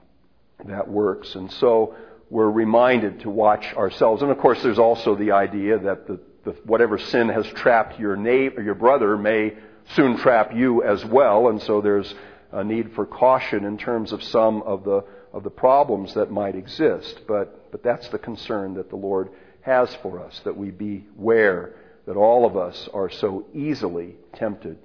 that 0.64 0.88
works. 0.88 1.34
And 1.34 1.50
so 1.54 1.96
we're 2.30 2.50
reminded 2.50 3.20
to 3.20 3.30
watch 3.30 3.74
ourselves. 3.74 4.22
And 4.22 4.30
of 4.30 4.38
course, 4.38 4.62
there's 4.62 4.78
also 4.78 5.16
the 5.16 5.32
idea 5.32 5.80
that 5.80 6.06
the 6.06 6.20
the, 6.49 6.57
whatever 6.64 6.99
sin 6.99 7.28
has 7.28 7.46
trapped 7.49 8.01
your 8.01 8.16
neighbor, 8.16 8.62
your 8.62 8.74
brother 8.74 9.16
may 9.18 9.55
soon 9.94 10.16
trap 10.16 10.55
you 10.55 10.82
as 10.82 11.05
well, 11.05 11.49
and 11.49 11.61
so 11.61 11.80
there's 11.80 12.14
a 12.53 12.64
need 12.64 12.92
for 12.94 13.05
caution 13.05 13.64
in 13.66 13.76
terms 13.76 14.12
of 14.12 14.22
some 14.22 14.62
of 14.62 14.84
the 14.84 15.05
of 15.30 15.44
the 15.44 15.51
problems 15.51 16.14
that 16.14 16.30
might 16.30 16.55
exist. 16.55 17.20
But 17.28 17.70
but 17.70 17.82
that's 17.82 18.09
the 18.09 18.18
concern 18.18 18.74
that 18.74 18.88
the 18.88 18.96
Lord 18.96 19.28
has 19.61 19.94
for 19.96 20.20
us 20.20 20.40
that 20.44 20.57
we 20.57 20.70
beware 20.70 21.74
that 22.07 22.16
all 22.16 22.46
of 22.46 22.57
us 22.57 22.88
are 22.94 23.11
so 23.11 23.44
easily 23.53 24.16
tempted. 24.34 24.78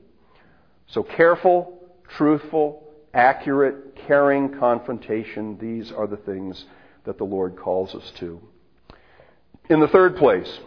So 0.87 1.03
careful, 1.03 1.81
truthful, 2.09 2.83
accurate, 3.13 3.95
caring 4.05 4.59
confrontation, 4.59 5.57
these 5.57 5.93
are 5.93 6.07
the 6.07 6.17
things 6.17 6.65
that 7.05 7.17
the 7.17 7.23
Lord 7.23 7.55
calls 7.55 7.95
us 7.95 8.11
to. 8.17 8.41
In 9.69 9.79
the 9.79 9.87
third 9.87 10.17
place, 10.17 10.59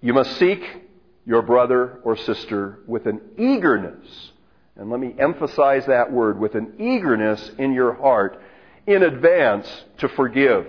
you 0.00 0.14
must 0.14 0.38
seek 0.38 0.62
your 1.26 1.42
brother 1.42 2.00
or 2.04 2.16
sister 2.16 2.80
with 2.86 3.06
an 3.06 3.20
eagerness. 3.38 4.32
And 4.76 4.90
let 4.90 5.00
me 5.00 5.14
emphasize 5.18 5.86
that 5.86 6.10
word 6.10 6.38
with 6.38 6.54
an 6.54 6.74
eagerness 6.78 7.50
in 7.58 7.72
your 7.72 7.92
heart 7.92 8.40
in 8.86 9.02
advance 9.02 9.66
to 9.98 10.08
forgive. 10.08 10.66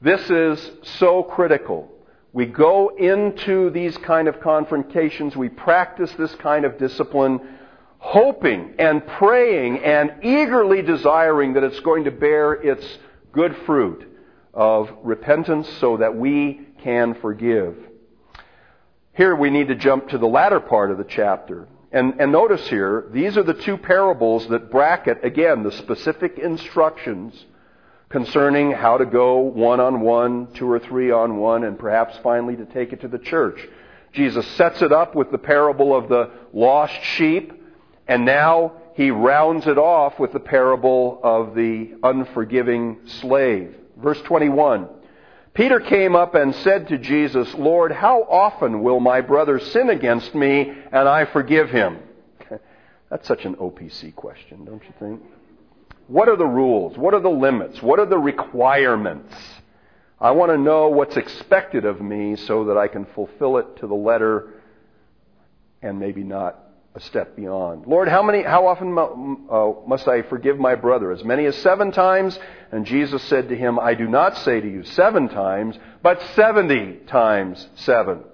This 0.00 0.30
is 0.30 0.70
so 1.00 1.22
critical. 1.22 1.90
We 2.32 2.46
go 2.46 2.88
into 2.96 3.70
these 3.70 3.96
kind 3.98 4.26
of 4.26 4.40
confrontations, 4.40 5.36
we 5.36 5.48
practice 5.48 6.12
this 6.12 6.34
kind 6.36 6.64
of 6.64 6.78
discipline, 6.78 7.40
hoping 7.98 8.74
and 8.78 9.06
praying 9.06 9.78
and 9.78 10.14
eagerly 10.22 10.82
desiring 10.82 11.52
that 11.54 11.62
it's 11.62 11.80
going 11.80 12.04
to 12.04 12.10
bear 12.10 12.54
its 12.54 12.84
good 13.32 13.56
fruit 13.66 14.08
of 14.54 14.90
repentance 15.02 15.68
so 15.78 15.98
that 15.98 16.16
we 16.16 16.66
can 16.82 17.14
forgive. 17.14 17.76
Here 19.14 19.34
we 19.34 19.50
need 19.50 19.68
to 19.68 19.74
jump 19.74 20.08
to 20.08 20.18
the 20.18 20.26
latter 20.26 20.60
part 20.60 20.90
of 20.90 20.98
the 20.98 21.04
chapter. 21.04 21.68
And, 21.92 22.20
and 22.20 22.32
notice 22.32 22.66
here, 22.68 23.06
these 23.12 23.36
are 23.36 23.42
the 23.42 23.52
two 23.52 23.76
parables 23.76 24.48
that 24.48 24.70
bracket, 24.70 25.24
again, 25.24 25.62
the 25.62 25.72
specific 25.72 26.38
instructions 26.38 27.44
concerning 28.08 28.70
how 28.70 28.98
to 28.98 29.04
go 29.04 29.38
one 29.38 29.80
on 29.80 30.00
one, 30.00 30.52
two 30.54 30.70
or 30.70 30.78
three 30.78 31.10
on 31.10 31.36
one, 31.36 31.64
and 31.64 31.78
perhaps 31.78 32.16
finally 32.22 32.56
to 32.56 32.64
take 32.64 32.92
it 32.92 33.02
to 33.02 33.08
the 33.08 33.18
church. 33.18 33.68
Jesus 34.12 34.46
sets 34.56 34.80
it 34.82 34.92
up 34.92 35.14
with 35.14 35.30
the 35.30 35.38
parable 35.38 35.94
of 35.94 36.08
the 36.08 36.30
lost 36.52 36.94
sheep, 37.16 37.52
and 38.08 38.24
now 38.24 38.72
he 38.94 39.10
rounds 39.10 39.66
it 39.66 39.78
off 39.78 40.18
with 40.18 40.32
the 40.32 40.40
parable 40.40 41.20
of 41.22 41.54
the 41.54 41.94
unforgiving 42.02 42.98
slave. 43.06 43.74
Verse 43.96 44.20
21. 44.22 44.88
Peter 45.54 45.80
came 45.80 46.16
up 46.16 46.34
and 46.34 46.54
said 46.54 46.88
to 46.88 46.98
Jesus, 46.98 47.52
Lord, 47.54 47.92
how 47.92 48.22
often 48.22 48.82
will 48.82 49.00
my 49.00 49.20
brother 49.20 49.58
sin 49.58 49.90
against 49.90 50.34
me 50.34 50.72
and 50.90 51.08
I 51.08 51.26
forgive 51.26 51.70
him? 51.70 51.98
That's 53.10 53.28
such 53.28 53.44
an 53.44 53.56
OPC 53.56 54.14
question, 54.14 54.64
don't 54.64 54.82
you 54.82 54.94
think? 54.98 55.22
What 56.06 56.28
are 56.28 56.36
the 56.36 56.46
rules? 56.46 56.96
What 56.96 57.12
are 57.12 57.20
the 57.20 57.30
limits? 57.30 57.82
What 57.82 57.98
are 57.98 58.06
the 58.06 58.18
requirements? 58.18 59.34
I 60.18 60.30
want 60.30 60.52
to 60.52 60.58
know 60.58 60.88
what's 60.88 61.16
expected 61.16 61.84
of 61.84 62.00
me 62.00 62.36
so 62.36 62.66
that 62.66 62.78
I 62.78 62.88
can 62.88 63.04
fulfill 63.06 63.58
it 63.58 63.76
to 63.78 63.86
the 63.86 63.94
letter 63.94 64.54
and 65.82 65.98
maybe 65.98 66.22
not 66.22 66.58
a 66.94 67.00
step 67.00 67.36
beyond. 67.36 67.86
Lord, 67.86 68.08
how 68.08 68.22
many, 68.22 68.42
how 68.42 68.66
often 68.66 68.96
uh, 68.98 69.88
must 69.88 70.06
I 70.08 70.22
forgive 70.22 70.58
my 70.58 70.74
brother? 70.74 71.10
As 71.10 71.24
many 71.24 71.46
as 71.46 71.56
seven 71.56 71.90
times? 71.90 72.38
And 72.70 72.84
Jesus 72.84 73.22
said 73.24 73.48
to 73.48 73.56
him, 73.56 73.78
I 73.78 73.94
do 73.94 74.06
not 74.06 74.36
say 74.38 74.60
to 74.60 74.70
you 74.70 74.84
seven 74.84 75.28
times, 75.28 75.78
but 76.02 76.20
seventy 76.34 76.96
times 77.06 77.66
seven. 77.76 78.24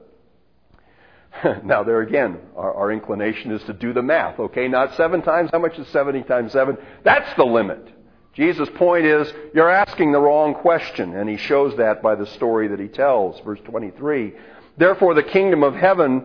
now 1.64 1.84
there 1.84 2.00
again, 2.00 2.38
our, 2.56 2.74
our 2.74 2.92
inclination 2.92 3.52
is 3.52 3.62
to 3.64 3.72
do 3.72 3.92
the 3.92 4.02
math. 4.02 4.40
Okay, 4.40 4.66
not 4.66 4.96
seven 4.96 5.22
times. 5.22 5.50
How 5.52 5.60
much 5.60 5.78
is 5.78 5.86
seventy 5.88 6.22
times 6.22 6.52
seven? 6.52 6.76
That's 7.04 7.32
the 7.36 7.44
limit. 7.44 7.86
Jesus' 8.34 8.68
point 8.76 9.04
is, 9.04 9.32
you're 9.54 9.70
asking 9.70 10.12
the 10.12 10.20
wrong 10.20 10.54
question, 10.54 11.16
and 11.16 11.28
he 11.28 11.36
shows 11.36 11.76
that 11.76 12.02
by 12.02 12.14
the 12.14 12.26
story 12.26 12.68
that 12.68 12.78
he 12.78 12.86
tells. 12.86 13.40
Verse 13.40 13.58
23. 13.64 14.32
Therefore 14.76 15.14
the 15.14 15.24
kingdom 15.24 15.64
of 15.64 15.74
heaven 15.74 16.24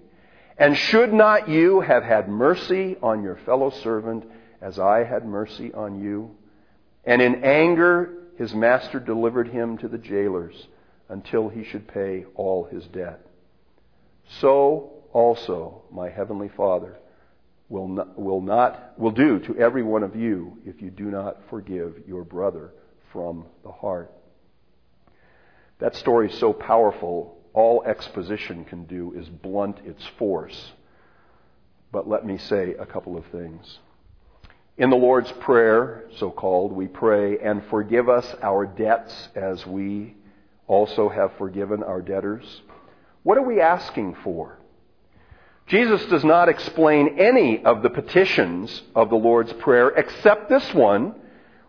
And 0.61 0.77
should 0.77 1.11
not 1.11 1.49
you 1.49 1.79
have 1.79 2.03
had 2.03 2.29
mercy 2.29 2.95
on 3.01 3.23
your 3.23 3.35
fellow 3.47 3.71
servant 3.71 4.25
as 4.61 4.77
I 4.77 5.03
had 5.03 5.25
mercy 5.25 5.73
on 5.73 5.99
you?" 5.99 6.35
And 7.03 7.19
in 7.19 7.43
anger 7.43 8.13
his 8.37 8.53
master 8.53 8.99
delivered 8.99 9.47
him 9.47 9.79
to 9.79 9.87
the 9.87 9.97
jailers 9.97 10.67
until 11.09 11.49
he 11.49 11.63
should 11.63 11.87
pay 11.87 12.25
all 12.35 12.65
his 12.65 12.85
debt. 12.89 13.25
So 14.39 14.91
also 15.11 15.81
my 15.91 16.09
heavenly 16.09 16.49
Father 16.49 16.95
will 17.67 17.87
not, 17.87 18.19
will 18.19 18.41
not 18.41 18.93
will 18.99 19.09
do 19.09 19.39
to 19.39 19.57
every 19.57 19.81
one 19.81 20.03
of 20.03 20.15
you 20.15 20.59
if 20.63 20.79
you 20.79 20.91
do 20.91 21.05
not 21.05 21.41
forgive 21.49 22.03
your 22.07 22.23
brother 22.23 22.69
from 23.11 23.45
the 23.63 23.71
heart. 23.71 24.11
That 25.79 25.95
story 25.95 26.29
is 26.29 26.37
so 26.37 26.53
powerful, 26.53 27.40
all 27.53 27.83
exposition 27.83 28.65
can 28.65 28.85
do 28.85 29.13
is 29.15 29.27
blunt 29.27 29.79
its 29.85 30.05
force. 30.17 30.73
But 31.91 32.07
let 32.07 32.25
me 32.25 32.37
say 32.37 32.75
a 32.75 32.85
couple 32.85 33.17
of 33.17 33.25
things. 33.27 33.79
In 34.77 34.89
the 34.89 34.95
Lord's 34.95 35.31
Prayer, 35.33 36.05
so 36.17 36.31
called, 36.31 36.71
we 36.71 36.87
pray, 36.87 37.37
and 37.39 37.63
forgive 37.69 38.09
us 38.09 38.35
our 38.41 38.65
debts 38.65 39.29
as 39.35 39.65
we 39.65 40.15
also 40.67 41.09
have 41.09 41.33
forgiven 41.37 41.83
our 41.83 42.01
debtors. 42.01 42.61
What 43.23 43.37
are 43.37 43.43
we 43.43 43.59
asking 43.59 44.15
for? 44.23 44.57
Jesus 45.67 46.03
does 46.05 46.23
not 46.23 46.49
explain 46.49 47.19
any 47.19 47.63
of 47.63 47.83
the 47.83 47.89
petitions 47.89 48.81
of 48.95 49.09
the 49.09 49.15
Lord's 49.15 49.53
Prayer 49.53 49.89
except 49.89 50.49
this 50.49 50.73
one 50.73 51.15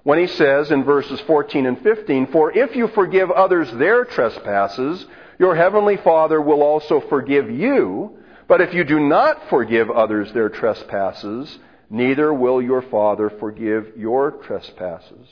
when 0.04 0.18
he 0.18 0.26
says 0.26 0.70
in 0.70 0.84
verses 0.84 1.20
14 1.20 1.66
and 1.66 1.80
15, 1.82 2.28
For 2.28 2.56
if 2.56 2.74
you 2.74 2.88
forgive 2.88 3.30
others 3.30 3.70
their 3.72 4.04
trespasses, 4.04 5.06
your 5.42 5.56
heavenly 5.56 5.96
Father 5.96 6.40
will 6.40 6.62
also 6.62 7.00
forgive 7.00 7.50
you. 7.50 8.16
But 8.46 8.60
if 8.60 8.72
you 8.72 8.84
do 8.84 9.00
not 9.00 9.50
forgive 9.50 9.90
others 9.90 10.32
their 10.32 10.48
trespasses, 10.48 11.58
neither 11.90 12.32
will 12.32 12.62
your 12.62 12.80
Father 12.80 13.28
forgive 13.28 13.94
your 13.96 14.30
trespasses. 14.30 15.26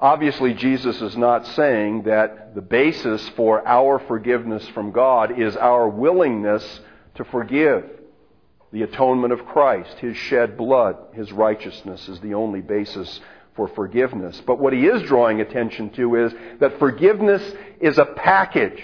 Obviously, 0.00 0.54
Jesus 0.54 1.00
is 1.00 1.16
not 1.16 1.46
saying 1.46 2.02
that 2.02 2.56
the 2.56 2.62
basis 2.62 3.28
for 3.36 3.64
our 3.64 4.00
forgiveness 4.00 4.66
from 4.70 4.90
God 4.90 5.38
is 5.40 5.56
our 5.56 5.88
willingness 5.88 6.80
to 7.14 7.24
forgive. 7.26 7.84
The 8.72 8.82
atonement 8.82 9.32
of 9.32 9.46
Christ, 9.46 9.98
His 9.98 10.16
shed 10.16 10.56
blood, 10.56 10.96
His 11.12 11.30
righteousness 11.30 12.08
is 12.08 12.18
the 12.18 12.34
only 12.34 12.60
basis 12.60 13.20
for 13.56 13.68
forgiveness. 13.68 14.40
But 14.46 14.58
what 14.58 14.72
he 14.72 14.86
is 14.86 15.02
drawing 15.02 15.40
attention 15.40 15.90
to 15.90 16.16
is 16.16 16.32
that 16.60 16.78
forgiveness 16.78 17.42
is 17.80 17.98
a 17.98 18.04
package. 18.04 18.82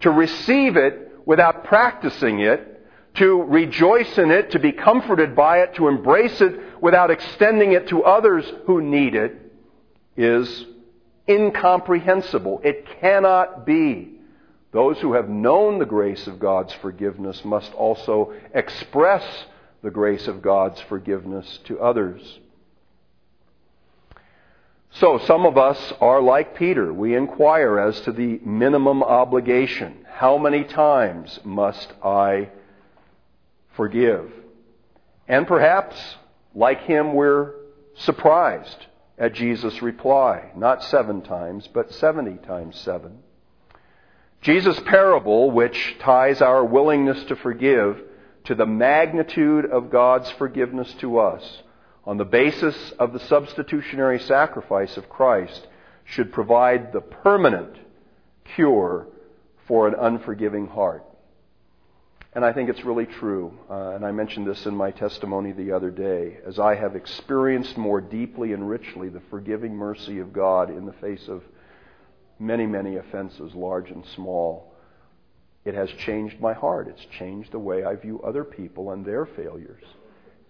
To 0.00 0.10
receive 0.10 0.76
it 0.76 1.12
without 1.24 1.64
practicing 1.64 2.40
it, 2.40 2.68
to 3.14 3.42
rejoice 3.42 4.18
in 4.18 4.30
it, 4.30 4.50
to 4.52 4.58
be 4.58 4.72
comforted 4.72 5.36
by 5.36 5.60
it, 5.60 5.74
to 5.74 5.88
embrace 5.88 6.40
it 6.40 6.82
without 6.82 7.10
extending 7.10 7.72
it 7.72 7.88
to 7.88 8.02
others 8.02 8.50
who 8.66 8.80
need 8.80 9.14
it, 9.14 9.52
is 10.16 10.66
incomprehensible. 11.28 12.60
It 12.64 12.86
cannot 13.00 13.64
be. 13.64 14.18
Those 14.72 14.98
who 14.98 15.12
have 15.12 15.28
known 15.28 15.78
the 15.78 15.86
grace 15.86 16.26
of 16.26 16.40
God's 16.40 16.72
forgiveness 16.74 17.44
must 17.44 17.72
also 17.74 18.32
express 18.54 19.22
the 19.82 19.90
grace 19.90 20.26
of 20.26 20.40
God's 20.40 20.80
forgiveness 20.82 21.60
to 21.64 21.78
others. 21.78 22.40
So, 24.96 25.18
some 25.26 25.46
of 25.46 25.56
us 25.56 25.92
are 26.00 26.20
like 26.20 26.54
Peter. 26.54 26.92
We 26.92 27.16
inquire 27.16 27.78
as 27.78 27.98
to 28.02 28.12
the 28.12 28.38
minimum 28.44 29.02
obligation. 29.02 30.04
How 30.12 30.36
many 30.36 30.64
times 30.64 31.40
must 31.44 31.92
I 32.04 32.50
forgive? 33.74 34.30
And 35.26 35.46
perhaps, 35.46 35.96
like 36.54 36.82
him, 36.82 37.14
we're 37.14 37.54
surprised 37.94 38.86
at 39.16 39.32
Jesus' 39.32 39.80
reply. 39.80 40.50
Not 40.56 40.84
seven 40.84 41.22
times, 41.22 41.66
but 41.72 41.92
70 41.94 42.46
times 42.46 42.78
seven. 42.78 43.18
Jesus' 44.42 44.80
parable, 44.80 45.50
which 45.50 45.96
ties 46.00 46.42
our 46.42 46.64
willingness 46.64 47.24
to 47.24 47.36
forgive 47.36 47.98
to 48.44 48.54
the 48.54 48.66
magnitude 48.66 49.64
of 49.64 49.90
God's 49.90 50.30
forgiveness 50.32 50.92
to 50.94 51.18
us 51.18 51.62
on 52.04 52.16
the 52.16 52.24
basis 52.24 52.92
of 52.98 53.12
the 53.12 53.20
substitutionary 53.20 54.18
sacrifice 54.18 54.96
of 54.96 55.08
Christ, 55.08 55.66
should 56.04 56.32
provide 56.32 56.92
the 56.92 57.00
permanent 57.00 57.76
cure 58.56 59.06
for 59.66 59.86
an 59.86 59.94
unforgiving 59.94 60.66
heart. 60.66 61.04
And 62.34 62.44
I 62.44 62.52
think 62.52 62.70
it's 62.70 62.84
really 62.84 63.06
true. 63.06 63.58
Uh, 63.70 63.90
and 63.90 64.04
I 64.06 64.10
mentioned 64.10 64.46
this 64.46 64.64
in 64.64 64.74
my 64.74 64.90
testimony 64.90 65.52
the 65.52 65.72
other 65.72 65.90
day. 65.90 66.38
As 66.46 66.58
I 66.58 66.74
have 66.74 66.96
experienced 66.96 67.76
more 67.76 68.00
deeply 68.00 68.52
and 68.52 68.68
richly 68.68 69.10
the 69.10 69.22
forgiving 69.30 69.74
mercy 69.76 70.18
of 70.18 70.32
God 70.32 70.70
in 70.70 70.86
the 70.86 70.94
face 70.94 71.28
of 71.28 71.42
many, 72.38 72.66
many 72.66 72.96
offenses, 72.96 73.54
large 73.54 73.90
and 73.90 74.04
small. 74.14 74.74
It 75.64 75.74
has 75.74 75.90
changed 75.90 76.40
my 76.40 76.54
heart. 76.54 76.88
It's 76.88 77.04
changed 77.18 77.52
the 77.52 77.58
way 77.58 77.84
I 77.84 77.94
view 77.94 78.20
other 78.22 78.44
people 78.44 78.90
and 78.90 79.04
their 79.04 79.26
failures. 79.26 79.84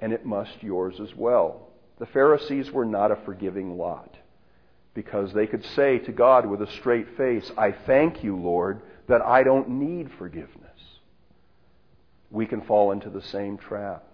And 0.02 0.12
it 0.12 0.26
must 0.26 0.62
yours 0.62 1.00
as 1.00 1.14
well. 1.16 1.68
The 1.98 2.06
Pharisees 2.06 2.70
were 2.72 2.84
not 2.84 3.12
a 3.12 3.16
forgiving 3.24 3.78
lot 3.78 4.16
because 4.94 5.32
they 5.32 5.46
could 5.46 5.64
say 5.64 5.98
to 6.00 6.12
God 6.12 6.44
with 6.44 6.60
a 6.60 6.70
straight 6.72 7.16
face, 7.16 7.50
I 7.56 7.72
thank 7.72 8.24
you, 8.24 8.36
Lord, 8.36 8.82
that 9.08 9.22
I 9.22 9.44
don't 9.44 9.68
need 9.70 10.10
forgiveness. 10.18 10.58
We 12.30 12.46
can 12.46 12.62
fall 12.62 12.90
into 12.90 13.08
the 13.08 13.22
same 13.22 13.56
trap. 13.56 14.04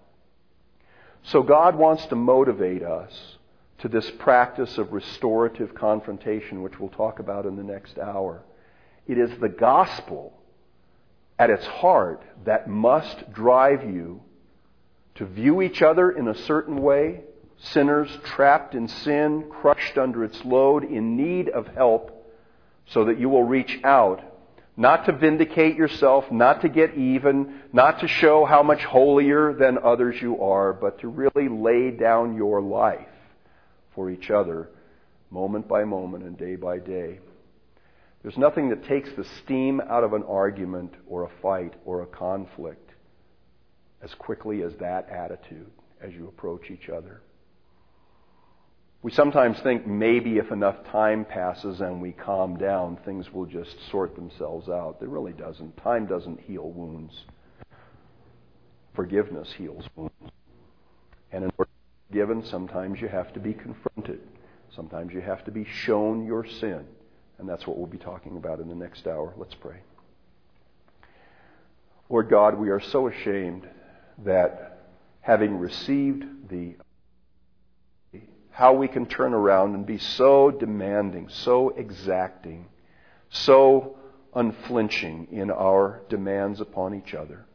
So 1.23 1.41
God 1.41 1.75
wants 1.75 2.05
to 2.07 2.15
motivate 2.15 2.83
us 2.83 3.37
to 3.79 3.87
this 3.87 4.09
practice 4.19 4.77
of 4.77 4.93
restorative 4.93 5.73
confrontation, 5.73 6.61
which 6.61 6.79
we'll 6.79 6.89
talk 6.89 7.19
about 7.19 7.45
in 7.45 7.55
the 7.55 7.63
next 7.63 7.97
hour. 7.97 8.43
It 9.07 9.17
is 9.17 9.31
the 9.39 9.49
gospel 9.49 10.33
at 11.39 11.49
its 11.49 11.65
heart 11.65 12.21
that 12.45 12.69
must 12.69 13.31
drive 13.33 13.83
you 13.83 14.21
to 15.19 15.25
view 15.25 15.61
each 15.61 15.81
other 15.81 16.09
in 16.11 16.29
a 16.29 16.35
certain 16.45 16.81
way, 16.81 17.19
sinners 17.57 18.09
trapped 18.23 18.73
in 18.73 18.87
sin, 18.87 19.43
crushed 19.51 19.97
under 19.97 20.23
its 20.23 20.45
load, 20.45 20.85
in 20.85 21.17
need 21.17 21.49
of 21.49 21.67
help, 21.67 22.25
so 22.87 23.03
that 23.03 23.19
you 23.19 23.27
will 23.27 23.43
reach 23.43 23.79
out, 23.83 24.23
not 24.77 25.05
to 25.05 25.11
vindicate 25.11 25.75
yourself, 25.75 26.31
not 26.31 26.61
to 26.61 26.69
get 26.69 26.95
even, 26.95 27.59
not 27.73 27.99
to 27.99 28.07
show 28.07 28.45
how 28.45 28.63
much 28.63 28.81
holier 28.85 29.53
than 29.53 29.77
others 29.77 30.15
you 30.21 30.41
are, 30.41 30.71
but 30.71 30.99
to 30.99 31.09
really 31.09 31.49
lay 31.49 31.91
down 31.91 32.37
your 32.37 32.61
life 32.61 33.09
for 33.93 34.09
each 34.09 34.31
other, 34.31 34.69
moment 35.29 35.67
by 35.67 35.83
moment 35.83 36.23
and 36.23 36.37
day 36.37 36.55
by 36.55 36.79
day. 36.79 37.19
There's 38.23 38.37
nothing 38.37 38.69
that 38.69 38.85
takes 38.85 39.09
the 39.17 39.25
steam 39.43 39.81
out 39.81 40.05
of 40.05 40.13
an 40.13 40.23
argument 40.23 40.93
or 41.07 41.23
a 41.23 41.41
fight 41.41 41.73
or 41.83 42.03
a 42.03 42.07
conflict 42.07 42.88
as 44.01 44.13
quickly 44.15 44.61
as 44.63 44.73
that 44.79 45.09
attitude 45.09 45.71
as 46.01 46.13
you 46.13 46.27
approach 46.27 46.71
each 46.71 46.89
other. 46.89 47.21
We 49.01 49.11
sometimes 49.11 49.59
think 49.61 49.87
maybe 49.87 50.37
if 50.37 50.51
enough 50.51 50.75
time 50.91 51.23
passes 51.23 51.79
and 51.79 52.01
we 52.01 52.11
calm 52.11 52.57
down, 52.57 52.97
things 53.05 53.31
will 53.31 53.45
just 53.45 53.75
sort 53.89 54.15
themselves 54.15 54.67
out. 54.67 54.97
It 55.01 55.07
really 55.07 55.31
doesn't. 55.31 55.77
Time 55.77 56.05
doesn't 56.05 56.41
heal 56.41 56.69
wounds. 56.69 57.13
Forgiveness 58.95 59.53
heals 59.57 59.85
wounds. 59.95 60.13
And 61.31 61.45
in 61.45 61.51
order 61.57 61.69
to 61.69 62.11
be 62.11 62.19
forgiven, 62.19 62.45
sometimes 62.45 62.99
you 62.99 63.07
have 63.07 63.31
to 63.33 63.39
be 63.39 63.53
confronted. 63.53 64.19
Sometimes 64.75 65.13
you 65.13 65.21
have 65.21 65.45
to 65.45 65.51
be 65.51 65.65
shown 65.65 66.25
your 66.25 66.45
sin. 66.45 66.85
And 67.37 67.47
that's 67.47 67.65
what 67.65 67.77
we'll 67.77 67.87
be 67.87 67.97
talking 67.97 68.35
about 68.35 68.59
in 68.59 68.67
the 68.67 68.75
next 68.75 69.07
hour. 69.07 69.33
Let's 69.37 69.55
pray. 69.55 69.77
Lord 72.09 72.29
God, 72.29 72.57
we 72.57 72.69
are 72.69 72.81
so 72.81 73.07
ashamed 73.07 73.65
that 74.25 74.79
having 75.21 75.57
received 75.57 76.49
the 76.49 76.75
how 78.51 78.73
we 78.73 78.89
can 78.89 79.05
turn 79.05 79.33
around 79.33 79.73
and 79.73 79.85
be 79.85 79.97
so 79.97 80.51
demanding, 80.51 81.29
so 81.29 81.69
exacting, 81.69 82.65
so 83.29 83.95
unflinching 84.35 85.29
in 85.31 85.49
our 85.49 86.01
demands 86.09 86.59
upon 86.59 86.93
each 86.93 87.13
other. 87.13 87.45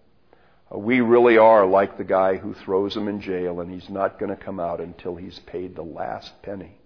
Uh, 0.72 0.78
we 0.78 1.02
really 1.02 1.36
are 1.36 1.66
like 1.66 1.98
the 1.98 2.04
guy 2.04 2.36
who 2.36 2.54
throws 2.54 2.96
him 2.96 3.06
in 3.06 3.20
jail 3.20 3.60
and 3.60 3.70
he's 3.70 3.90
not 3.90 4.18
going 4.18 4.34
to 4.34 4.44
come 4.44 4.58
out 4.58 4.80
until 4.80 5.14
he's 5.14 5.38
paid 5.40 5.76
the 5.76 5.82
last 5.82 6.40
penny. 6.42 6.78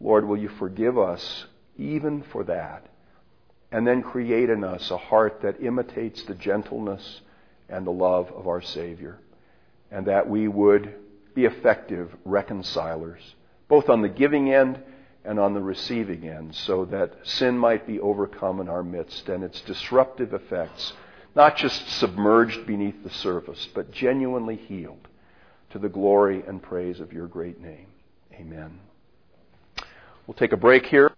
Lord, 0.00 0.24
will 0.26 0.36
you 0.36 0.48
forgive 0.48 0.96
us 0.96 1.46
even 1.76 2.22
for 2.22 2.44
that? 2.44 2.86
And 3.72 3.84
then 3.84 4.02
create 4.02 4.50
in 4.50 4.62
us 4.62 4.90
a 4.92 4.96
heart 4.96 5.40
that 5.42 5.60
imitates 5.60 6.22
the 6.22 6.34
gentleness 6.34 7.22
and 7.68 7.86
the 7.86 7.92
love 7.92 8.30
of 8.32 8.46
our 8.46 8.62
Savior. 8.62 9.18
And 9.90 10.06
that 10.06 10.28
we 10.28 10.48
would 10.48 10.94
be 11.34 11.44
effective 11.44 12.14
reconcilers, 12.24 13.20
both 13.68 13.88
on 13.88 14.02
the 14.02 14.08
giving 14.08 14.52
end 14.52 14.80
and 15.24 15.38
on 15.38 15.54
the 15.54 15.60
receiving 15.60 16.28
end, 16.28 16.54
so 16.54 16.84
that 16.86 17.12
sin 17.24 17.58
might 17.58 17.86
be 17.86 18.00
overcome 18.00 18.60
in 18.60 18.68
our 18.68 18.82
midst 18.82 19.28
and 19.28 19.42
its 19.42 19.60
disruptive 19.62 20.32
effects, 20.32 20.92
not 21.34 21.56
just 21.56 21.88
submerged 21.98 22.66
beneath 22.66 23.02
the 23.02 23.10
surface, 23.10 23.68
but 23.74 23.92
genuinely 23.92 24.56
healed 24.56 25.08
to 25.70 25.78
the 25.78 25.88
glory 25.88 26.42
and 26.46 26.62
praise 26.62 27.00
of 27.00 27.12
your 27.12 27.26
great 27.26 27.60
name. 27.60 27.86
Amen. 28.34 28.78
We'll 30.26 30.36
take 30.36 30.52
a 30.52 30.56
break 30.56 30.86
here. 30.86 31.15